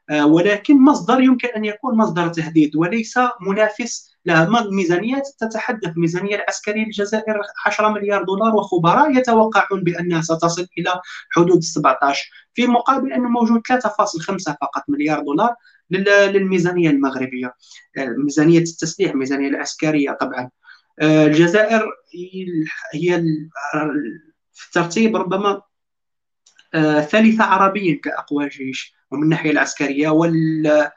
[0.10, 4.62] آه، ولكن مصدر يمكن أن يكون مصدر تهديد وليس منافس لها.
[4.62, 12.30] الميزانيات؟ تتحدث الميزانيه العسكرية للجزائر 10 مليار دولار وخبراء يتوقعون بأنها ستصل إلى حدود 17
[12.54, 15.56] في مقابل انه موجود 3.5 فقط مليار دولار
[15.92, 17.56] للميزانية المغربية.
[17.98, 20.50] آه، ميزانية التسليح الميزانيه العسكرية طبعا.
[21.02, 21.86] آه، الجزائر
[22.94, 23.24] هي
[24.54, 25.62] في الترتيب ربما
[26.74, 30.90] آه، ثالثة عربيا كأقوى جيش ومن الناحية العسكرية وال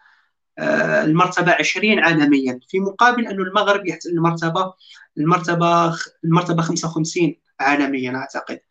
[1.05, 2.61] المرتبة 20 عالميا.
[2.69, 4.75] في مقابل أن المغرب يحتل المرتبة
[5.19, 8.55] المرتبة المرتبة 55 عالميا أعتقد.
[8.55, 8.68] آه،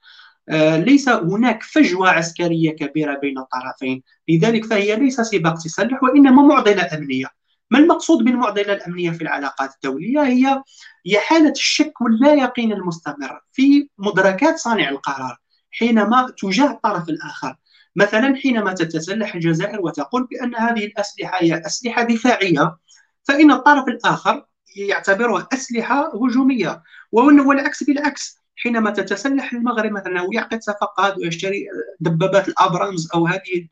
[0.78, 4.04] ليس هناك فجوة عسكرية كبيرة بين الطرفين.
[4.30, 7.28] لذلك فهي ليس سباق تسلح وإنما معضلة أمنية.
[7.72, 10.64] ما المقصود بالمعضلة الأمنية في العلاقات الدولية؟ هي
[11.06, 15.38] هي حالة الشك واللا يقين المستمر في مدركات صانع القرار
[15.72, 17.56] حينما تجاه الطرف الآخر.
[17.96, 22.78] مثلا حينما تتسلح الجزائر وتقول بأن هذه الأسلحة هي أسلحة دفاعية
[23.24, 24.46] فإن الطرف الآخر
[24.76, 28.37] يعتبرها أسلحة هجومية والعكس بالعكس.
[28.58, 31.66] حينما تتسلح المغرب مثلا ويعقد صفقات ويشتري
[32.00, 33.68] دبابات الأبرامز أو هذه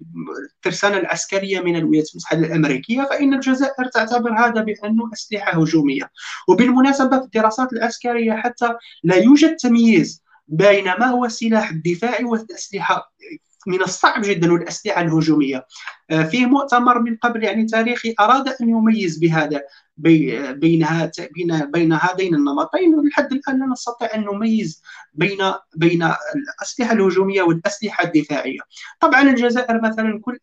[0.56, 6.12] الترسانة العسكرية من الولايات المتحدة الأمريكية فإن الجزائر تعتبر هذا بأنه أسلحة هجومية.
[6.48, 8.70] وبالمناسبة في الدراسات العسكرية حتى
[9.04, 13.14] لا يوجد تمييز بين ما هو السلاح الدفاعي والأسلحة
[13.68, 15.66] من الصعب جدا والاسلحه الهجومية.
[16.12, 19.62] آه، في مؤتمر من قبل يعني تاريخي أراد أن يميز بهذا
[19.98, 20.52] بين
[21.36, 22.96] بين بين هذين النمطين.
[22.96, 24.82] ولحد الآن لا نستطيع أن نميز
[25.14, 25.38] بين
[25.76, 26.04] بين
[26.36, 28.60] الأسلحة الهجومية والأسلحة الدفاعية.
[29.00, 30.40] طبعا الجزائر مثلا كل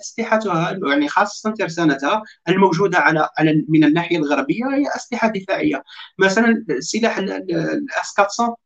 [0.00, 5.82] أسلحتها يعني خاصة ترسانتها الموجودة على على من الناحية الغربية هي أسلحة دفاعية.
[6.18, 8.56] مثلا سلاح الأس 400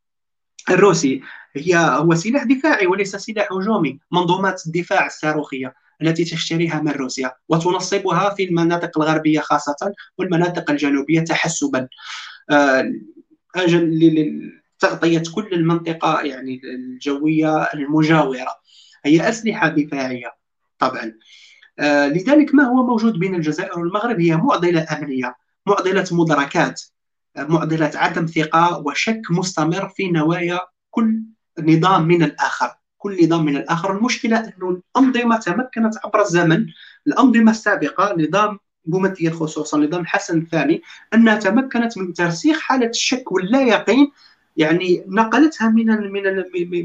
[0.70, 1.22] الروسي.
[1.56, 3.98] هي هو سلاح دفاعي وليس سلاح هجومي.
[4.12, 11.88] منظومات الدفاع الصاروخية التي تشتريها من روسيا وتنصبها في المناطق الغربية خاصة والمناطق الجنوبية تحسبا.
[12.50, 12.92] آه،
[13.56, 13.98] أجل
[14.82, 18.56] لتغطية كل المنطقة يعني الجوية المجاورة.
[19.04, 20.34] هي أسلحة دفاعية
[20.78, 21.12] طبعا.
[21.78, 25.36] آه، لذلك ما هو موجود بين الجزائر والمغرب؟ هي معضلة أمنية
[25.66, 26.82] معضلة مدركات
[27.36, 30.60] معضلة عدم ثقة وشك مستمر في نوايا
[30.90, 31.22] كل
[31.58, 32.70] نظام من الآخر.
[32.98, 33.96] كل نظام من الآخر.
[33.96, 36.66] المشكلة أنه الأنظمة تمكنت عبر الزمن
[37.06, 40.82] الأنظمة السابقة نظام بومدية خصوصا نظام الحسن الثاني
[41.14, 44.10] أنها تمكنت من ترسيخ حالة الشك واللا يقين
[44.56, 46.22] يعني نقلتها من من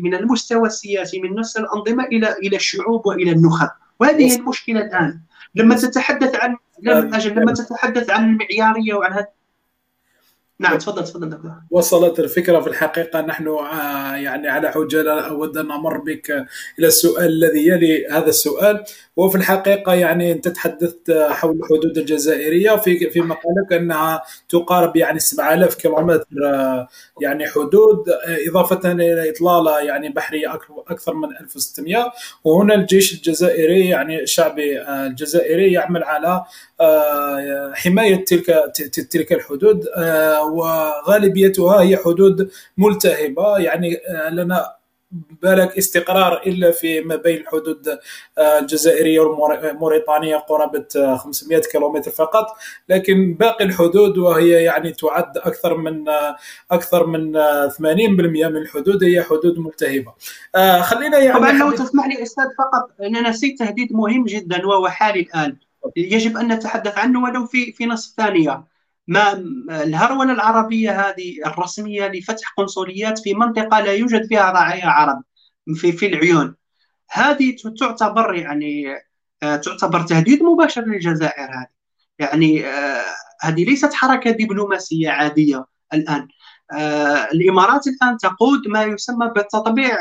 [0.04, 3.70] من المستوى السياسي من نفس الأنظمة إلى إلى الشعوب وإلى النخب.
[4.00, 5.20] وهذه هي المشكلة الآن.
[5.56, 6.58] لما تتحدث عن
[7.26, 9.28] لما تتحدث عن المعيارية وعن هذا
[10.60, 11.52] نعم تفضل تفضل دكتور.
[11.72, 13.22] وصلت الفكرة في الحقيقة.
[13.22, 16.32] نحن آه، يعني على حجة أود أن أمر بك
[16.80, 18.84] إلى السؤال الذي يلي هذا السؤال.
[19.15, 22.76] وفي الحقيقة يعني أنت تحدثت حول الحدود الجزائرية.
[22.76, 26.88] في في مقالك أنها تقارب يعني 7000 كيلومتر آه،
[27.22, 30.53] يعني حدود آه، إضافة إلى إطلالة يعني بحرية
[30.88, 32.11] أكثر من 1600
[32.44, 36.44] وهنا الجيش الجزائري يعني الشعبي الجزائري يعمل على
[37.73, 38.45] حماية تلك
[39.11, 39.85] تلك الحدود
[40.52, 43.57] وغالبيتها هي حدود ملتهبة.
[43.57, 44.76] يعني آه، لنا
[45.41, 47.88] بالك استقرار إلا في ما بين الحدود
[48.38, 52.45] آه، الجزائرية والموريتانية قرابة 500 كيلومتر فقط.
[52.89, 56.35] لكن باقي الحدود وهي يعني تعد أكثر من آه،
[56.72, 57.34] أكثر من
[57.69, 60.14] 80% من الحدود هي حدود ملتهبة.
[60.81, 65.19] خلينا يعني طبعا لو تسمح لي أستاذ فقط أنا نسيت تهديد مهم جدا وهو حالي
[65.19, 65.57] الآن.
[65.95, 68.64] يجب أن نتحدث عنه ولو في في نصف ثانية.
[69.07, 69.34] ما
[69.70, 75.24] الهرولة العربية هذه الرسمية لفتح قنصليات في منطقة لا يوجد فيها رعايا عرب
[75.76, 76.56] في في العيون.
[77.12, 78.86] هذه تعتبر يعني
[79.44, 81.68] آه، تعتبر تهديد مباشر للجزائر هذه.
[82.20, 83.03] يعني آه،
[83.41, 86.28] هذه ليست حركة دبلوماسية عادية الآن.
[86.74, 89.98] آه، الإمارات الآن تقود ما يسمى بالتطبيع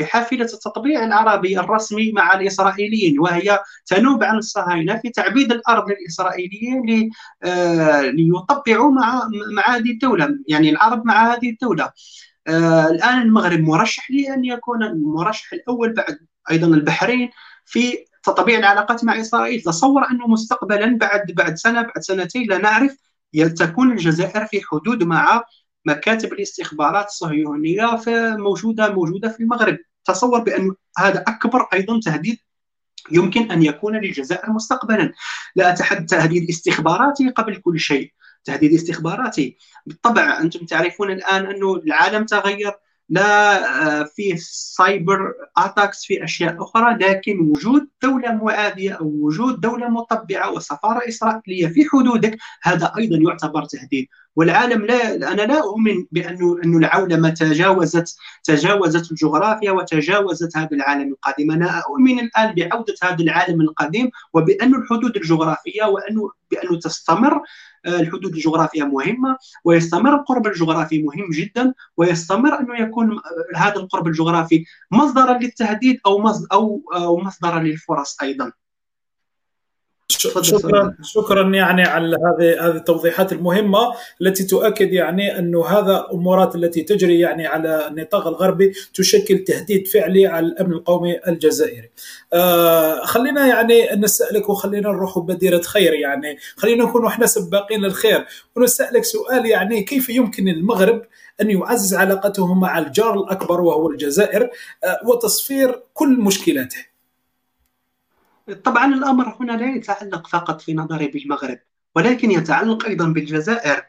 [0.00, 7.10] بحافلة التطبيع العربي الرسمي مع الإسرائيليين وهي تنوب عن الصهاينة في تعبيد الأرض للإسرائيليين
[7.44, 11.90] آه، ليطبعوا مع مع هذه الدولة يعني العرب مع هذه الدولة.
[12.48, 16.18] آه، الآن المغرب مرشح لأن يكون المرشح الأول بعد
[16.50, 17.30] أيضا البحرين
[17.64, 19.60] في تطبيع العلاقات مع إسرائيل.
[19.60, 22.96] تصور أنه مستقبلا بعد بعد سنة بعد سنتين لا نعرف
[23.56, 25.42] تكون الجزائر في حدود مع
[25.84, 28.00] مكاتب الاستخبارات الصهيونية
[28.36, 29.78] موجوده موجودة في المغرب.
[30.04, 32.38] تصور بأن هذا أكبر أيضا تهديد
[33.10, 35.12] يمكن أن يكون للجزائر مستقبلا.
[35.56, 38.12] لا أتحدث تهديد استخباراتي قبل كل شيء.
[38.44, 39.56] تهديد استخباراتي.
[39.86, 42.72] بالطبع أنتم تعرفون الآن أنه العالم تغير.
[43.08, 49.88] لا آه، في cyber attacks في أشياء أخرى لكن وجود دولة معاديه أو وجود دولة
[49.88, 54.06] مطبعة وسفارة إسرائيلية في حدودك هذا أيضا يعتبر تهديد.
[54.36, 61.50] والعالم لا أنا لا أؤمن بانه انه العولمة تجاوزت تجاوزت الجغرافيا وتجاوزت هذا العالم القديم.
[61.50, 67.42] أنا أؤمن الآن بعودة هذا العالم القديم وبأن الحدود الجغرافية وانه بانه تستمر
[67.86, 73.20] آه، الحدود الجغرافية مهمة ويستمر القرب الجغرافي مهم جدا ويستمر أنه يكون
[73.56, 76.28] هذا القرب الجغرافي مصدرا للتهديد أو
[76.94, 78.52] أو مصدرا للفرص أيضا.
[80.26, 80.96] شكرا.
[81.02, 83.78] شكرا يعني على هذه هذه التوضيحات المهمة
[84.20, 90.26] التي تؤكد يعني انه هذا الامورات التي تجري يعني على النطاق الغربي تشكل تهديد فعلي
[90.26, 91.90] على الأمن القومي الجزائري.
[92.32, 96.38] آه خلينا يعني نسألك وخلينا نروح بديرة خير يعني.
[96.56, 98.26] خلينا نكون إحنا سباقين للخير.
[98.56, 101.02] ونسألك سؤال يعني كيف يمكن المغرب
[101.40, 104.50] أن يعزز علاقته مع الجار الأكبر وهو الجزائر؟
[104.84, 106.91] آه وتصفير كل مشكلاته.
[108.64, 111.58] طبعا الأمر هنا لا يتعلق فقط في نظري بالمغرب
[111.94, 113.82] ولكن يتعلق أيضا بالجزائر.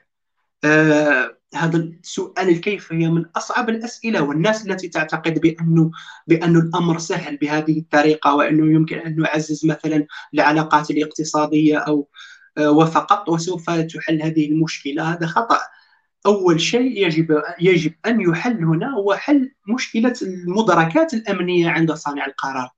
[0.63, 5.91] آه هذا السؤال الكيف هي من أصعب الأسئلة والناس التي تعتقد بأنه
[6.27, 12.09] بأن الأمر سهل بهذه الطريقة وأنه يمكن أن نعزز مثلا العلاقات الاقتصادية أو
[12.57, 15.13] آه وفقط وسوف تحل هذه المشكلة.
[15.13, 15.59] هذا خطأ.
[16.25, 22.69] أول شيء يجب يجب أن يحل هنا هو حل مشكلة المدركات الأمنية عند صانع القرار.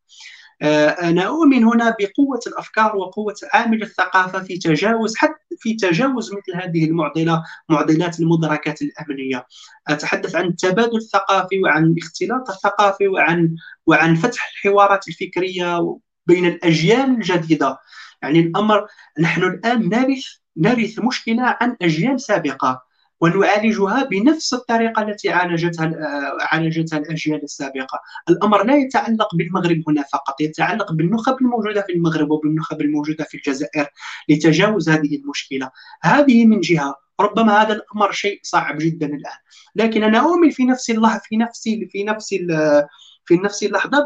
[0.61, 6.63] آه، أنا أؤمن هنا بقوة الأفكار وقوة عامل الثقافة في تجاوز حتى في تجاوز مثل
[6.63, 9.45] هذه المعضلة معضلات المدركات الأمنية.
[9.87, 13.55] أتحدث عن التبادل الثقافي وعن الاختلاط الثقافي وعن
[13.85, 17.79] وعن فتح الحوارات الفكرية بين الأجيال الجديدة.
[18.21, 18.87] يعني الأمر
[19.19, 20.25] نحن الآن نرث
[20.57, 22.84] نرث مشكلة عن أجيال سابقة.
[23.25, 25.91] ونعالجها بنفس الطريقة التي عالجتها
[26.51, 27.99] عالجتها الأجيال السابقة،
[28.29, 33.87] الأمر لا يتعلق بالمغرب هنا فقط، يتعلق بالنخب الموجودة في المغرب وبالنخب الموجودة في الجزائر
[34.29, 35.71] لتجاوز هذه المشكلة،
[36.03, 39.39] هذه من جهة، ربما هذا الأمر شيء صعب جدا الآن،
[39.75, 42.29] لكن أنا أؤمن في نفس اللحظه في نفس في نفس
[43.25, 44.05] في نفس اللحظة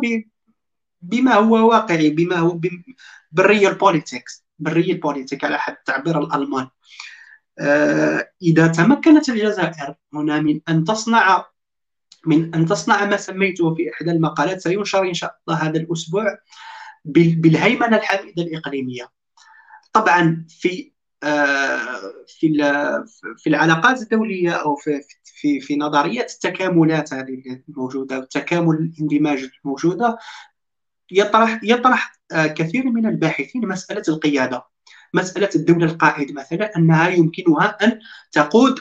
[1.02, 2.60] بما هو واقعي بما هو
[3.32, 6.68] بال real politics بال Realpolitik على حد تعبير الألمان.
[7.60, 11.46] آه، إذا تمكنت الجزائر هنا من أن تصنع
[12.26, 16.38] من أن تصنع ما سميته في إحدى المقالات سينشر إن شاء الله هذا الأسبوع
[17.06, 19.12] بالهيمنة الحميدة الإقليمية.
[19.94, 20.92] طبعا في
[21.24, 22.58] آه، في
[23.38, 30.18] في العلاقات الدولية أو في في في نظريات التكاملات هذه الموجودة والتكامل الاندماج الموجودة
[31.12, 34.64] يطرح يطرح آه، كثير من الباحثين مسألة القيادة.
[35.14, 38.00] مسألة الدولة القائد مثلا أنها يمكنها أن
[38.32, 38.80] تقود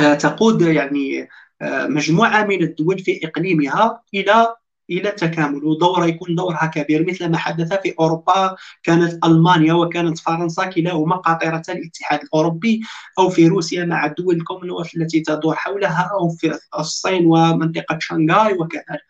[0.00, 1.28] آه، تقود يعني
[1.62, 4.56] آه، مجموعة من الدول في إقليمها إلى
[4.90, 7.06] إلى التكامل ودورها يكون دورها كبير.
[7.08, 12.80] مثل ما حدث في أوروبا كانت ألمانيا وكانت فرنسا كلاهما قاطرتا الاتحاد الأوروبي
[13.18, 19.00] أو في روسيا مع الدول الكومنولث التي تدور حولها أو في الصين ومنطقة شنغهاي وكذلك.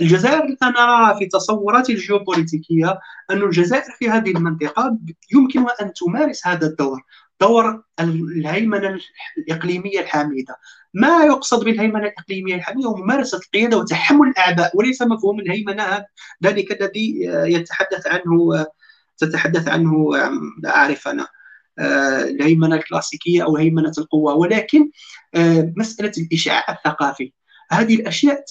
[0.00, 2.98] الجزائر الان في تصوراتي الجيوبوليتيكية
[3.30, 4.98] أن الجزائر في هذه المنطقة
[5.34, 7.02] يمكن أن تمارس هذا الدور.
[7.40, 8.98] دور الهيمنة
[9.38, 10.56] الإقليمية الحامدة
[10.94, 16.04] ما يقصد بالهيمنة الإقليمية الحامدة هو ممارسة القيادة وتحمل الأعباء وليس مفهوم الهيمنة
[16.44, 18.66] ذلك الذي يتحدث عنه
[19.18, 20.10] تتحدث عنه
[20.62, 21.28] لا أعرف أنا
[21.78, 24.34] آه، الهيمنة الكلاسيكية أو هيمنة القوة.
[24.34, 24.90] ولكن
[25.76, 27.32] مسألة الإشعاع الثقافي
[27.70, 28.44] هذه الأشياء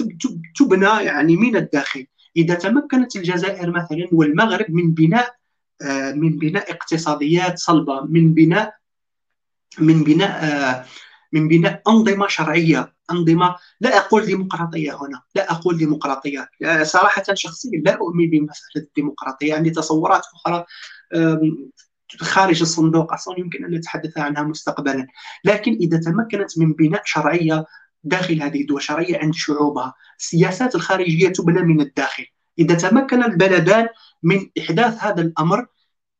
[0.55, 2.07] تبنى يعني من الداخل.
[2.37, 5.35] إذا تمكنت الجزائر مثلا والمغرب من بناء
[6.15, 8.75] من بناء اقتصاديات صلبة من بناء
[9.79, 10.85] من بناء آه،
[11.33, 16.49] من بناء أنظمة شرعية أنظمة لا أقول ديمقراطية هنا لا أقول ديمقراطية.
[16.63, 20.65] آه، صراحة شخصيا لا أؤمن بمسألة الديمقراطية عندي تصورات أخرى
[22.21, 25.07] خارج الصندوق أصلا يمكن أن نتحدث عنها مستقبلا.
[25.43, 27.65] لكن إذا تمكنت من بناء شرعية
[28.03, 32.25] داخل هذه الدول الشرعيه عند شعوبها السياسات الخارجية تبنى من الداخل.
[32.59, 33.87] إذا تمكن البلدان
[34.23, 35.65] من إحداث هذا الأمر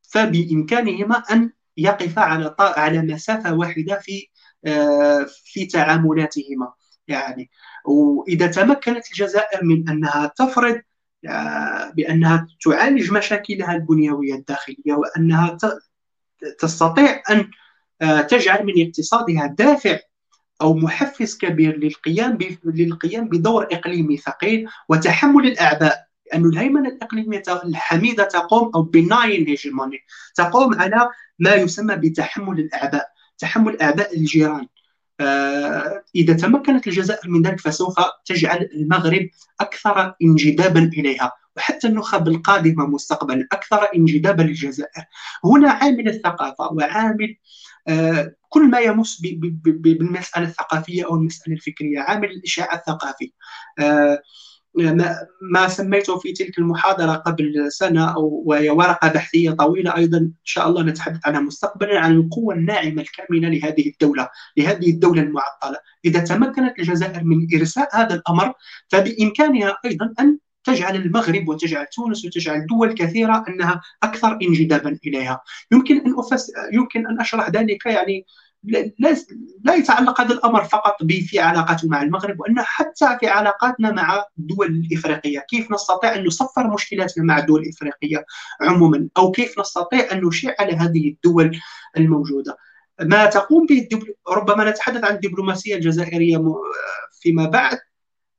[0.02, 4.28] فبإمكانهما أن يقفا على على مسافة واحدة في
[4.66, 6.72] آه، في تعاملاتهما.
[7.08, 7.50] يعني
[7.86, 10.80] وإذا تمكنت الجزائر من أنها تفرض
[11.28, 15.58] آه، بأنها تعالج مشاكلها البنيوية الداخلية وأنها
[16.58, 17.50] تستطيع أن
[18.02, 19.98] آه، تجعل من اقتصادها دافع
[20.62, 26.05] أو محفز كبير للقيام للقيام بدور إقليمي ثقيل وتحمل الأعباء.
[26.32, 29.98] لأن الهيمنة الإقليمية الحميدة تقوم أو benign hegemony
[30.34, 33.08] تقوم على ما يسمى بتحمل الأعباء
[33.38, 34.66] تحمل أعباء الجيران.
[35.20, 37.94] آه، إذا تمكنت الجزائر من ذلك فسوف
[38.24, 39.28] تجعل المغرب
[39.60, 45.04] أكثر انجذابا إليها وحتى النخب القادمة مستقبلا أكثر انجذابا للجزائر.
[45.44, 47.36] هنا عامل الثقافة وعامل
[47.88, 49.20] آه، كل ما يمس
[49.64, 53.32] بالمسألة الثقافية أو المسألة الفكرية عامل الإشعاع الثقافي
[53.78, 54.22] آه،
[55.42, 60.18] ما سميته في تلك المحاضرة قبل سنة أو وهي ورقة بحثية طويلة أيضا.
[60.18, 65.78] إن شاء الله نتحدث عنها مستقبلا عن القوة الناعمة الكامنة لهذه الدولة لهذه الدولة المعطلة.
[66.04, 68.52] إذا تمكنت الجزائر من إرساء هذا الأمر
[68.88, 75.40] فبإمكانها أيضا أن تجعل المغرب وتجعل تونس وتجعل دول كثيرة أنها أكثر انجذابا إليها.
[75.72, 76.52] يمكن أن أفس...
[76.72, 78.26] يمكن أن أشرح ذلك يعني
[78.64, 78.92] لا,
[79.64, 84.66] لا يتعلق هذا الأمر فقط في علاقاته مع المغرب وان حتى في علاقاتنا مع الدول
[84.66, 88.24] الإفريقية، كيف نستطيع أن نصفر مشكلاتنا مع الدول الإفريقية
[88.60, 91.60] عموما؟ أو كيف نستطيع أن نشيع على هذه الدول
[91.96, 92.56] الموجودة.
[93.00, 93.88] ما تقوم به
[94.28, 96.44] ربما نتحدث عن الدبلوماسية الجزائرية
[97.20, 97.78] فيما بعد.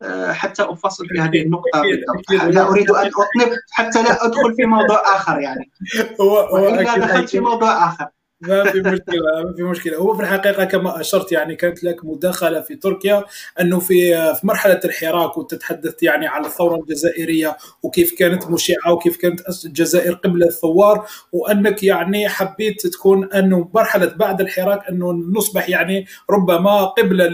[0.02, 2.56] آه، حتى أفصل في هذه النقطة بالضبط.
[2.56, 5.72] لا أريد أن أطنب حتى لا أدخل في موضوع آخر يعني.
[6.22, 8.08] هو هو دخلت في موضوع آخر.
[8.42, 9.98] ما في مشكلة ما في مشكلة.
[9.98, 13.24] هو في الحقيقة كما أشرت يعني كانت لك مداخلة في تركيا
[13.62, 19.42] أنه في في مرحلة الحراك وتتحدث يعني على الثورة الجزائرية وكيف كانت مشعة وكيف كانت
[19.66, 26.86] الجزائر قبل الثوار وأنك يعني حبيت تكون أنه مرحلة بعد الحراك أنه نصبح يعني ربما
[26.86, 27.26] قبلة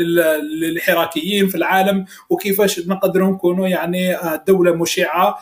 [0.62, 4.18] للحراكيين في العالم وكيفاش نقدر نكونوا يعني
[4.48, 5.38] دولة مشعة.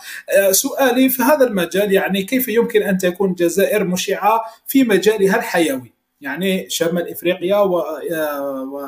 [0.51, 6.69] سؤالي في هذا المجال يعني كيف يمكن أن تكون الجزائر مشعة في مجالها حيوي يعني
[6.69, 7.77] شمال إفريقيا و...
[7.77, 8.87] و...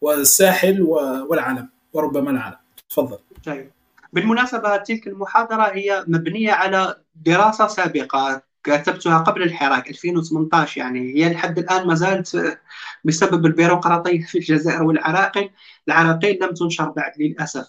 [0.00, 0.82] والساحل
[1.28, 2.56] والعالم وربما العالم.
[2.88, 3.18] تفضل.
[3.44, 3.70] طيب.
[4.12, 11.14] بالمناسبة تلك المحاضرة هي مبنية على دراسة سابقة كتبتها قبل الحراك 2018 يعني.
[11.14, 12.58] هي لحد الآن ما زالت
[13.04, 15.50] بسبب البيروقراطية في الجزائر والعراقيل
[15.88, 17.66] العراقيل لم تنشر بعد للأسف.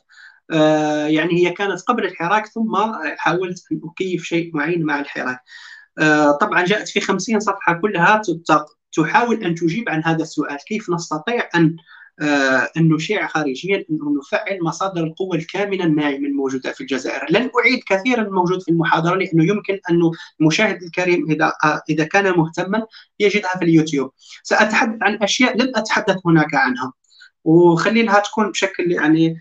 [0.51, 2.75] آه يعني هي كانت قبل الحراك ثم
[3.17, 5.39] حاولت أن أكيف شيء معين مع الحراك.
[6.41, 8.21] طبعا جاءت في 50 صفحة كلها
[8.95, 10.57] تحاول أن تجيب عن هذا السؤال.
[10.67, 11.75] كيف نستطيع أن
[12.21, 17.83] آه، أن نشيع خارجيا أن نفعل مصادر القوة الكامنة الناعمة الموجودة في الجزائر؟ لن أعيد
[17.89, 20.11] كثيرا الموجود في المحاضرة لأنه يمكن أن
[20.41, 22.85] المشاهد الكريم إذا آه، إذا كان مهتما
[23.19, 24.11] يجدها في اليوتيوب.
[24.43, 26.93] سأتحدث عن أشياء لم أتحدث هناك عنها.
[27.43, 29.37] وخلي لها تكون بشكل يعني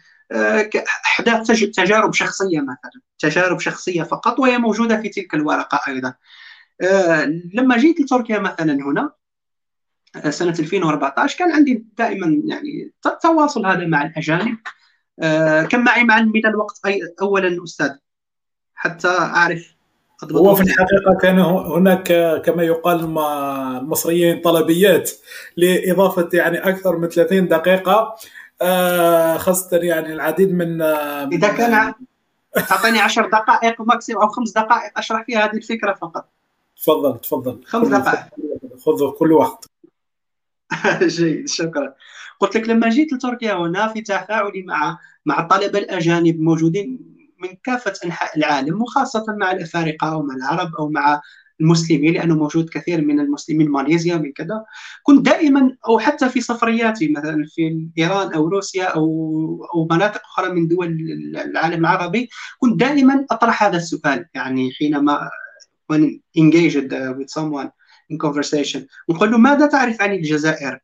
[1.05, 3.01] أحداث تجارب شخصية مثلا.
[3.18, 6.09] تجارب شخصية فقط وهي موجودة في تلك الورقة أيضا.
[6.09, 6.14] آه،
[7.55, 9.13] لما جيت لتركيا مثلا هنا
[10.17, 14.59] آه، سنة 2014 كان عندي دائما يعني التواصل هذا مع الأجانب
[15.23, 17.91] آه، كان معي مع من الوقت أي أولا أستاذ
[18.75, 19.75] حتى أعرف
[20.33, 22.13] هو في الحقيقة كان هناك
[22.45, 23.19] كما يقال
[23.81, 25.11] المصريين طلبيات
[25.57, 28.17] لإضافة يعني أكثر من 30 دقيقة.
[29.37, 31.95] خاصة يعني العديد من إذا كان
[32.73, 36.34] أعطيني 10 دقائق ماكسيم أو خمس دقائق أشرح فيها هذه الفكرة فقط.
[36.77, 37.65] تفضل تفضل.
[37.65, 38.25] خمس دقائق
[38.85, 39.71] خذ كل وقت
[41.17, 41.95] جيد شكرا.
[42.41, 47.93] قلت لك لما جيت لتركيا هنا في تفاعلي مع مع الطلبه الأجانب موجودين من كافة
[48.05, 51.21] أنحاء العالم وخاصة مع الأفارقة أو مع العرب أو مع
[51.61, 54.65] المسلمين لأنه موجود كثير من المسلمين ماليزيا من كذا.
[55.03, 59.05] كنت دائما أو حتى في سفرياتي مثلا في إيران أو روسيا أو
[59.75, 60.87] أو مناطق أخرى من دول
[61.37, 62.29] العالم العربي
[62.59, 65.31] كنت دائما أطرح هذا السؤال يعني حينما
[65.89, 67.70] when engaged with someone
[68.11, 68.86] in conversation.
[69.09, 70.78] نقول له ماذا تعرف عن الجزائر؟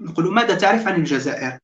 [0.00, 1.58] نقول له ماذا تعرف عن الجزائر؟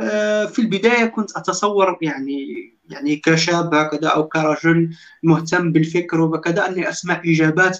[0.00, 2.44] آه، في البداية كنت أتصور يعني
[2.90, 7.78] يعني كشاب هكذا أو كرجل مهتم بالفكر وكذا أني أسمع إجابات.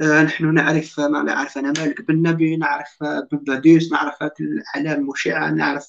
[0.00, 2.96] آه، نحن نعرف ما نعرف أنا مالك بن نبي نعرف
[3.32, 5.88] بن باديس نعرف الاعلام المشعه نعرف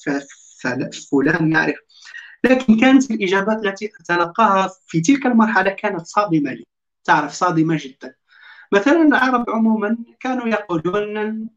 [1.12, 1.76] فلان نعرف
[2.44, 6.66] لكن كانت الإجابات التي أتلقاها في تلك المرحلة كانت صادمة لي.
[7.04, 8.16] تعرف صادمة جدا.
[8.72, 11.50] مثلا العرب عموما كانوا يقولون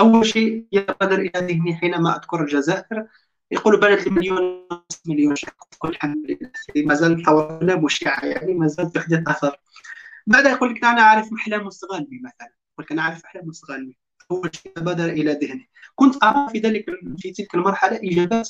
[0.00, 3.06] أول شيء يبادر إلى ذهني حينما أذكر الجزائر
[3.50, 4.68] يقول بلد المليون
[5.06, 5.84] مليون شخص.
[5.84, 6.50] الحمد لله.
[6.86, 9.56] ما زال حوالينا مشعه يعني ما زال تحدث أثر.
[10.26, 12.52] بعدها يقول لك أنا أعرف احلام مستغلبي مثلا.
[12.72, 13.98] يقول لك أنا أعرف احلام مستغلبي
[14.30, 15.70] أول شيء بادر إلى ذهني.
[15.94, 16.84] كنت أرى في ذلك
[17.18, 18.48] في تلك المرحلة إجابات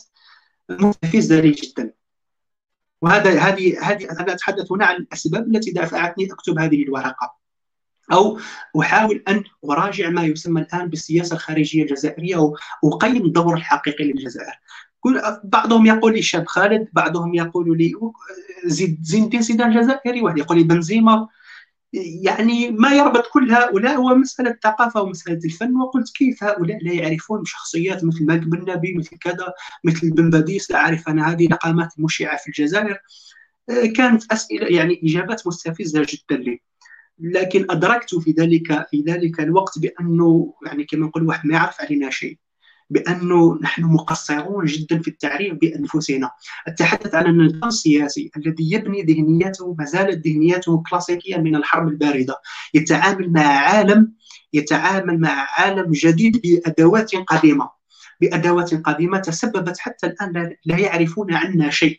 [0.71, 1.93] مستفزة لي جدا.
[3.03, 7.41] وهذا هذه هذه أنا أتحدث هنا عن الأسباب التي دفعتني أكتب هذه الورقة.
[8.13, 8.39] أو
[8.81, 12.53] أحاول أن أراجع ما يسمى الآن بالسياسة الخارجية الجزائرية
[12.83, 14.55] وأقيم الدور الحقيقي للجزائر.
[15.45, 17.93] بعضهم يقول لي شاب خالد بعضهم يقول لي
[18.65, 21.29] زيد زين الدين زيدان جزائري واحد يقول لي بنزيما
[21.93, 25.77] يعني ما يربط كل هؤلاء هو مسألة ثقافة ومسألة الفن.
[25.77, 29.53] وقلت كيف هؤلاء لا يعرفون شخصيات مثل مالك بن نبي مثل كذا
[29.85, 32.99] مثل بن باديس لا أعرف أنا هذه نقامات مشعة في الجزائر.
[33.97, 36.61] كانت أسئلة يعني إجابات مستفزة جدا لي.
[37.19, 42.11] لكن أدركت في ذلك في ذلك الوقت بأنه يعني كما نقول واحد ما يعرف علينا
[42.11, 42.39] شيء.
[42.91, 46.31] بأنه نحن مقصرون جدا في التعريف بأنفسنا.
[46.69, 52.37] اتحدث عن النظام السياسي الذي يبني ذهنيته ما زالت ذهنيته كلاسيكية من الحرب الباردة.
[52.75, 54.13] يتعامل مع عالم
[54.53, 57.71] يتعامل مع عالم جديد بأدوات قديمة.
[58.21, 61.99] بأدوات قديمة تسببت حتى الآن لا يعرفون عنا شيء.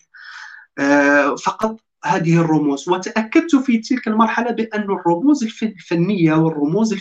[0.79, 2.89] آه، فقط هذه الرموز.
[2.89, 6.93] وتأكدت في تلك المرحلة بأن الرموز الفنية والرموز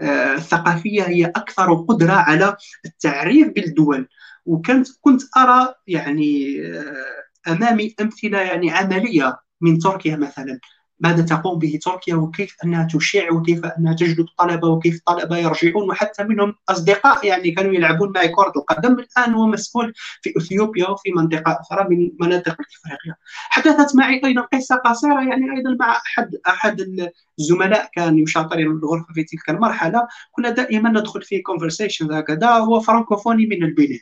[0.00, 4.08] الثقافية هي أكثر قدرة على التعريف بالدول.
[4.46, 10.60] وكنت كنت أرى يعني آه، أمامي أمثلة يعني عملية من تركيا مثلا.
[11.00, 15.90] ماذا تقوم به تركيا وكيف أنها تشع وكيف أنها تجلب الطلبه وكيف الطلبه يرجعون.
[15.90, 18.92] وحتى منهم أصدقاء يعني كانوا يلعبون معي كرة القدم.
[18.92, 19.92] الآن هو مسؤول
[20.22, 23.14] في إثيوبيا وفي منطقة أخرى من مناطق إفريقيا.
[23.50, 29.14] حدثت معي أيضا قصة قصيرة يعني أيضا مع احد أحد الزملاء كان يشاطرني من الغرفة
[29.14, 30.08] في تلك المرحلة.
[30.32, 34.00] كنا دائما ندخل في conversation هكذا هو فرانكوفوني من البنين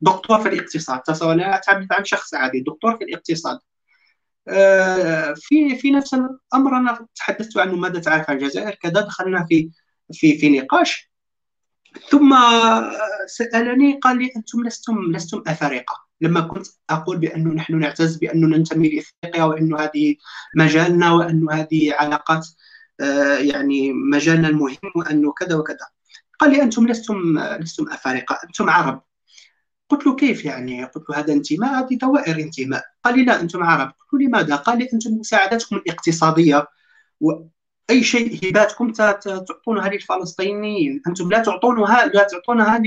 [0.00, 3.58] دكتور في الاقتصاد تصور أنا اتحدث عن شخص عادي دكتور في الاقتصاد.
[5.36, 8.74] في في نفس الأمر أنا تحدثت عنه ماذا تعرف عن الجزائر.
[8.74, 9.70] كذا دخلنا في
[10.12, 11.10] في في نقاش.
[12.10, 12.36] ثم
[13.26, 16.06] سألني قال لي أنتم لستم لستم أفارقة.
[16.20, 20.16] لما كنت أقول بأنه نحن نعتز بأنه ننتمي لإفريقيا وانه هذه
[20.56, 22.46] مجالنا وانه هذه علاقات
[23.00, 25.86] آه، يعني مجالنا المهم وأنه كذا وكذا.
[26.40, 28.38] قال لي أنتم لستم لستم أفارقة.
[28.44, 29.02] أنتم عرب.
[29.88, 32.84] قلت له كيف يعني؟ قلت له هذا انتماء هذه دوائر انتماء.
[33.04, 33.88] قال لي لا أنتم عرب.
[33.88, 36.66] قلت له لماذا؟ قال لي أنتم مساعدتكم الاقتصادية
[37.20, 41.02] واي شيء هباتكم تعطونها للفلسطينيين.
[41.06, 42.82] أنتم لا تعطونها لا تعطونها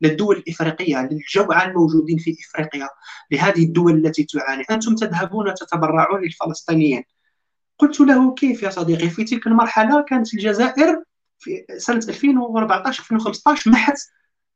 [0.00, 2.88] للدول الإفريقية للجوعى الموجودين في إفريقيا
[3.30, 4.64] لهذه الدول التي تعاني.
[4.70, 7.02] أنتم تذهبون تتبرعون للفلسطينيين.
[7.78, 11.02] قلت له كيف يا صديقي؟ في تلك المرحلة كانت الجزائر
[11.38, 13.98] في سنة 2014 2015 محت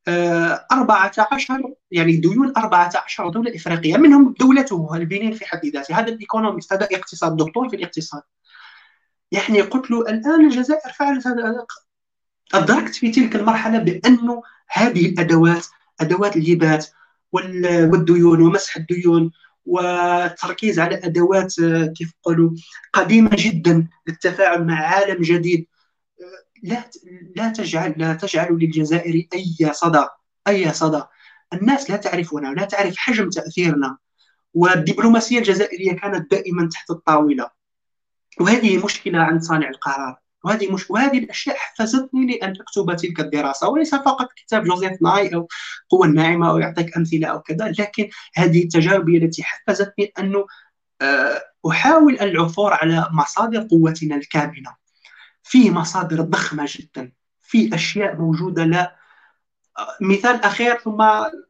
[0.09, 6.73] 14 يعني ديون 14 دولة إفريقية منهم دولته البنين في حد ذاته هذا ال economist
[6.73, 8.23] هذا اقتصاد دكتور في الاقتصاد.
[9.33, 11.67] يعني قلت له الآن الجزائر فعلت هذا
[12.55, 15.67] أدركت في تلك المرحلة بأنه هذه الأدوات
[16.01, 16.87] أدوات الهبات
[17.33, 19.33] والديون ومسح الديون
[19.67, 21.55] والتركيز على أدوات
[21.97, 22.51] كيف قالوا
[22.93, 25.67] قديمة جدا للتفاعل مع عالم جديد.
[26.63, 26.91] لا
[27.37, 30.07] لا تجعل لا تجعل للجزائر أي صدى
[30.49, 31.03] أي صدى.
[31.53, 33.99] الناس لا تعرفنا ولا تعرف حجم تأثيرنا.
[34.55, 37.51] والدبلوماسية الجزائرية كانت دائما تحت الطاولة.
[38.41, 40.17] وهذه مشكلة عند صانع القرار.
[40.45, 43.69] وهذه مش وهذه الأشياء حفزتني لأن أكتب تلك الدراسة.
[43.69, 45.49] وليس فقط كتاب جوزيف ناي أو
[45.91, 50.47] قوة الناعمه أو يعطيك أمثلة أو كذا لكن هذه التجارب هي التي حفزتني أنه
[51.03, 54.80] آه، أحاول العثور على مصادر قوتنا الكامنة.
[55.51, 58.65] فيه مصادر ضخمة جدا في أشياء موجودة.
[58.65, 58.97] لا
[60.01, 61.01] مثال أخير ثم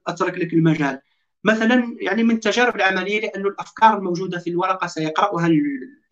[0.06, 1.00] أترك لك المجال.
[1.44, 5.48] مثلا يعني من التجارب العملية لأن الأفكار الموجودة في الورقة سيقرأها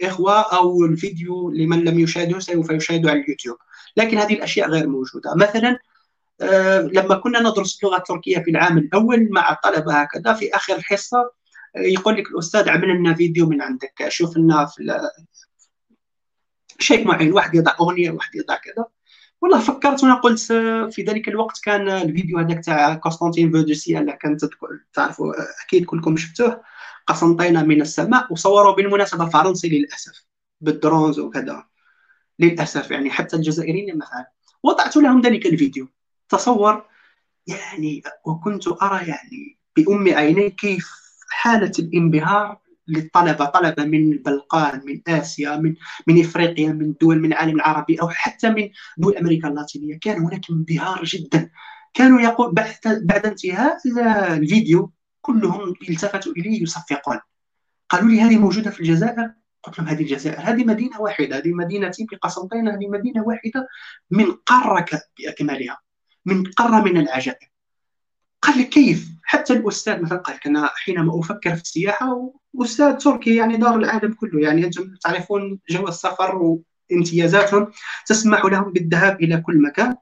[0.01, 3.57] الإخوة أو الفيديو لمن لم يشاهده سوف يشاهده على اليوتيوب.
[3.97, 5.35] لكن هذه الأشياء غير موجودة.
[5.35, 5.79] مثلا
[6.41, 11.19] آه، لما كنا ندرس اللغة التركية في العام الأول مع الطلبه هكذا في آخر الحصة
[11.77, 14.83] آه، يقول لك الأستاذ عمل لنا فيديو من عندك شوف لنا في
[16.79, 18.85] شيء معين واحد يضع أغنية واحد يضع كذا.
[19.41, 20.41] والله فكرت وأنا قلت
[20.93, 24.45] في ذلك الوقت كان الفيديو هذاك تاع Constantine vue du ciel اللي كانت
[24.93, 25.33] تعرفوا
[25.65, 26.63] أكيد كلكم شفتوه.
[27.07, 30.25] قسنطينة من السماء وصوروا بالمناسبة فرنسي للأسف
[30.61, 31.67] بال drones وكذا.
[32.39, 34.33] للأسف يعني حتى الجزائريين مثلا.
[34.63, 35.89] وضعت لهم ذلك الفيديو.
[36.29, 36.87] تصور
[37.47, 40.91] يعني وكنت أرى يعني بأم عيني كيف
[41.31, 45.75] حالة الانبهار للطلبه طلبة من البلقان من آسيا من
[46.07, 49.99] من إفريقيا من دول من العالم العربي أو حتى من دول أمريكا اللاتينية.
[50.01, 51.51] كان هناك انبهار جدا.
[51.95, 53.77] كانوا يقول بعد بعد انتهاء
[54.37, 57.19] الفيديو كلهم التفتوا الي يصفقون.
[57.89, 59.31] قالوا لي هذه موجودة في الجزائر؟
[59.63, 63.69] قلت لهم هذه الجزائر هذه مدينة واحدة هذه مدينتي بقسنطينه هذه مدينة واحدة
[64.11, 64.87] من قارة
[65.19, 65.79] باكملها
[66.27, 67.49] من قارة من العجائب.
[68.43, 72.33] قال لي كيف؟ حتى الأستاذ مثلا قال لك أنا حينما أفكر في السياحة
[72.63, 76.59] أستاذ تركي يعني دار العالم كله يعني أنتم تعرفون جو السفر
[76.91, 77.73] وامتيازاتهم
[78.07, 79.97] تسمح لهم بالذهاب إلى كل مكان.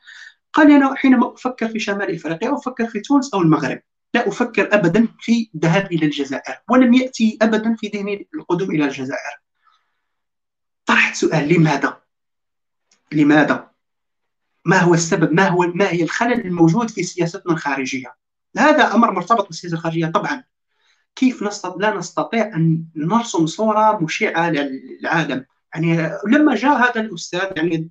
[0.53, 3.81] قال أنا حينما أفكر في شمال إفريقيا أفكر في تونس أو المغرب.
[4.15, 9.41] لا أفكر ابدا في الذهاب إلى الجزائر ولم يأتي ابدا في ذهني القدوم إلى الجزائر.
[10.87, 12.01] طرحت سؤال لماذا؟
[13.13, 13.71] لماذا؟
[14.65, 18.15] ما هو السبب؟ ما هو ما هي الخلل الموجود في سياستنا الخارجية؟
[18.59, 20.07] هذا أمر مرتبط بالسياسة الخارجية.
[20.07, 20.45] طبعا
[21.17, 25.47] كيف نستطيع لا نستطيع أن نرسم صورة مشعة للعالم.
[25.75, 27.91] يعني لما جاء هذا الأستاذ يعني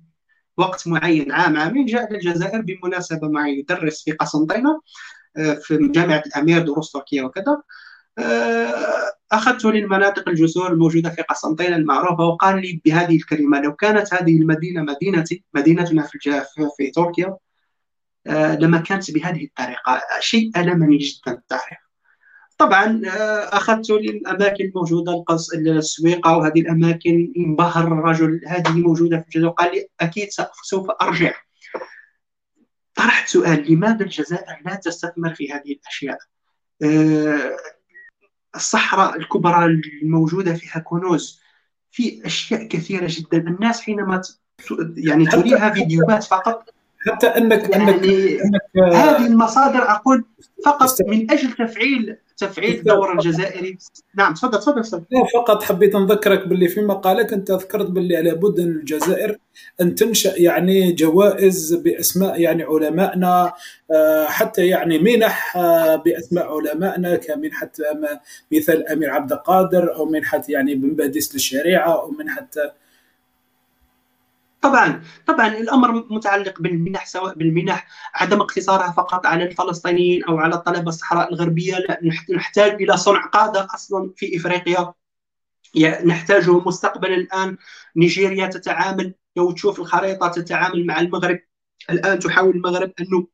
[0.56, 4.80] وقت معين عام عامين جاء للجزائر بمناسبة معي يدرس في قسنطينة
[5.36, 7.62] آه، في جامعة الأمير دروس تركية وكذا.
[8.18, 14.36] آه، اخذته للمناطق الجسور الموجودة في قسنطينة المعروفة وقال لي بهذه الكلمة لو كانت هذه
[14.36, 16.18] المدينة مدينتي مدينتنا في
[16.76, 17.36] في تركيا
[18.34, 21.86] لما كانت بهذه الطريقة شيء ألمني جدا تعرف
[22.58, 29.48] طبعا آه، اخذته للأماكن الموجودة القص السويقة وهذه الأماكن انبهر الرجل هذه موجودة في الجزائر
[29.48, 30.28] قال لي أكيد
[30.62, 31.34] سوف أرجع.
[32.94, 36.18] طرحت سؤال لماذا الجزائر لا تستثمر في هذه الأشياء؟
[36.82, 37.56] آه،
[38.54, 41.40] الصحراء الكبرى الموجودة فيها كنوز
[41.90, 43.38] في أشياء كثيرة جدا.
[43.38, 44.22] الناس حينما
[44.96, 46.75] يعني تريها فيديوهات فقط
[47.06, 50.24] حتى انك يعني انك, إنك هذه المصادر أقول
[50.64, 53.78] فقط من أجل تفعيل تفعيل الدور الجزائري.
[54.14, 55.04] نعم تفضل تفضل تفضل
[55.34, 59.38] فقط حبيت نذكرك باللي في مقالك أنت ذكرت باللي لابد أن الجزائر
[59.80, 63.52] أن تنشأ يعني جوائز بأسماء يعني علمائنا
[63.90, 67.70] آه، حتى يعني منح آه، بأسماء علمائنا كمنحة
[68.52, 72.48] مثال الامير عبد القادر أو منحة يعني بن باديس للشريعة أو منحة
[74.60, 80.88] طبعا طبعا الأمر متعلق بالمنح سواء بالمنح عدم اقتصارها فقط على الفلسطينيين أو على الطلبة
[80.88, 82.00] الصحراء الغربية لا
[82.34, 84.92] نحتاج إلى صنع قادة أصلا في إفريقيا.
[86.04, 87.56] نحتاجه مستقبلا الآن.
[87.96, 91.40] نيجيريا تتعامل لو تشوف الخريطة تتعامل مع المغرب.
[91.90, 93.26] الآن تحاول المغرب انه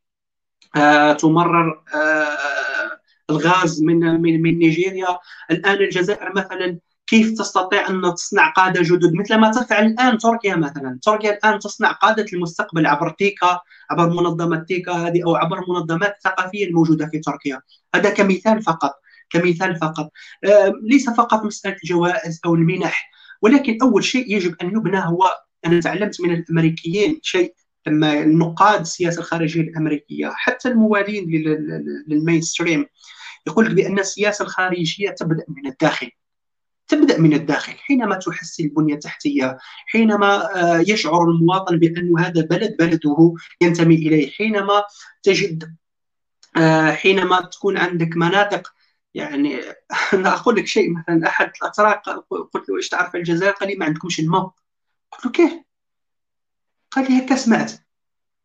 [0.76, 3.00] آه تمرر آه
[3.30, 5.18] الغاز من من من نيجيريا.
[5.50, 10.98] الآن الجزائر مثلا كيف تستطيع أن تصنع قادة جدد؟ مثل ما تفعل الآن تركيا مثلا.
[11.02, 13.60] تركيا الآن تصنع قادة المستقبل عبر تيكا
[13.90, 17.60] عبر منظمة تيكا هذه أو عبر منظمات ثقافية الموجودة في تركيا.
[17.94, 18.94] هذا كمثال فقط
[19.30, 20.10] كمثال فقط.
[20.82, 23.10] ليس فقط مسألة الجوائز أو المنح
[23.42, 25.30] ولكن أول شيء يجب أن يبنى هو
[25.66, 27.54] أنا تعلمت من الأمريكيين شيء
[27.86, 30.30] لما النقاد السياسة الخارجية الأمريكية.
[30.34, 31.30] حتى الموالين
[32.08, 32.86] للمين ستريم
[33.46, 36.10] يقول لك بأن السياسة الخارجية تبدأ من الداخل.
[36.92, 43.34] تبدأ من الداخل حينما تحسن البنية التحتيه حينما آه، يشعر المواطن بأن هذا بلد بلده
[43.60, 44.84] ينتمي إليه حينما
[45.22, 45.76] تجد
[46.56, 48.74] آه، حينما تكون عندك مناطق
[49.14, 49.60] يعني
[50.14, 53.86] أنا أقول لك شيء مثلا أحد الأتراك قلت له إيش تعرف الجزائر؟ قال لي ما
[53.86, 54.54] عندكمش الماء.
[55.12, 55.52] قلت له كيف؟
[56.90, 57.72] قال لي هكا سمعت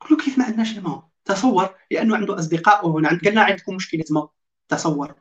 [0.01, 4.29] قلت له كيف ما عندناش الماء؟ تصور لأنه عنده أصدقاء هنا قال عندكم مشكلة ماء.
[4.69, 5.15] تصور.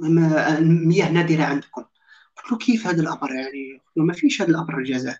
[0.00, 1.84] مياه نادرة عندكم.
[2.36, 5.16] قلت له كيف هذا الأمر يعني؟ ما فيش هذا الأمر الجزائر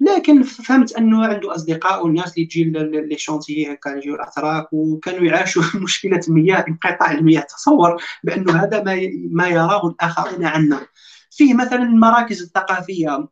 [0.00, 5.62] لكن فهمت أنه عنده أصدقاء والناس اللي تجي لي شونتيي هكا يجيو الأتراك وكانوا يعاشوا
[5.84, 7.40] مشكلة المياه انقطاع المياه.
[7.40, 8.96] تصور بانه هذا ما
[9.30, 10.86] ما يراه الآخرين عنا.
[11.30, 13.28] فيه مثلا المراكز الثقافية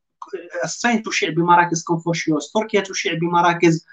[0.64, 3.86] الصين تشيع بمراكز كونفوشيوس تركيا تشيع بمراكز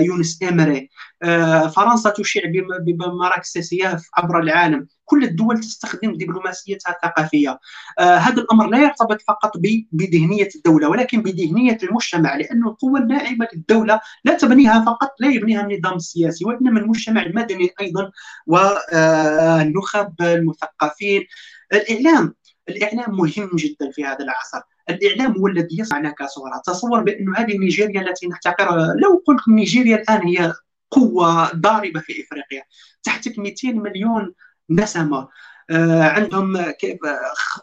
[0.00, 0.90] يونس إيمري.
[1.22, 2.42] آه، فرنسا تشيع
[2.86, 4.86] بمراكز سياسية عبر العالم.
[5.04, 7.58] كل الدول تستخدم دبلوماسيتها الثقافية
[7.98, 9.52] آه، هذا الأمر لا يرتبط فقط
[9.92, 15.94] بذهنية الدولة ولكن بذهنية المجتمع لأن القوة الناعمة للدولة لا تبنيها فقط لا يبنيها النظام
[15.94, 18.10] السياسي وإنما المجتمع المدني أيضا
[18.46, 21.24] والنخب المثقفين.
[21.72, 22.34] الإعلام
[22.68, 24.75] الإعلام مهم جدا في هذا العصر.
[24.90, 29.96] الإعلام هو الذي يصنع لك صوره تصور بأن هذه نيجيريا التي نحتقرها لو قلت نيجيريا
[29.96, 30.52] الآن هي
[30.90, 32.62] قوة ضاربة في إفريقيا
[33.02, 34.34] تحتك 200 مليون
[34.70, 35.28] نسمة
[35.70, 36.98] آه عندهم كيف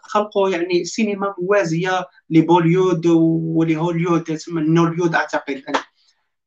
[0.03, 5.63] خلقوا يعني سينما موازية لبوليود ولهوليود تسمى نوليود أعتقد.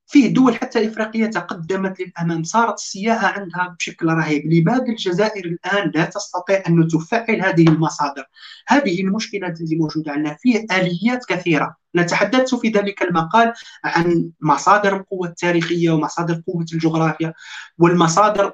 [0.07, 4.53] فيه دول حتى إفريقية تقدمت للأمام صارت السياحة عندها بشكل رهيب.
[4.53, 8.25] لماذا الجزائر الآن لا تستطيع أن تفعل هذه المصادر.
[8.69, 10.37] هذه المشكلة التي موجودة عندنا.
[10.41, 11.77] فيه آليات كثيرة.
[11.97, 13.53] نتحدث في ذلك المقال
[13.85, 17.35] عن مصادر القوة التاريخية ومصادر قوة الجغرافيا
[17.79, 18.53] والمصادر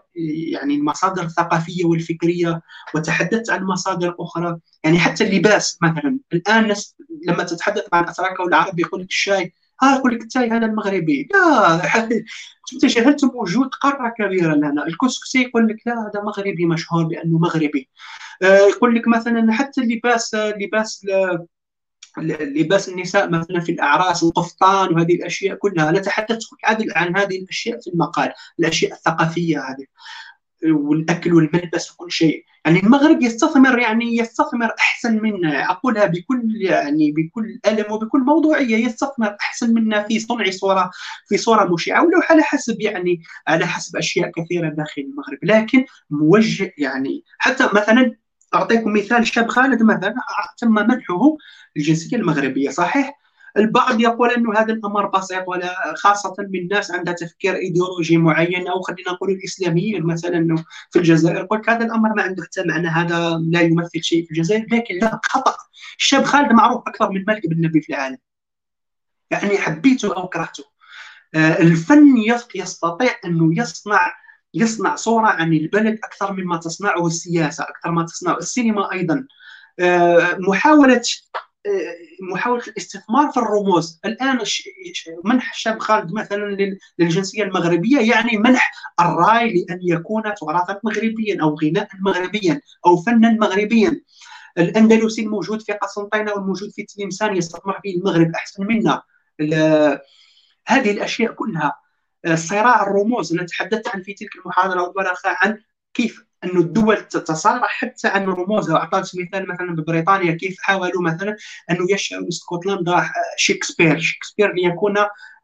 [0.53, 2.63] يعني المصادر الثقافية والفكرية
[2.95, 4.59] وتحدثت عن مصادر أخرى.
[4.85, 6.19] يعني حتى اللباس مثلا.
[6.33, 6.75] الآن
[7.27, 11.29] لما تتحدث مع الأتراك والعرب يقول لك الشاي ها يقول لك التاي هذا المغربي.
[11.35, 11.83] لا
[12.81, 17.89] تجاهلتم وجود قارة كبيرة لنا الكسكسي يقول لك لا هذا مغربي مشهور بأنه مغربي.
[18.43, 21.07] آه، يقول لك مثلا حتى اللباس لباس
[22.43, 25.93] لباس النساء مثلا في الأعراس القفطان وهذه الأشياء كلها.
[25.93, 26.43] نتحدث
[26.97, 29.87] عن هذه الأشياء في المقال الأشياء الثقافية هذه
[30.65, 32.45] والأكل والملبس وكل شيء.
[32.65, 39.37] يعني المغرب يستثمر يعني يستثمر أحسن منا أقولها بكل يعني بكل ألم وبكل موضوعية يستثمر
[39.41, 40.91] أحسن منا في صنع صورة
[41.29, 45.39] في صورة مشعة ولو على حسب يعني على حسب أشياء كثيرة داخل المغرب.
[45.43, 48.17] لكن موجه يعني حتى مثلا
[48.55, 50.15] أعطيكم مثال شاب خالد مثلا
[50.59, 51.37] تم منحه
[51.77, 53.22] الجنسية المغربية صحيح؟
[53.57, 58.81] البعض يقول إنه هذا الأمر بسيط ولا خاصة من ناس عندها تفكير إيديولوجي معين أو
[58.81, 63.61] خلينا نقول الإسلاميين مثلا في الجزائر قلت هذا الأمر ما عنده حتى معنى هذا لا
[63.61, 65.57] يمثل شيء في الجزائر لكن لا خطأ.
[65.99, 68.19] الشاب خالد معروف أكثر من ملك بن نبي في العالم.
[69.31, 70.65] يعني حبيته أو كرهته.
[71.35, 72.17] آه، الفن
[72.55, 74.13] يستطيع إنه يصنع
[74.55, 79.27] يصنع صورة عن البلد أكثر مما تصنعه السياسة أكثر ما تصنعه السينما أيضا.
[79.81, 80.39] آه،
[81.67, 84.01] محاوله محاولة الاستثمار في الرموز.
[84.05, 84.39] الآن
[85.25, 91.89] منح الشاب خالد مثلا للجنسية المغربية يعني منح الرأي لأن يكون تراثا مغربيا أو غناء
[92.01, 94.01] مغربيا أو فنا مغربيا.
[94.59, 99.03] الأندلسي الموجود في قسنطينة والموجود في تلمسان يستثمر فيه المغرب أحسن منا.
[100.67, 101.79] هذه الأشياء كلها
[102.35, 104.83] صراع الرموز أنا تحدثت عن في تلك المحاضرة
[105.43, 105.59] عن
[105.95, 111.37] كيف انه الدول تتصارع حتى عن رموزها واعطيت مثال مثلا ببريطانيا كيف حاولوا مثلا
[111.71, 114.97] انه يشعروا اسكتلندا شكسبير شكسبير ليكون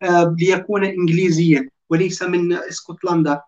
[0.03, 3.43] آه، ليكون انجليزيا وليس من اسكتلندا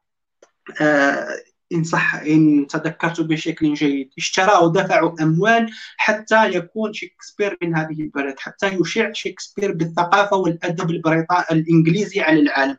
[0.81, 1.28] آه،
[1.72, 4.10] إن صح إن تذكرت بشكل جيد.
[4.18, 11.44] اشتروا ودفعوا أموال حتى يكون شكسبير من هذه البلد حتى يشع شكسبير بالثقافة والأدب البريطاني
[11.51, 12.77] الإنجليزي على العالم.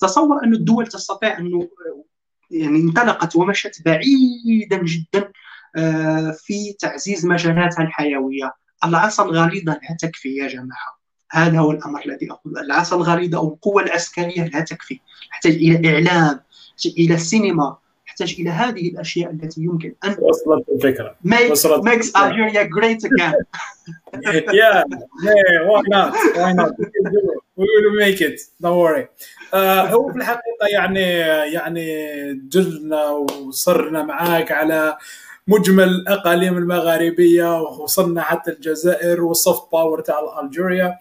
[0.00, 1.68] تصور أن الدول تستطيع انه
[2.50, 5.32] يعني انطلقت ومشت بعيدا جدا
[5.76, 8.52] آه، في تعزيز مجالاتها الحيوية.
[8.84, 10.98] العصا الغليظة لا تكفي يا جماعة.
[11.30, 12.58] هذا هو الأمر الذي أقول.
[12.58, 15.00] العصا الغليظة أو القوة العسكريه لا تكفي.
[15.30, 16.40] تحتاج إلى إعلام
[16.98, 17.76] إلى السينما
[18.06, 21.16] تحتاج إلى هذه الأشياء التي يمكن أن وصلت الفكرة.
[21.26, 23.34] Make, وصلت makes Algeria great again.
[24.60, 24.82] Yeah.
[25.22, 26.12] Yeah why not?
[26.36, 26.72] Why not?
[27.58, 28.40] will make it.
[28.60, 29.06] Don't worry.
[29.52, 29.56] uh,
[29.92, 31.00] هو في الحقيقة يعني
[31.52, 31.84] يعني
[32.34, 34.96] جرنا وصرنا معاك على
[35.48, 40.98] مجمل الاقاليم المغاربية ووصلنا حتى الجزائر وال soft power تاع Algeria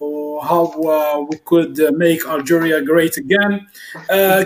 [0.00, 0.88] و
[1.30, 3.66] how we could make Algeria great again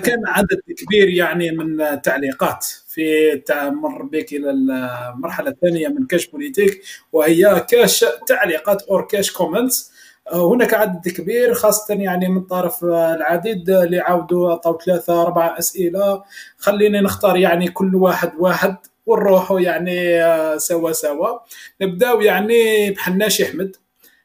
[0.01, 6.83] كان عدد كبير يعني من التعليقات في مر بك إلى المرحلة الثانية من كاش بوليتيك
[7.13, 9.94] وهي كاش تعليقات or كاش comments
[10.33, 16.23] هناك عدد كبير خاصة يعني من طرف العديد اللي عاودوا عطوا ثلاثة أربعة أسئلة.
[16.59, 18.77] خليني نختار يعني كل واحد واحد
[19.07, 20.19] ونروحوا يعني
[20.59, 21.39] سوا سوا.
[21.81, 23.77] نبداو يعني بحناش أحمد.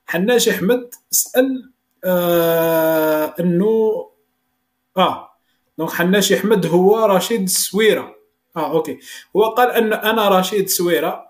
[0.06, 1.72] حناش أحمد سال
[2.06, 4.06] آه إنه
[4.98, 5.30] آه
[5.78, 8.16] donc حناش أحمد هو رشيد سويرة.
[8.58, 9.00] آه okay.
[9.36, 11.29] هو قال أن أنا رشيد سويرة.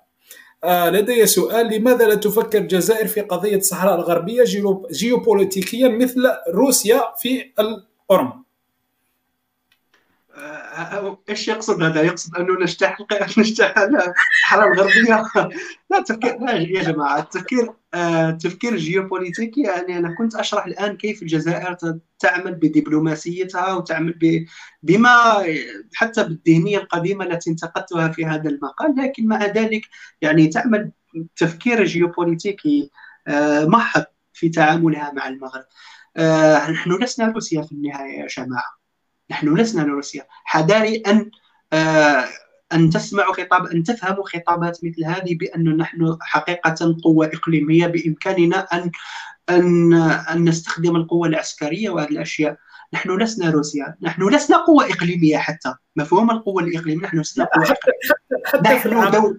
[0.63, 4.43] آه لدي سؤال لماذا لا تفكر الجزائر في قضية الصحراء الغربية
[4.91, 8.43] جيوبوليتيكيا مثل روسيا في القرم
[11.29, 12.97] إيش يقصد هذا؟ يقصد أنه نجتاح
[13.37, 15.23] نجتاح الصحراء الغربية؟
[15.89, 21.77] لا تفكير لا يا جماعة التفكير التفكير الجيوبوليتيكي يعني أنا كنت أشرح الآن كيف الجزائر
[22.19, 24.45] تعمل بدبلوماسيتها وتعمل
[24.83, 25.45] بما
[25.93, 29.81] حتى بالذهنية القديمة التي انتقدتها في هذا المقال لكن مع ذلك
[30.21, 30.91] يعني تعمل
[31.35, 32.91] تفكير جيوبوليتيكي
[33.27, 34.03] آه، محض
[34.33, 35.65] في تعاملها مع المغرب.
[36.17, 38.78] آه، نحن لسنا روسيا في النهاية يا جماعة.
[39.31, 41.31] نحن لسنا روسيا حذاري أن
[41.73, 42.25] آه
[42.73, 48.91] أن تسمعوا خطاب أن تفهموا خطابات مثل هذه بأن نحن حقيقة قوة إقليمية بإمكاننا أن
[49.49, 52.57] أن أن نستخدم القوة العسكرية وهذه الأشياء.
[52.93, 53.95] نحن لسنا روسيا.
[54.01, 55.73] نحن لسنا قوة إقليمية حتى.
[55.95, 57.91] مفهوم القوة الإقليمية؟ نحن لسنا حتى,
[58.45, 59.37] حتى نحن دولة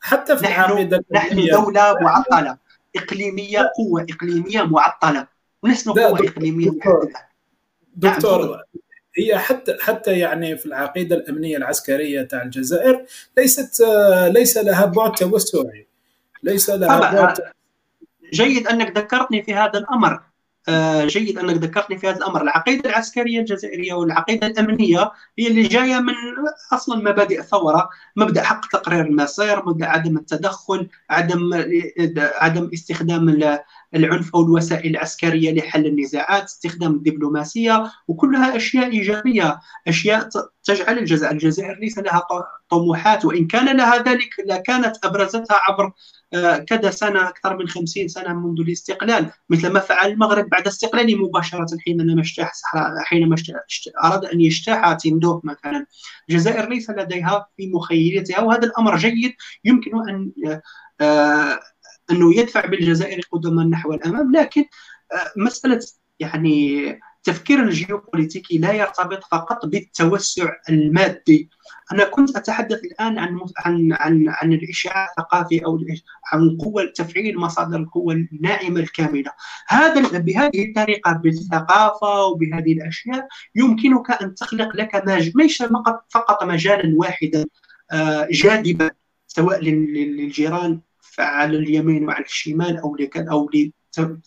[0.00, 2.56] حتى في نحن, نحن دولة معطلة.
[2.96, 5.26] إقليمية قوة إقليمية معطلة.
[5.62, 7.28] ولسنا قوة إقليمية محدده
[7.96, 8.62] دكتور
[9.20, 13.04] هي حتى حتى يعني في العقيدة الأمنية العسكرية تاع الجزائر
[13.38, 13.82] ليست
[14.28, 15.86] ليس لها بعد توسعي.
[16.42, 17.38] ليس لها بعد
[18.32, 20.12] جيد أنك ذكرتني في هذا الأمر.
[20.12, 20.29] آه،
[21.06, 26.14] جيد أنك ذكرتني في هذا الأمر، العقيدة العسكرية الجزائرية والعقيدة الأمنية هي اللي جاية من
[26.72, 31.50] أصلا مبادئ الثورة، مبدأ حق تقرير المصير، مبدأ عدم التدخل، عدم
[32.18, 33.58] عدم استخدام
[33.94, 40.28] العنف أو الوسائل العسكرية لحل النزاعات، استخدام الدبلوماسية وكلها أشياء إيجابية، أشياء
[40.64, 42.26] تجعل الجزائر، الجزائر ليس لها
[42.70, 45.92] طموحات وإن كان لها ذلك لكانت أبرزتها عبر آه،
[46.66, 51.66] كذا سنة أكثر من 50 سنة منذ الاستقلال، مثل ما فعل المغرب بعد استقلاله مباشرة
[51.86, 52.52] حينما اجتاح
[53.04, 53.36] حينما
[54.04, 55.86] أراد أن يجتاح تيمدوك مثلا.
[56.28, 59.32] الجزائر ليس لديها في مخيلتها وهذا الأمر جيد
[59.64, 60.32] يمكن أن
[61.00, 61.60] آه،
[62.10, 64.64] أنه يدفع بالجزائر قدما نحو الأمام لكن
[65.12, 65.80] آه، مسألة
[66.20, 71.50] يعني التفكير الجيوبوليتيكي لا يرتبط فقط بالتوسع المادي.
[71.92, 75.78] أنا كنت أتحدث الآن عن عن عن عن الإشعاع الثقافي أو
[76.32, 79.32] عن قوه تفعيل مصادر القوة الناعمة الكاملة.
[79.68, 85.02] هذا بهذه الطريقة بالثقافة وبهذه الأشياء يمكنك أن تخلق لك
[85.36, 85.62] ليس
[86.10, 87.44] فقط مجالا واحدا
[87.92, 88.90] آه، جاذبا
[89.26, 90.80] سواء للجيران
[91.18, 93.50] على اليمين وعلى الشمال أو أو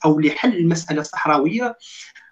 [0.05, 1.77] أو لحل المساله الصحراويه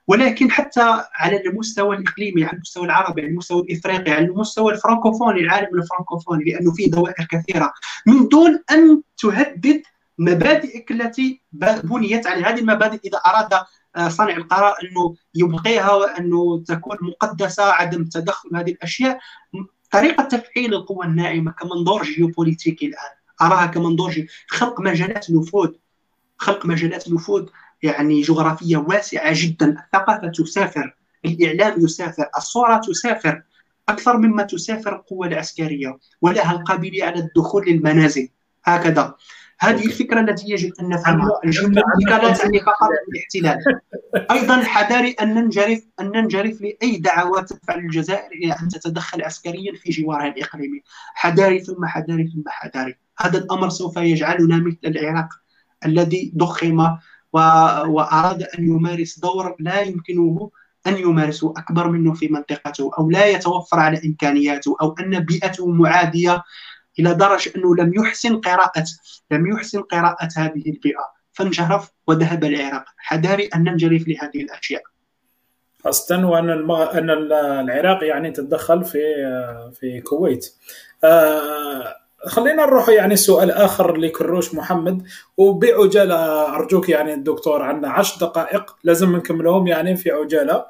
[0.07, 5.79] ولكن حتى على المستوى الإقليمي على المستوى العربي على المستوى الإفريقي على المستوى الفرنكوفوني العالم
[5.79, 7.73] الفرنكوفوني لأنه فيه دوائر كثيرة.
[8.07, 9.81] من دون أن تهدد
[10.17, 11.41] مبادئك التي
[11.83, 13.53] بنيت على هذه المبادئ إذا أراد
[13.95, 19.19] آه، صانع القرار أنه يبقيها وأنه تكون مقدسة عدم التدخل هذه الأشياء
[19.91, 23.11] طريقة تفعيل القوى الناعمة كمنظور جيوبوليتيكي الآن.
[23.41, 25.71] أراها كمنظور خلق مجالات نفوذ
[26.37, 27.45] خلق مجالات نفوذ
[27.83, 29.69] يعني جغرافية واسعة جدا.
[29.69, 30.95] الثقافة تسافر
[31.25, 33.43] الإعلام يسافر الصورة تسافر.
[33.89, 38.29] أكثر مما تسافر القوه العسكرية ولها القابلية على الدخول للمنازل.
[38.63, 39.15] هكذا.
[39.59, 41.39] هذه الفكرة التي يجب أن نفهمها.
[41.45, 43.81] الجيوبوليتيكا لا تعني فقط الاحتلال
[44.31, 49.89] أيضا حذاري أن ننجرف أن ننجرف لأي دعوات تدفع الجزائر إلى أن تتدخل عسكريا في
[49.89, 50.81] جوارها الإقليمي
[51.13, 52.95] حذاري ثم حذاري ثم حذاري.
[53.19, 55.29] هذا الأمر سوف يجعلنا مثل العراق
[55.85, 56.97] الذي ضخم
[57.33, 60.51] وأراد أن يمارس دور لا يمكنه
[60.87, 66.43] أن يمارسه أكبر منه في منطقته أو لا يتوفر على إمكانياته أو أن بيئته معادية
[66.99, 68.85] إلى درجة أنه لم يحسن قراءة
[69.31, 71.21] لم يحسن قراءة هذه البيئة.
[71.33, 72.85] فانجرف وذهب العراق.
[72.97, 74.83] حذاري أن ننجرف لهذه الأشياء.
[75.83, 76.97] خاصة وأن المغ...
[76.97, 78.99] أن العراق يعني تتدخل في
[79.79, 80.53] في الكويت.
[81.03, 85.03] آه خلينا نروح يعني سؤال آخر لكروش محمد
[85.37, 86.15] وبعجالة
[86.55, 90.65] أرجوك يعني الدكتور عندنا 10 دقائق لازم نكملهم يعني في عجالة.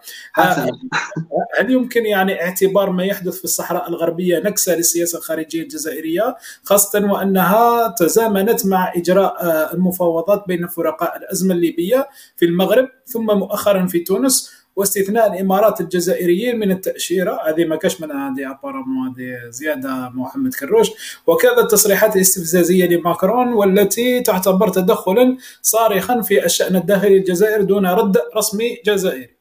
[1.59, 7.87] هل يمكن يعني اعتبار ما يحدث في الصحراء الغربية نكسة للسياسه الخارجيه الجزائريه خاصة وأنها
[7.87, 14.60] تزامنت مع إجراء آه، المفاوضات بين فرقاء الأزمة الليبية في المغرب ثم مؤخرا في تونس
[14.75, 19.15] واستثناء الإمارات الجزائريين من التأشيرة هذه ما كاش من هذه ابارامون
[19.49, 20.89] زيادة محمد كروش
[21.27, 28.77] وكذا التصريحات الاستفزازية لماكرون والتي تعتبر تدخلا صارخا في الشأن الداخلي الجزائر دون رد رسمي
[28.85, 29.35] جزائري.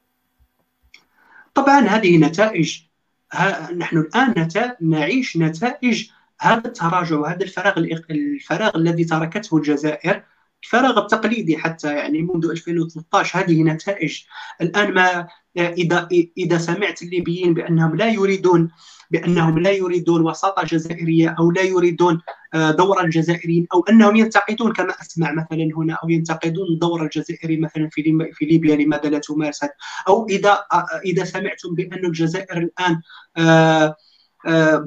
[1.54, 2.78] طبعا هذه نتائج
[3.76, 4.48] نحن الآن
[4.80, 6.08] نعيش نتائج
[6.40, 7.78] هذا التراجع وهذا الفراغ
[8.10, 10.22] الفراغ الذي تركته الجزائر
[10.62, 14.22] الفراغ التقليدي حتى يعني منذ 2013 هذه نتائج
[14.60, 15.26] الآن ما
[15.58, 16.08] إذا
[16.38, 18.70] إذا سمعت الليبيين بأنهم لا يريدون
[19.10, 22.20] بأنهم لا يريدون وساطة جزائرية أو لا يريدون
[22.54, 27.88] آه، دور الجزائريين أو أنهم ينتقدون كما أسمع مثلا هنا أو ينتقدون الدور الجزائري مثلا
[27.92, 29.70] في في ليبيا لماذا لا تمارست
[30.08, 33.00] أو إذا آه، إذا سمعتم بأن الجزائر الآن
[33.36, 33.96] آه،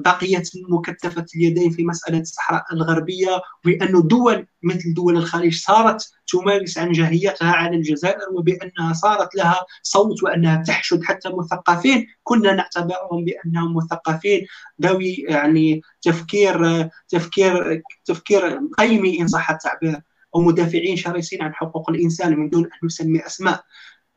[0.04, 7.50] بقيت مكتفة اليدين في مسألة الصحراء الغربية وأن دول مثل دول الخليج صارت تمارس عنجهيتها
[7.52, 12.06] على الجزائر وبأنها صارت لها صوت وأنها تحشد حتى مثقفين.
[12.22, 14.46] كنا نعتبرهم بأنهم مثقفين.
[14.82, 20.00] ذوي يعني تفكير تفكير تفكير قيمي إن صح التعبير
[20.34, 23.62] أو مدافعين شرسين عن حقوق الإنسان من دون أن نسمي أسماء.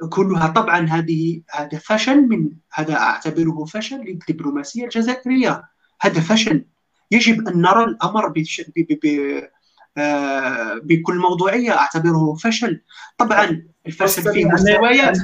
[0.09, 0.47] كلها.
[0.47, 5.63] طبعا هذه هذا فشل من هذا أعتبره فشل للدبلوماسية الجزائرية.
[6.01, 6.65] هذا فشل.
[7.11, 8.61] يجب أن نرى الأمر بش...
[8.75, 8.79] ب...
[8.79, 8.99] ب...
[9.03, 9.41] ب...
[9.97, 10.81] آه...
[10.83, 11.71] بكل موضوعية.
[11.71, 12.81] أعتبره فشل.
[13.17, 15.17] طبعا الفشل في مستويات.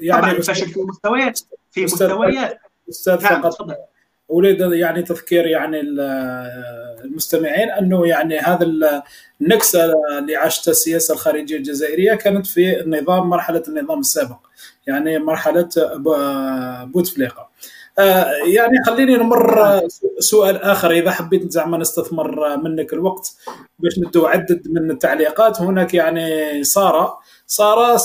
[0.00, 1.40] يعني طبعا الفشل في مستويات.
[1.70, 2.60] في مستويات.
[2.88, 3.95] أستاذ نعم، فقط.
[4.30, 5.80] أريد يعني تذكير يعني
[7.04, 8.66] المستمعين أنه يعني هذا
[9.40, 14.38] النكسة اللي عاشتها السياسة الخارجية الجزائرية كانت في النظام مرحلة النظام السابق
[14.86, 15.68] يعني مرحلة
[16.84, 17.48] بوتفليقه
[17.98, 19.80] آه، يعني خليني نمر
[20.18, 23.36] سؤال آخر إذا حبيت زعما نستثمر منك الوقت
[23.78, 25.60] باش ندو عدد من التعليقات.
[25.60, 27.96] هناك يعني سارة سارة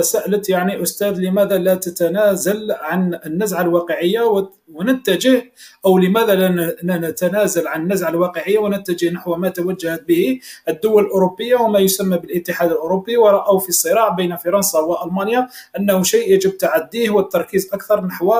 [0.00, 5.52] سألت يعني أستاذ لماذا لا تتنازل عن النزعة الواقعية ونتجه
[5.86, 6.34] أو لماذا
[6.82, 12.70] لا نتنازل عن النزعة الواقعية ونتجه نحو ما توجهت به الدول الأوروبية وما يسمى بالاتحاد
[12.70, 13.16] الأوروبي.
[13.16, 15.48] ورأوا في الصراع بين فرنسا وألمانيا
[15.78, 18.34] أنه شيء يجب تعديه والتركيز أكثر نحو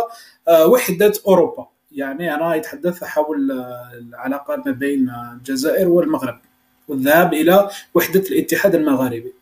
[0.48, 1.66] آه، وحدة أوروبا.
[1.92, 3.50] يعني أنا يتحدث حول
[3.98, 6.40] العلاقات ما بين الجزائر والمغرب
[6.88, 9.37] والذهاب إلى وحدة الاتحاد المغاربي.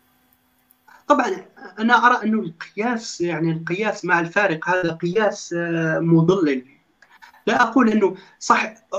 [1.07, 1.45] طبعا
[1.79, 6.63] أنا أرى انه القياس يعني القياس مع الفارق هذا قياس آه، مضلل
[7.47, 8.97] لا أقول أنه صح آه،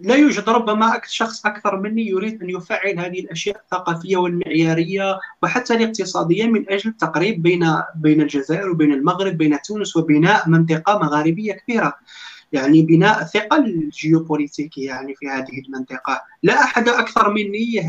[0.00, 6.46] لا يوجد ربما شخص أكثر مني يريد أن يفعل هذه الأشياء الثقافية والمعيارية وحتى الاقتصادية
[6.46, 11.94] من أجل التقريب بين بين الجزائر وبين المغرب بين تونس وبناء منطقة مغاربية كبيرة.
[12.52, 16.22] يعني بناء ثقل جيوبوليتيكي يعني في هذه المنطقة.
[16.42, 17.80] لا أحد أكثر مني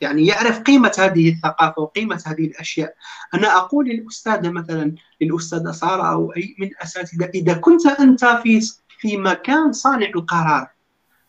[0.00, 2.94] يعني يعرف قيمة هذه الثقافة وقيمة هذه الأشياء.
[3.34, 8.60] أنا أقول للأستاذة مثلا للأستاذة سارة أو أي من الأساتذة إذا كنت أنت في
[8.98, 10.68] في مكان صانع القرار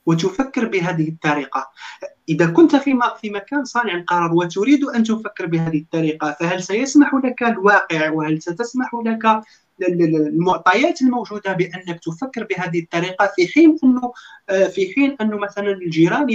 [0.06, 1.70] وتفكر بهذه الطريقة
[2.30, 7.44] إذا كنت في في مكان صانع القرار وتريد أن تفكر بهذه الطريقة فهل سيسمح لك
[7.44, 9.42] الواقع وهل ستسمح لك
[9.88, 14.14] المعطيات الموجودة بأنك تفكر بهذه الطريقة في حين أنه
[14.50, 16.28] آه، في حين أنه مثلا الجيران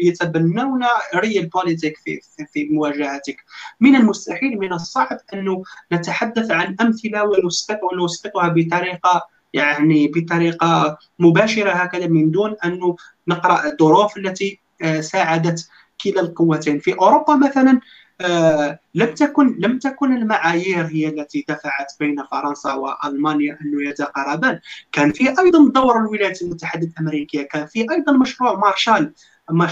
[0.00, 0.84] يتبنون
[1.14, 2.20] ريال بوليتيك في,
[2.52, 3.36] في, مواجهتك.
[3.80, 5.62] من المستحيل من الصعب أنه
[5.92, 12.96] نتحدث عن أمثلة ونسقط ونسقطها بطريقة يعني بطريقة مباشرة هكذا من دون انه
[13.28, 15.68] نقرأ الظروف التي آه، ساعدت
[16.04, 16.78] كلا القوتين.
[16.78, 17.80] في أوروبا مثلا
[18.20, 24.60] آه، لم تكن لم تكن المعايير هي التي دفعت بين فرنسا وألمانيا انه يتقاربان
[24.92, 27.42] كان في أيضا دور الولايات المتحدة الأمريكية.
[27.42, 29.12] كان في أيضا مشروع مارشال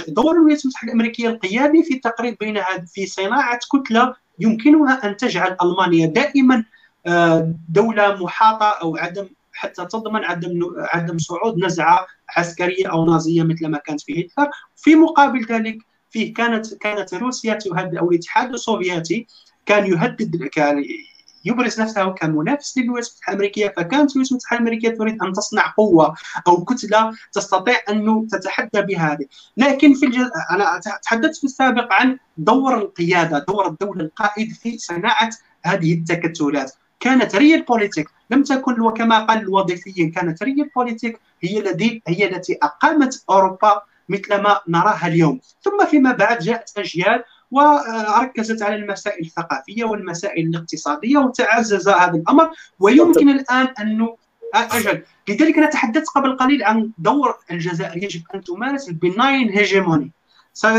[0.08, 6.06] دور الولايات المتحدة الأمريكية القيادي في التقريب بين في صناعة كتلة يمكنها أن تجعل ألمانيا
[6.06, 6.64] دائما
[7.06, 13.66] آه، دولة محاطة أو عدم حتى تضمن عدم عدم صعود نزعة عسكرية أو نازية مثل
[13.68, 14.50] ما كانت في هتلر.
[14.76, 15.78] في مقابل ذلك
[16.10, 19.26] فيه كانت كانت روسيا تهدد أو الاتحاد السوفيتي
[19.66, 20.84] كان يهدد كان
[21.44, 26.14] يبرز نفسه كمنافس للولايات المتحدة الأمريكية فكانت الولايات المتحدة الأمريكية تريد أن تصنع قوة
[26.46, 29.26] أو كتلة تستطيع أن تتحدى بهذه
[29.56, 30.30] لكن في الجز...
[30.50, 35.30] أنا تحدثت في السابق عن دور القيادة دور الدولة القائد في صناعة
[35.64, 36.72] هذه التكتلات.
[37.00, 43.82] كانت realpolitik لم تكن وكما قال الوظيفيين كانت realpolitik هي التي هي التي أقامت أوروبا
[44.08, 45.40] مثل ما نراها اليوم.
[45.62, 52.50] ثم فيما بعد جاءت أجيال وركزت على المسائل الثقافية والمسائل الاقتصادية وتعزز هذا الأمر.
[52.80, 54.16] ويمكن الآن أنه
[54.54, 55.02] أجل.
[55.28, 60.10] لذلك أنا تحدثت قبل قليل عن دور الجزائر يجب أن تمارس البناين هيجيموني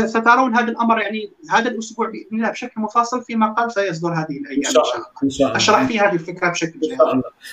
[0.06, 4.66] سترون هذا الأمر يعني هذا الأسبوع بإذن الله بشكل مفصل في مقال سيصدر هذه الأيام
[4.66, 5.56] إن شاء الله, إن شاء الله.
[5.56, 6.98] أشرح في هذه الفكرة بشكل جيد.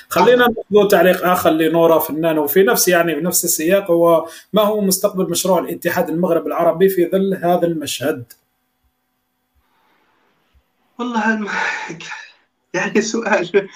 [0.10, 5.30] خلينا ناخذ تعليق آخر لنورا فنان وفي نفس يعني بنفس السياق هو ما هو مستقبل
[5.30, 8.34] مشروع الاتحاد المغرب العربي في ظل هذا المشهد؟
[10.99, 11.49] والله
[12.73, 13.69] يعني سؤال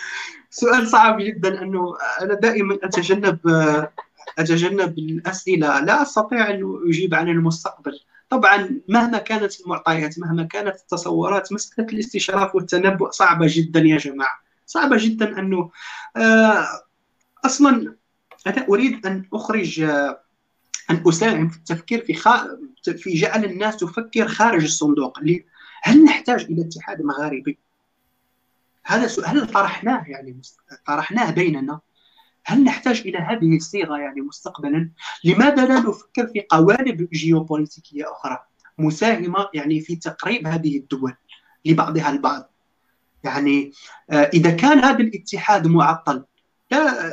[0.50, 3.40] سؤال صعب جدا أنه أنا دائما اتجنب
[4.40, 5.80] أتجنب الأسئلة.
[5.80, 8.00] لا أستطيع أن أجيب عن المستقبل.
[8.30, 14.42] طبعا مهما كانت المعطيات مهما كانت التصورات مسألة الاستشراف والتنبؤ صعبة جدا يا جماعة.
[14.66, 15.72] صعبة جدا أنه
[16.18, 16.68] آه،
[17.46, 17.96] أصلا
[18.48, 20.22] أنا أريد أن أخرج آه،
[20.90, 22.14] أن أساهم في التفكير في
[22.98, 25.20] في جعل الناس تفكر خارج الصندوق.
[25.84, 27.58] هل نحتاج إلى اتحاد مغاربي؟
[28.84, 30.42] هذا سؤال طرحناه يعني
[30.88, 31.80] طرحناه بيننا؟
[32.50, 34.92] هل نحتاج إلى هذه الصيغة يعني مستقبلا؟
[35.24, 38.40] لماذا لا نفكر في قوالب جيوبوليتيكية أخرى
[38.78, 41.14] مساهمة يعني في تقريب هذه الدول
[41.66, 42.54] لبعضها البعض؟
[43.24, 43.72] يعني
[44.10, 46.26] آه، إذا كان هذا الاتحاد معطل
[46.72, 47.12] لا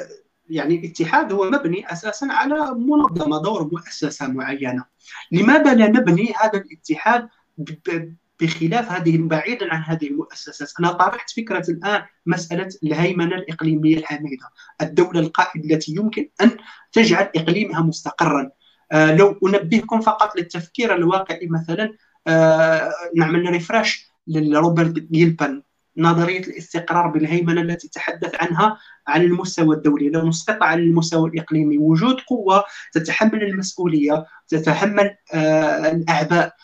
[0.51, 4.85] يعني الاتحاد هو مبني أساسا على منظمة دور مؤسسة معينة
[5.33, 7.29] لماذا لا نبني هذا الاتحاد
[8.41, 10.73] بخلاف هذه بعيدا عن هذه المؤسسات.
[10.81, 14.47] أنا طرحت فكرة الآن مسألة الهيمنة الإقليمية الحميده
[14.83, 16.51] الدولة القائده التي يمكن أن
[16.93, 18.51] تجعل إقليمها مستقرا.
[18.93, 21.93] آه لو أنبهكم فقط للتفكير الواقعي مثلا
[22.27, 25.63] آه نعمل ريفرش لروبرت جيلبان
[25.99, 30.09] نظرية الاستقرار بالهيمنة التي تحدث عنها على المستوى الدولي.
[30.09, 36.55] لو نسقط على المستوى الإقليمي وجود قوة تتحمل المسؤولية تتحمل آه الأعباء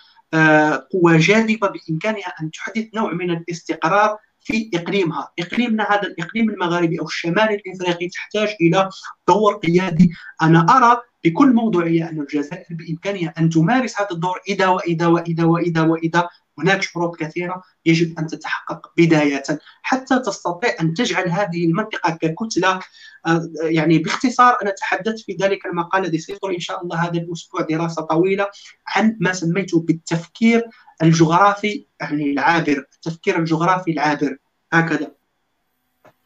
[0.93, 7.05] قوه جاذبه بإمكانها أن تحدث نوع من الاستقرار في إقليمها، إقليمنا هذا الإقليم المغاربي أو
[7.05, 8.89] الشمال الإفريقي تحتاج إلى
[9.29, 10.11] دور قيادي،
[10.43, 15.83] أنا أرى بكل موضوعية أن الجزائر بإمكانها أن تمارس هذا الدور إذا وإذا وإذا وإذا
[15.83, 19.43] وإذا هناك شروط كثيرة يجب أن تتحقق بداية
[19.83, 22.81] حتى تستطيع أن تجعل هذه المنطقة ككتلة.
[23.27, 27.61] آه، يعني باختصار أنا تحدثت في ذلك المقال الذي سيصدر إن شاء الله هذا الأسبوع
[27.61, 28.47] دراسة طويلة
[28.87, 30.65] عن ما سميته بالتفكير
[31.03, 34.37] الجغرافي يعني العابر التفكير الجغرافي العابر.
[34.73, 35.13] هكذا.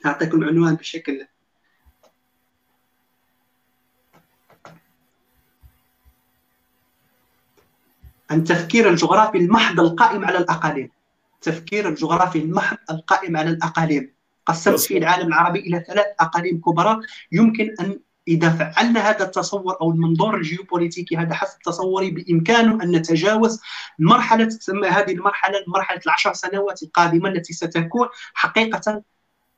[0.06, 1.26] أعطيكم عنوان بشكل
[8.30, 10.90] التفكير الجغرافي المحض القائم على الأقاليم.
[11.34, 14.12] التفكير الجغرافي المحض القائم على الأقاليم.
[14.46, 17.00] قسمت فيه العالم العربي إلى ثلاث أقاليم كبرى
[17.32, 17.98] يمكن أن
[18.28, 23.60] إذا فعلنا هذا التصور أو المنظور الجيوبوليتيكي هذا حسب تصوري بإمكانه أن نتجاوز
[23.98, 29.02] مرحلة تسمى هذه المرحلة مرحلة العشر سنوات القادمة التي ستكون حقيقة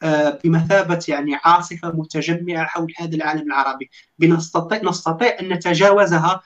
[0.03, 3.91] آه، بمثابة يعني عاصفة متجمعة حول هذا العالم العربي.
[4.19, 6.43] بنستطيع نستطيع أن نتجاوزها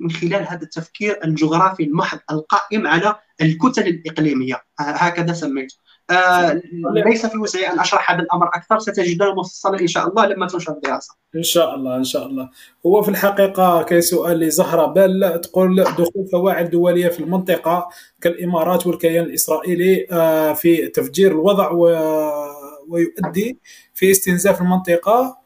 [0.00, 5.74] من خلال هذا التفكير الجغرافي المحض القائم على الكتل الإقليمية هكذا سميته
[6.10, 6.62] آه
[6.94, 10.72] ليس في وسعي أن أشرح هذا الأمر أكثر ستجدونه مفصلا إن شاء الله لما تنشر
[10.72, 11.14] الدراسة.
[11.36, 12.50] إن شاء الله إن شاء الله.
[12.86, 17.88] هو في الحقيقة كاين سؤال لزهرة بال تقول دخول فواعل دولية في المنطقة
[18.20, 21.70] كالإمارات والكيان الإسرائيلي آه في تفجير الوضع
[22.88, 23.58] ويؤدي
[23.94, 25.40] في استنزاف المنطقة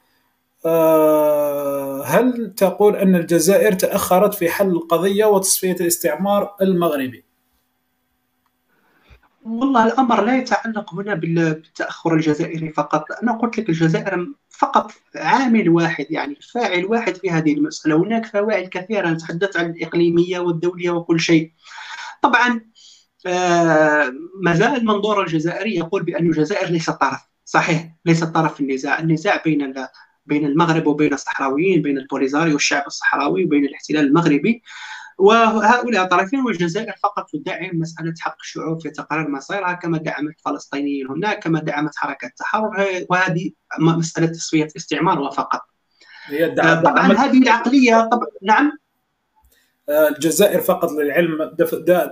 [0.67, 7.25] آه، هل تقول أن الجزائر تأخرت في حل القضية وتصفية الاستعمار المغربي؟
[9.45, 13.05] والله الأمر لا يتعلق هنا بالتأخر الجزائري فقط.
[13.23, 17.97] أنا قلت لك الجزائر فقط عامل واحد يعني فاعل واحد في هذه المسألة.
[17.97, 21.53] هناك فواعل كثيرة نتحدث عن الإقليمية والدولية وكل شيء.
[22.23, 22.61] طبعا
[23.27, 24.13] آه
[24.43, 27.21] ما زال المنظور الجزائري يقول بأن الجزائر ليست طرف.
[27.45, 28.99] صحيح ليست طرف في النزاع.
[28.99, 29.75] النزاع بين
[30.27, 34.63] بين المغرب وبين الصحراويين بين البوليزاري والشعب الصحراوي وبين الاحتلال المغربي.
[35.19, 41.43] وهؤلاء الطرفين والجزائر فقط تدعم مسألة حق الشعوب في تقرير مصيرها كما دعمت الفلسطينيين هناك
[41.43, 43.07] كما دعمت حركة التحرر.
[43.11, 45.61] وهذه مسألة تصفية استعمار وفقط.
[46.27, 48.79] هي آه، طبعا هذه العقلية طبعا نعم؟
[49.89, 51.57] آه، الجزائر فقط للعلم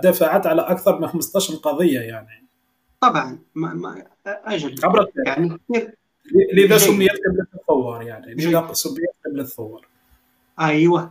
[0.03, 2.49] دفعت على أكثر من 15 قضية يعني.
[3.01, 3.39] طبعا.
[3.55, 4.75] ما ما أجل.
[5.27, 5.59] يعني
[6.55, 9.87] لذا سميت قبلة الثوار يعني لذا سميت قبلة الثوار
[10.61, 11.11] أيوه.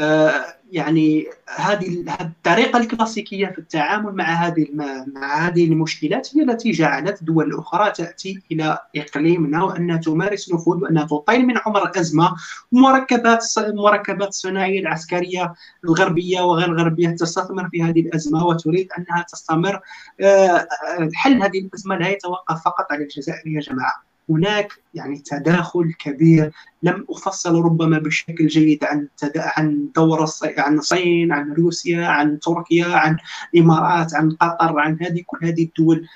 [0.00, 1.26] آه يعني
[1.56, 4.66] هذه الطريقة الكلاسيكية في التعامل مع هذه
[5.14, 11.04] مع هذه المشكلات هي التي جعلت دول أخرى تأتي إلى إقليمنا وأنها تمارس نفوذ وأنها
[11.06, 12.34] تطيل من عمر الأزمة
[12.72, 15.54] مركبات مركبات الصناعية العسكرية
[15.84, 19.80] الغربية وغير الغربية تستثمر في هذه الأزمة وتريد أنها تستمر.
[20.20, 20.68] آه
[21.14, 24.07] حل هذه الأزمة لا يتوقف فقط على الجزائر يا جماعة.
[24.30, 26.52] هناك يعني تداخل كبير.
[26.82, 33.16] لم أفصل ربما بشكل جيد عن عن دور عن الصين عن روسيا عن تركيا عن
[33.54, 36.06] الإمارات عن قطر عن هذه كل هذه الدول.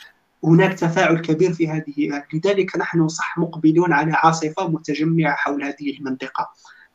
[0.45, 6.51] هناك تفاعل كبير في هذه لذلك نحن صح مقبلون على عاصفة متجمعة حول هذه المنطقة.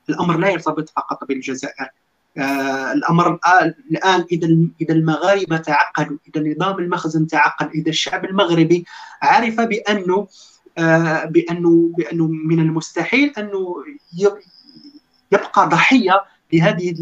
[0.10, 1.90] الأمر لا يرتبط فقط بالجزائر.
[2.38, 3.40] آه الأمر
[3.92, 4.48] الآن إذا
[4.82, 8.86] إذا المغاربة تعقلوا إذا نظام المخزن تعقل إذا الشعب المغربي
[9.22, 10.28] عرف بأنه
[11.26, 13.76] بانه بأنه من المستحيل أنه
[15.32, 16.24] يبقى ضحية
[16.54, 16.96] لهذه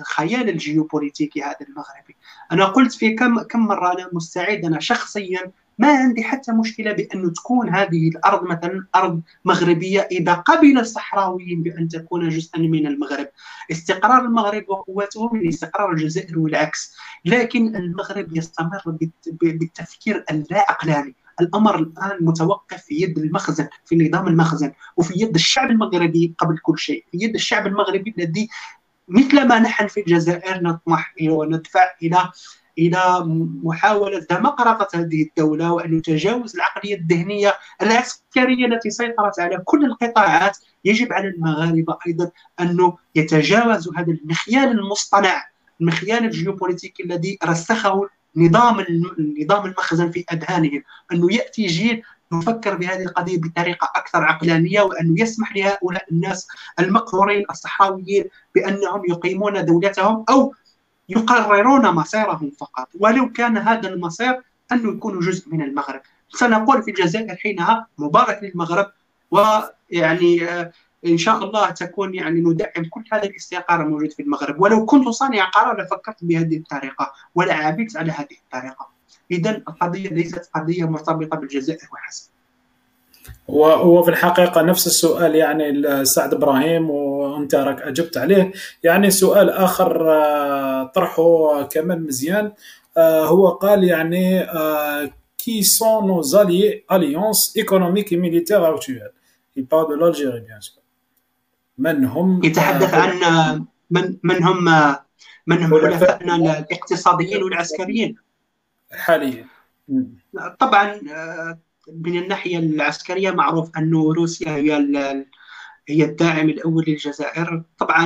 [0.00, 2.16] الخيال الجيوبوليتيكي هذا المغربي.
[2.52, 7.32] أنا قلت في كم كم مرة أنا مستعد أنا شخصيا ما عندي حتى مشكلة بأن
[7.32, 13.28] تكون هذه الأرض مثلا أرض مغربية إذا قبل الصحراويين بأن تكون جزءا من المغرب.
[13.70, 16.96] استقرار المغرب وقوته من استقرار الجزائر والعكس.
[17.24, 18.82] لكن المغرب يستمر
[19.32, 25.70] بالتفكير اللا عقلاني الأمر الآن متوقف في يد المخزن في نظام المخزن وفي يد الشعب
[25.70, 28.48] المغربي قبل كل شيء في يد الشعب المغربي الذي
[29.08, 32.30] مثل ما نحن في الجزائر نطمح وندفع إلى
[32.78, 33.22] إلى
[33.62, 40.58] محاولة دمقرطه هذه الدولة وأن نتجاوز العقلية الذهنية العسكرية التي سيطرت على كل القطاعات.
[40.84, 42.30] يجب على المغاربة أيضا
[42.60, 45.44] انه يتجاوزوا هذا المخيال المصطنع
[45.80, 48.84] المخيال الجيوبوليتيكي الذي رسخه نظام
[49.40, 50.82] نظام المخزن في أذهانهم
[51.12, 52.02] أنه يأتي جيل
[52.32, 56.48] يفكر بهذه القضية بطريقة أكثر عقلانية وأنه يسمح لهؤلاء الناس
[56.80, 60.54] المقهورين الصحراويين بأنهم يقيمون دولتهم أو
[61.08, 62.88] يقررون مصيرهم فقط.
[63.00, 64.42] ولو كان هذا المصير
[64.72, 66.00] أنه يكونوا جزء من المغرب.
[66.28, 68.92] سنقول في الجزائر حينها مبارك للمغرب
[69.30, 70.46] ويعني
[71.06, 74.60] إن شاء الله تكون يعني ندعم كل هذا الاستقرار الموجود في المغرب.
[74.60, 78.88] ولو كنت صانع قرار لفكرت بهذه الطريقة ولا عملت على هذه الطريقة.
[79.30, 82.30] اذا القضية ليست قضية مرتبطة بالجزائر وحسب.
[83.48, 88.52] وهو في الحقيقة نفس السؤال يعني سعد إبراهيم وأنت راك أجبت عليه.
[88.82, 92.52] يعني سؤال آخر آه، طرحه كمان مزيان.
[92.96, 94.46] آه، هو قال يعني
[95.38, 96.84] Qui sont nos alliés
[97.56, 99.12] économiques et militaire actuelle
[99.56, 100.42] Il parle de l'Algérie.
[101.78, 104.64] من هم يتحدث آه، عن من من هم
[105.46, 108.16] من هم حلفائنا الاقتصاديين والعسكريين.
[108.92, 109.46] حاليا.
[110.58, 111.00] طبعا
[111.92, 114.76] من الناحية العسكرية معروف انه روسيا هي
[115.88, 117.62] هي الداعم الأول للجزائر.
[117.78, 118.04] طبعا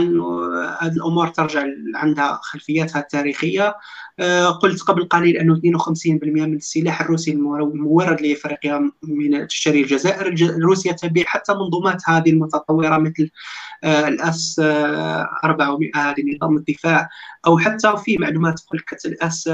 [0.81, 3.77] هذه الأمور ترجع عندها خلفياتها التاريخية.
[4.19, 10.35] آه، قلت قبل قليل أنه 52% من السلاح الروسي المورد لإفريقيا من تشتري الجزائر.
[10.63, 13.31] روسيا تبيع حتى منظومات هذه المتطورة مثل
[13.85, 14.61] آه، الأس
[15.45, 17.09] 400 آه، هذه نظام الدفاع
[17.47, 19.51] أو حتى في معلومات تقول الأس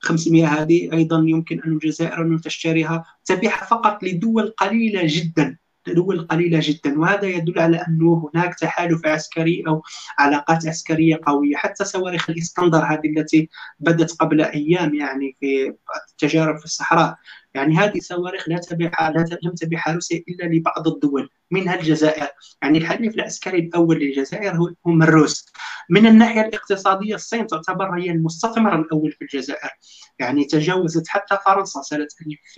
[0.00, 3.04] 500 هذه أيضا يمكن أن الجزائر أن تشتريها.
[3.24, 5.58] تبيعها فقط لدول قليلة جدا.
[5.94, 9.82] دول قليلة جدا وهذا يدل على أنه هناك تحالف عسكري أو
[10.18, 11.56] علاقات عسكرية قوية.
[11.56, 13.48] حتى صواريخ الإسكندر هذه التي
[13.80, 15.74] بدت قبل أيام يعني في
[16.12, 17.16] التجارب في الصحراء.
[17.58, 22.28] يعني هذه الصواريخ لا تبيعها لا لم تبيعها روسيا إلا لبعض الدول منها الجزائر.
[22.62, 25.46] يعني الحليف العسكري الأول للجزائر هو هم الروس.
[25.90, 29.70] من الناحية الاقتصادية الصين تعتبر هي المستثمر الأول في الجزائر.
[30.18, 32.06] يعني تجاوزت حتى فرنسا سنة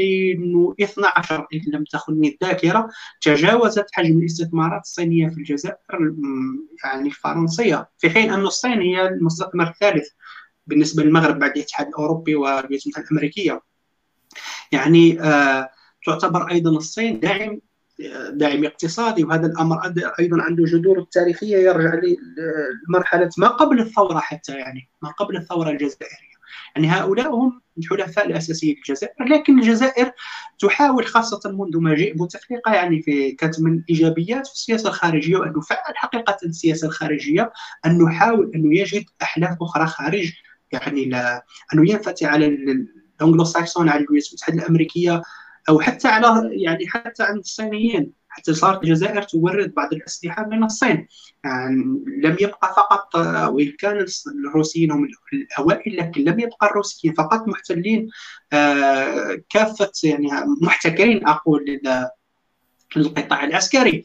[0.01, 2.89] 2012 ان لم تخني الذاكرة.
[3.21, 5.77] تجاوزت حجم الاستثمارات الصينية في الجزائر
[6.85, 10.09] يعني الفرنسيه في حين أن الصين هي المستثمر الثالث
[10.67, 13.70] بالنسبة للمغرب بعد الاتحاد الأوروبي والولايات المتحدة الأمريكية.
[14.73, 15.70] يعني آه،
[16.07, 17.61] تعتبر أيضا الصين داعم
[18.31, 22.01] داعم اقتصادي وهذا الأمر أيضا عنده جذور تاريخيه يرجع
[22.89, 26.31] لمرحلة ما قبل الثورة حتى يعني ما قبل الثورة الجزائرية.
[26.77, 30.12] يعني هؤلاء هم الحلفاء الأساسيين للجزائر لكن الجزائر
[30.59, 36.36] تحاول خاصة منذ مجيء بوتفليقه يعني في من الإيجابيات في السياسة الخارجية وأن نفعل حقيقة
[36.44, 37.52] السياسة الخارجية
[37.86, 40.32] أن نحاول أن يجد احلاف أخرى خارج
[40.73, 41.44] يعني لا
[41.74, 42.47] انه ينفتح على
[43.21, 45.23] الانجلو ساكسون على الولايات المتحده الأمريكية
[45.69, 51.07] أو حتى على يعني حتى عند الصينيين حتى صارت الجزائر تورد بعض الأسلحة من الصين.
[51.45, 51.75] يعني
[52.23, 53.15] لم يبقى فقط
[53.49, 54.07] وإن كان
[54.47, 58.09] الروسيين هم الأوائل لكن لم يبقى الروسيين فقط محتلين
[58.53, 60.29] آه، كافة يعني
[60.61, 61.81] محتكرين أقول
[62.97, 64.05] للقطاع العسكري.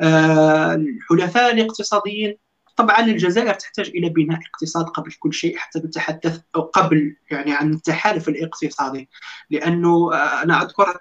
[0.00, 2.36] آه، الحلفاء الاقتصاديين
[2.76, 7.72] طبعا الجزائر تحتاج إلى بناء اقتصاد قبل كل شيء حتى نتحدث أو قبل يعني عن
[7.72, 9.08] التحالف الاقتصادي.
[9.50, 10.98] لأنه آه، أنا أذكر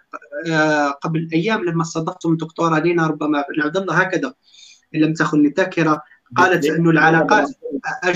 [0.47, 4.33] آه، قبل أيام لما استضفتم الدكتوره لينا ربما بن عبد الله هكذا
[4.95, 6.01] إن لم تخن الذاكره
[6.37, 7.49] قالت انه العلاقات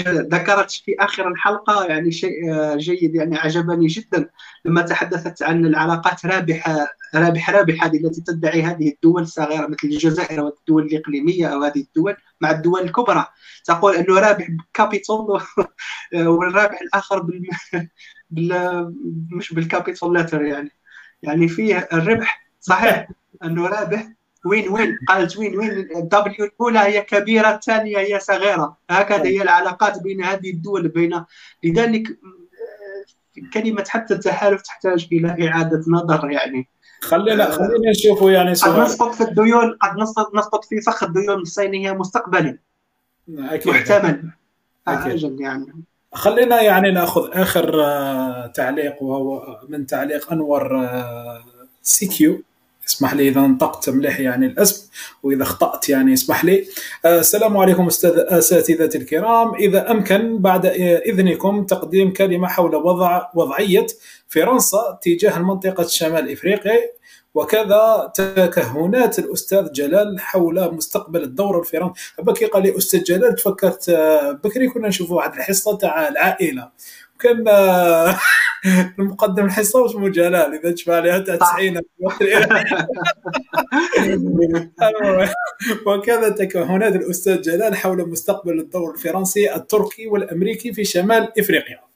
[0.08, 4.30] ذكرت في آخر الحلقة يعني شيء آه، جيد يعني عجبني جدا
[4.66, 10.42] لما تحدثت عن العلاقات رابحة رابح رابح هذه التي تدعي هذه الدول الصغيرة مثل الجزائر
[10.42, 13.26] والدول الإقليمية أو هذه الدول مع الدول الكبرى.
[13.66, 15.42] تقول أنه رابح ب capital
[16.14, 17.48] والرابح الآخر بال...
[18.30, 18.94] بال...
[19.32, 20.72] مش بال capital letter يعني.
[21.24, 23.10] يعني فيه الربح صحيح
[23.44, 24.08] أنه رابح
[24.46, 28.78] وين وين؟ قالت وين وين؟ الدبليو الأولى هي كبيرة الثانية هي صغيرة.
[28.90, 31.24] هكذا هي العلاقات بين هذه الدول بين
[31.64, 32.08] لذلك
[33.54, 36.68] كلمة حتى التحالف تحتاج إلى إعادة نظر يعني.
[37.02, 39.98] خلينا آه، خلينا نشوفوا يعني قد نسقط في الديون قد
[40.34, 42.58] نسقط في فخ الديون الصينية مستقبلا.
[43.38, 43.74] أكيد.
[43.74, 44.32] محتمل
[44.88, 45.40] أكيد.
[45.40, 45.84] يعني.
[46.14, 51.44] خلينا يعني نأخذ آخر آه، تعليق وهو من تعليق أنور آه،
[51.82, 52.44] سي كيو.
[52.90, 54.90] اسمح لي إذا نطقت مليح يعني الاسم
[55.24, 56.66] وإذا اخطات يعني اسمح لي.
[57.06, 59.56] آه، السلام عليكم أستاذ اساتذتي الكرام.
[59.56, 60.66] إذا أمكن بعد
[61.06, 63.88] إذنكم تقديم كلمة حول وضع وضعية
[64.28, 66.99] فرنسا تجاه منطقه شمال إفريقيا.
[67.40, 74.32] وكذا تكهنات الأستاذ جلال حول مستقبل الدور الفرنسي بكي قال لي أستاذ جلال تفكرت آه،
[74.32, 76.70] بكري كنا نشوفوا واحد الحصة تاع العائلة.
[77.20, 77.46] كان
[79.00, 81.82] المقدم الحصة واسمه جلال؟ إذا تشبه عليها تاع 90
[85.88, 91.89] وكذا تكهنات الأستاذ جلال حول مستقبل الدور الفرنسي التركي والأمريكي في شمال إفريقيا.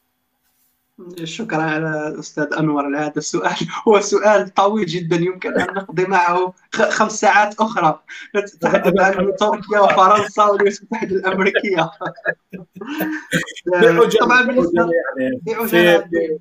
[1.24, 3.56] شكرا على الاستاذ أنور على هذا السؤال.
[3.88, 8.00] هو سؤال طويل جدا يمكن أن نقضي معه خمس ساعات أخرى.
[8.36, 11.92] نتحدث عن تركيا وفرنسا والولايات المتحده الامريكيه
[14.22, 16.40] طبعا بالنسبة يعني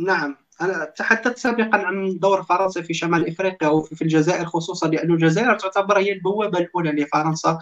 [0.00, 0.36] نعم.
[0.60, 5.98] أنا تحدثت سابقا عن دور فرنسا في شمال إفريقيا وفي الجزائر خصوصا لأن الجزائر تعتبر
[5.98, 7.58] هي البوابة الأولى لفرنسا.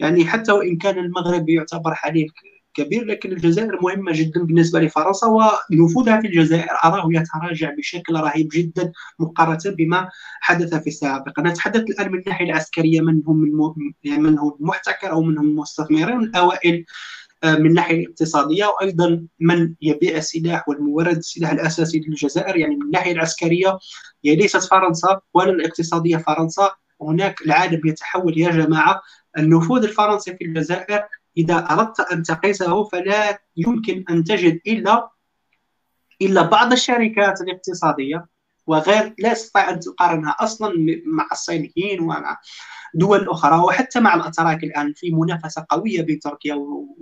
[0.00, 2.32] يعني حتى وإن كان المغرب يعتبر حليف.
[2.76, 5.26] كبير لكن الجزائر مهمة جدا بالنسبة لفرنسا
[5.70, 10.08] ونفوذها في الجزائر أراه يتراجع بشكل رهيب جدا مقارنة بما
[10.40, 11.40] حدث في السابق.
[11.40, 13.74] نتحدث الآن من الناحية العسكرية من هم
[14.04, 16.84] يعني من هو المحتكر أو من هم المستثمرين؟ الأوائل
[17.44, 22.56] آه، من الناحية الاقتصادية وأيضا من يبيع السلاح والمورد السلاح الأساسي للجزائر.
[22.56, 23.78] يعني من الناحية العسكرية
[24.24, 26.70] هي ليست فرنسا ولا الاقتصادية فرنسا.
[27.02, 29.02] هناك العالم يتحول يا جماعة.
[29.38, 31.00] النفوذ الفرنسي في الجزائر
[31.36, 35.10] إذا أردت أن تقيسه فلا يمكن أن تجد إلا
[36.22, 38.26] إلا بعض الشركات الاقتصادية
[38.66, 40.74] وغير لا تستطيع أن تقارنها أصلا
[41.06, 42.40] مع الصينيين ومع
[42.94, 46.54] دول أخرى وحتى مع الأتراك الآن في منافسة قوية بين تركيا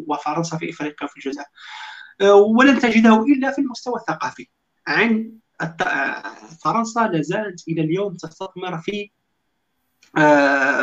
[0.06, 1.46] وفرنسا في إفريقيا وفي الجزائر.
[2.20, 4.48] أه، ولن تجده إلا في المستوى الثقافي.
[4.86, 5.32] عن
[6.64, 9.23] فرنسا لا زالت إلى اليوم تستثمر في آه،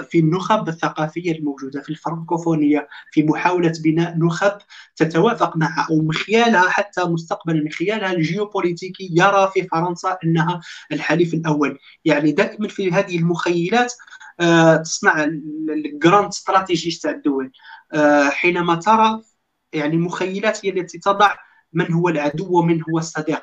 [0.10, 4.58] في النخب الثقافية الموجودة في الفرنكوفونية في محاولة بناء نخب
[4.96, 11.34] تتوافق معها أو من خلالها حتى مستقبلا من خلالها الجيوبوليتيكي يرى في فرنسا أنها الحليف
[11.34, 11.80] الأول.
[12.06, 13.94] يعني دائما في هذه المخيلات
[14.40, 15.24] آه، تصنع
[15.70, 17.52] الجراند استراتيجي تاع الدول.
[17.94, 19.22] آه، حينما ترى
[19.74, 21.36] يعني المخيلات هي التي تضع
[21.74, 23.42] من هو العدو ومن هو الصديق.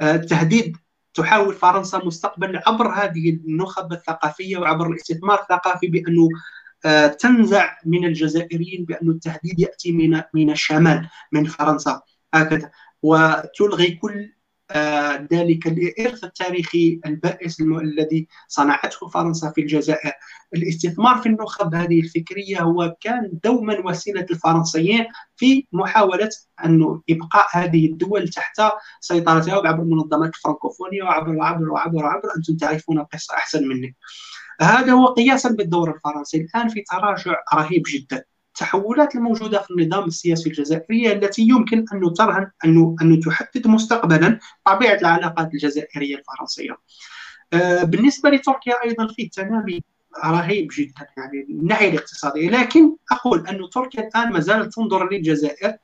[0.00, 0.76] التهديد
[1.16, 6.28] تحاول فرنسا مستقبلا عبر هذه النخب الثقافية وعبر الاستثمار الثقافي بأنه
[6.84, 12.02] آه، تنزع من الجزائريين بأن التهديد يأتي من من الشمال من فرنسا.
[12.34, 12.70] هكذا.
[13.02, 14.35] وتلغي كل
[15.32, 20.12] ذلك الإرث التاريخي البائس الذي صنعته فرنسا في الجزائر.
[20.54, 25.06] الاستثمار في النخب هذه الفكرية هو كان دوما وسيلة الفرنسيين
[25.36, 26.30] في محاولة
[26.64, 28.62] أن إبقاء هذه الدول تحت
[29.00, 32.28] سيطرتها عبر المنظمات الفرنكوفونية وعبر وعبر وعبر وعبر.
[32.36, 33.96] أنتم تعرفون القصة أحسن مني.
[34.60, 36.36] هذا هو قياسا بالدور الفرنسي.
[36.36, 38.24] الآن في تراجع رهيب جدا.
[38.56, 44.94] التحولات الموجودة في النظام السياسي الجزائري التي يمكن أن ترهن أن أن تحدد مستقبلا طبيعة
[44.94, 46.76] العلاقات الجزائرية الفرنسية.
[47.52, 49.80] آه، بالنسبة لتركيا أيضا في تنامي
[50.24, 55.76] رهيب جدا يعني من الناحية الاقتصادية لكن أقول أن تركيا الآن ما زالت تنظر للجزائر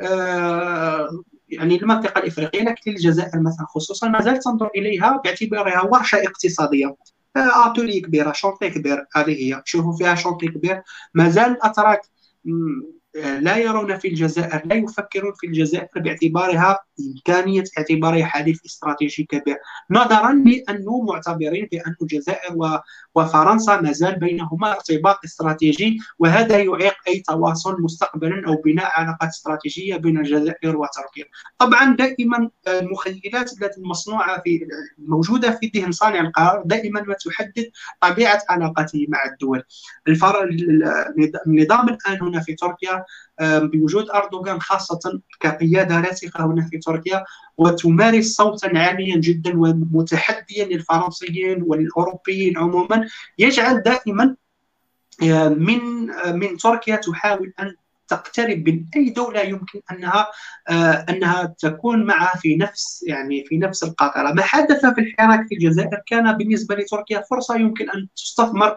[0.00, 6.96] آه، يعني المنطقة الإفريقية لكن الجزائر مثلا خصوصا ما زالت تنظر إليها باعتبارها ورشة اقتصادية
[7.36, 9.06] اتولي كبيره شونطي كبير.
[9.16, 9.62] هذه هي.
[9.64, 10.82] شوفوا فيها شونطي كبير.
[11.14, 12.00] مازال الاتراك
[13.14, 16.78] لا يرون في الجزائر لا يفكرون في الجزائر باعتبارها
[17.16, 19.56] إمكانية اعتبارها حليف استراتيجي كبير
[19.90, 22.80] نظرا لأنه معتبرين بأن الجزائر
[23.14, 29.96] وفرنسا ما زال بينهما ارتباط استراتيجي وهذا يعيق أي تواصل مستقبلا أو بناء علاقات استراتيجية
[29.96, 31.24] بين الجزائر وتركيا.
[31.58, 34.66] طبعا دائما المخيلات التي المصنوعة في
[34.98, 37.70] الموجودة في ذهن صانع القرار دائما ما تحدد
[38.00, 39.62] طبيعة علاقته مع الدول.
[41.46, 43.04] النظام الآن هنا في تركيا
[43.40, 47.24] بوجود أردوغان خاصة كقيادة راسخة هنا في تركيا
[47.58, 53.08] وتمارس صوتا عاليا جدا ومتحديا للفرنسيين والأوروبيين عموما
[53.38, 54.36] يجعل دائما
[55.48, 57.74] من من تركيا تحاول أن
[58.08, 60.26] تقترب من أي دولة يمكن أنها
[61.08, 66.02] أنها تكون معها في نفس يعني في نفس القاطرة، ما حدث في الحراك في الجزائر؟
[66.06, 68.76] كان بالنسبة لتركيا فرصة يمكن أن تستثمر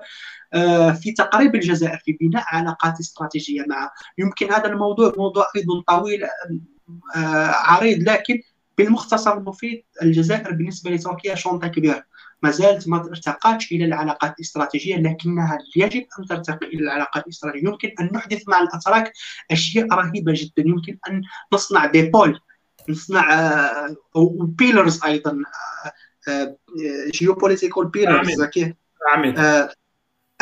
[1.01, 6.23] في تقريب الجزائر في بناء علاقات استراتيجية معها يمكن هذا الموضوع موضوع أيضا طويل
[7.15, 8.41] آه، عريض لكن
[8.77, 12.03] بالمختصر المفيد الجزائر بالنسبة لتركيا شنطه كبيرة.
[12.43, 17.91] ما زالت ما ارتقتش إلى العلاقات الاستراتيجيه لكنها يجب أن ترتقي إلى العلاقات الاستراتيجيه يمكن
[17.99, 19.13] أن نحدث مع الأتراك
[19.51, 20.69] أشياء رهيبة جدا.
[20.69, 21.21] يمكن أن
[21.53, 22.39] نصنع des pôles
[22.89, 23.33] نصنع
[24.15, 25.37] أو آه، pillars أيضا
[27.13, 28.41] geopolitical pillars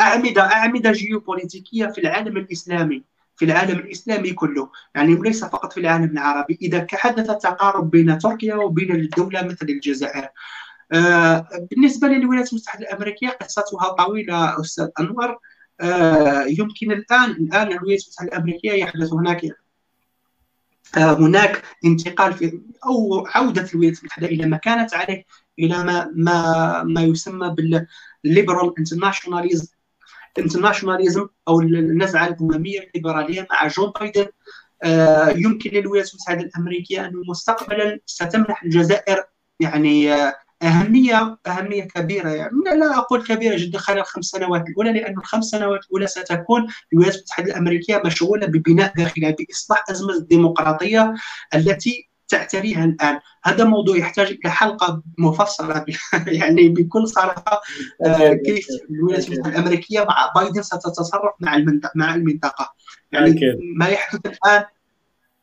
[0.00, 3.04] أعمدة أعمدة جيوبوليتيكية في العالم الإسلامي
[3.36, 4.70] في العالم الإسلامي كله.
[4.94, 6.58] يعني ليس فقط في العالم العربي.
[6.62, 10.28] إذا حدث تقارب بين تركيا وبين الدولة مثل الجزائر.
[10.92, 15.38] آه بالنسبة للولايات المتحدة الأمريكية قصتها طويلة أستاذ أنور.
[15.80, 19.44] آه يمكن الآن الآن الولايات المتحدة الأمريكية يحدث هناك
[20.96, 25.24] آه هناك انتقال في أو عودة الولايات المتحدة إلى ما كانت عليه
[25.58, 27.54] إلى ما ما ما يسمى
[28.24, 29.66] بال liberal internationalism
[30.38, 34.26] ال internationalism أو النزعة الأممية الليبرالية مع جون بايدن
[34.84, 39.24] آه، يمكن للولايات المتحده الأمريكية أن مستقبلا ستمنح الجزائر
[39.60, 42.50] يعني آه، أهمية أهمية كبيرة يعني.
[42.64, 47.46] لا أقول كبيرة جدا خلال الخمس سنوات الأولى لأن الخمس سنوات الأولى ستكون الولايات المتحده
[47.46, 51.14] الأمريكية مشغولة ببناء داخلها بإصلاح أزمة الديمقراطية
[51.54, 53.20] التي تعتريها الآن.
[53.44, 55.84] هذا موضوع يحتاج إلى حلقة مفصلة
[56.26, 57.62] يعني بكل صراحة
[58.06, 62.74] آه، كيف الولايات المتحده الأمريكية مع بايدن ستتصرف مع المنطقة مع المنطقة.
[63.12, 63.40] يعني
[63.76, 64.64] ما يحدث الآن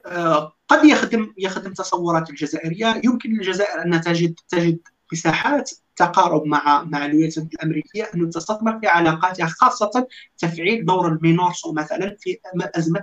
[0.05, 3.01] آه، قد يخدم يخدم تصورات الجزائرية.
[3.03, 4.79] يمكن للجزائر أن تجد تجد
[5.13, 10.07] مساحات تقارب مع مع الولايات المتحده الأمريكية أنه تستثمر في علاقاتها خاصة
[10.37, 12.39] تفعيل دور المينورسو مثلا في
[12.77, 13.01] ازمه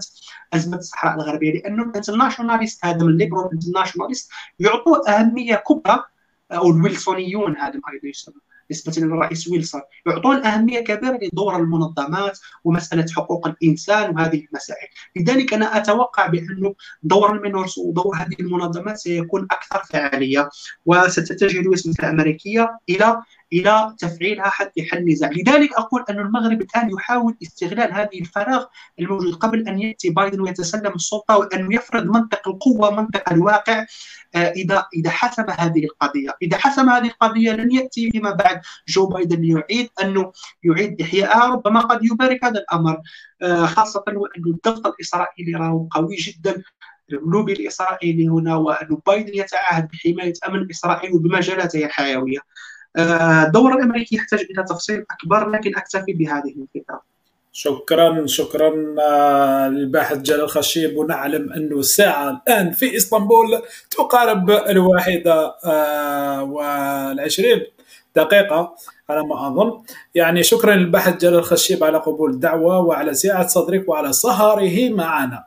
[0.54, 1.52] أزمة الصحراء الغربية.
[1.52, 6.04] لأنه ال internationalist هذا من ال liberal internationalist يعطوا أهمية كبرى
[6.52, 8.34] أو الويلسونيون هذا أيضا يسمى
[8.70, 9.80] نسبة للرئيس ويلسون.
[10.06, 14.88] يعطون أهمية كبيرة لدور المنظمات ومسألة حقوق الإنسان وهذه المسائل.
[15.16, 20.48] لذلك أنا أتوقع بأنه دور المينورسو ودور هذه المنظمات سيكون أكثر فعالية
[20.86, 23.22] وستتجه الولايات المتحدة الأمريكية إلى
[23.52, 28.64] إلى تفعيلها حتى يحل النزاع، لذلك أقول أن المغرب الآن يحاول استغلال هذه الفراغ
[28.98, 33.86] الموجود قبل أن يأتي بايدن ويتسلم السلطة وأن يفرض منطق القوة منطق الواقع
[34.34, 38.60] آه، إذا إذا حسم هذه القضية، إذا حسم هذه القضية لن يأتي فيما بعد.
[38.88, 40.32] جو بايدن ليعيد أنه
[40.64, 43.00] يعيد احيائها ربما قد يبارك هذا الأمر
[43.42, 46.62] آه، خاصة وأن الضغط الإسرائيلي راه قوي جدا.
[47.12, 52.38] اللوبي الإسرائيلي هنا وأن بايدن يتعهد بحماية أمن إسرائيل وبمجالاته الحيوية.
[52.98, 57.02] الدور آه، الأمريكي يحتاج إلى تفصيل أكبر لكن أكتفي بهذه الفكرة.
[57.52, 58.70] شكرا شكرا
[59.68, 67.62] للباحث جلال خشيب ونعلم أن الساعة الآن في إسطنبول تقارب الواحدة آه، والعشرين
[68.16, 68.76] دقيقة
[69.10, 69.82] على ما أظن.
[70.14, 75.44] يعني شكرا للباحث جلال خشيب على قبول الدعوة وعلى سعة صدرك وعلى سهره معنا.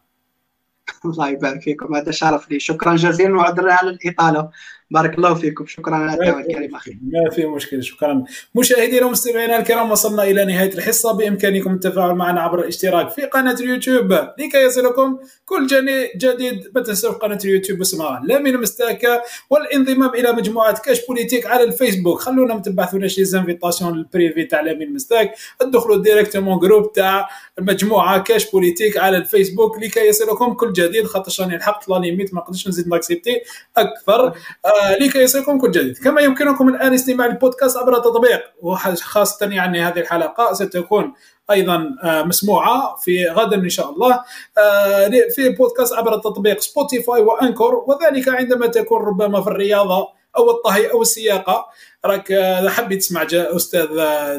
[1.06, 2.60] الله يبارك فيكم هذا شرف لي.
[2.60, 4.50] شكرا جزيلا وعذرا على الإطالة.
[4.92, 5.66] بارك الله فيكم.
[5.66, 6.98] شكرا على الدعوه الكريمه أخي.
[7.02, 8.24] ما في مشكلة شكرا.
[8.56, 11.12] مشاهدينا ومستمعينا الكرام وصلنا إلى نهاية الحصة.
[11.12, 15.68] بإمكانكم التفاعل معنا عبر الاشتراك في قناة اليوتيوب لكي يصلكم كل
[16.16, 22.20] جديد ما تنسوا قناة اليوتيوب اسمها لامين مستاكا والانضمام إلى مجموعة كاش بوليتيك على الفيسبوك.
[22.20, 25.36] خلونا ما تبعثوناش les invitations ال privé تاع لامين مستاك.
[25.62, 27.30] ادخلوا directement groupe تاع
[27.60, 31.06] المجموعه كاش بوليتيك على الفيسبوك لكي يصلكم كل جديد.
[31.06, 33.42] خاطر راني لحقت la limite ما نقدرش نزيد ن accepter
[33.78, 34.28] أكثر.
[34.66, 35.98] آه لكي يصلكم كل جديد.
[35.98, 41.14] كما يمكنكم الآن استماع البودكاست عبر التطبيق وخاصة يعني هذه الحلقة ستكون
[41.52, 44.24] أيضا آه، مسموعة في غدا إن شاء الله
[44.58, 50.08] آه، في بودكاست عبر التطبيق Spotify و Anchor وذلك عندما تكون ربما في الرياضة
[50.38, 51.66] أو الطهي أو السياقة.
[52.06, 53.88] راك آه، حبيت تسمع أستاذ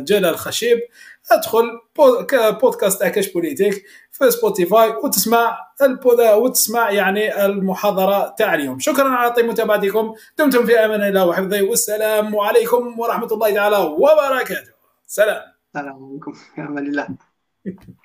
[0.04, 0.78] جلال خشيب
[1.32, 1.80] ادخل
[2.60, 8.78] بودكاست تاع كاش بوليتيك في Spotify وتسمع البودا وتسمع يعني المحاضرة تاع اليوم.
[8.78, 10.14] شكرا على طيب متابعتكم.
[10.38, 14.72] دمتم في أمان الله وحفظه والسلام عليكم ورحمة الله تعالى وبركاته.
[15.06, 15.42] سلام.
[15.76, 16.32] السلام عليكم.
[16.32, 17.08] في أمان الله.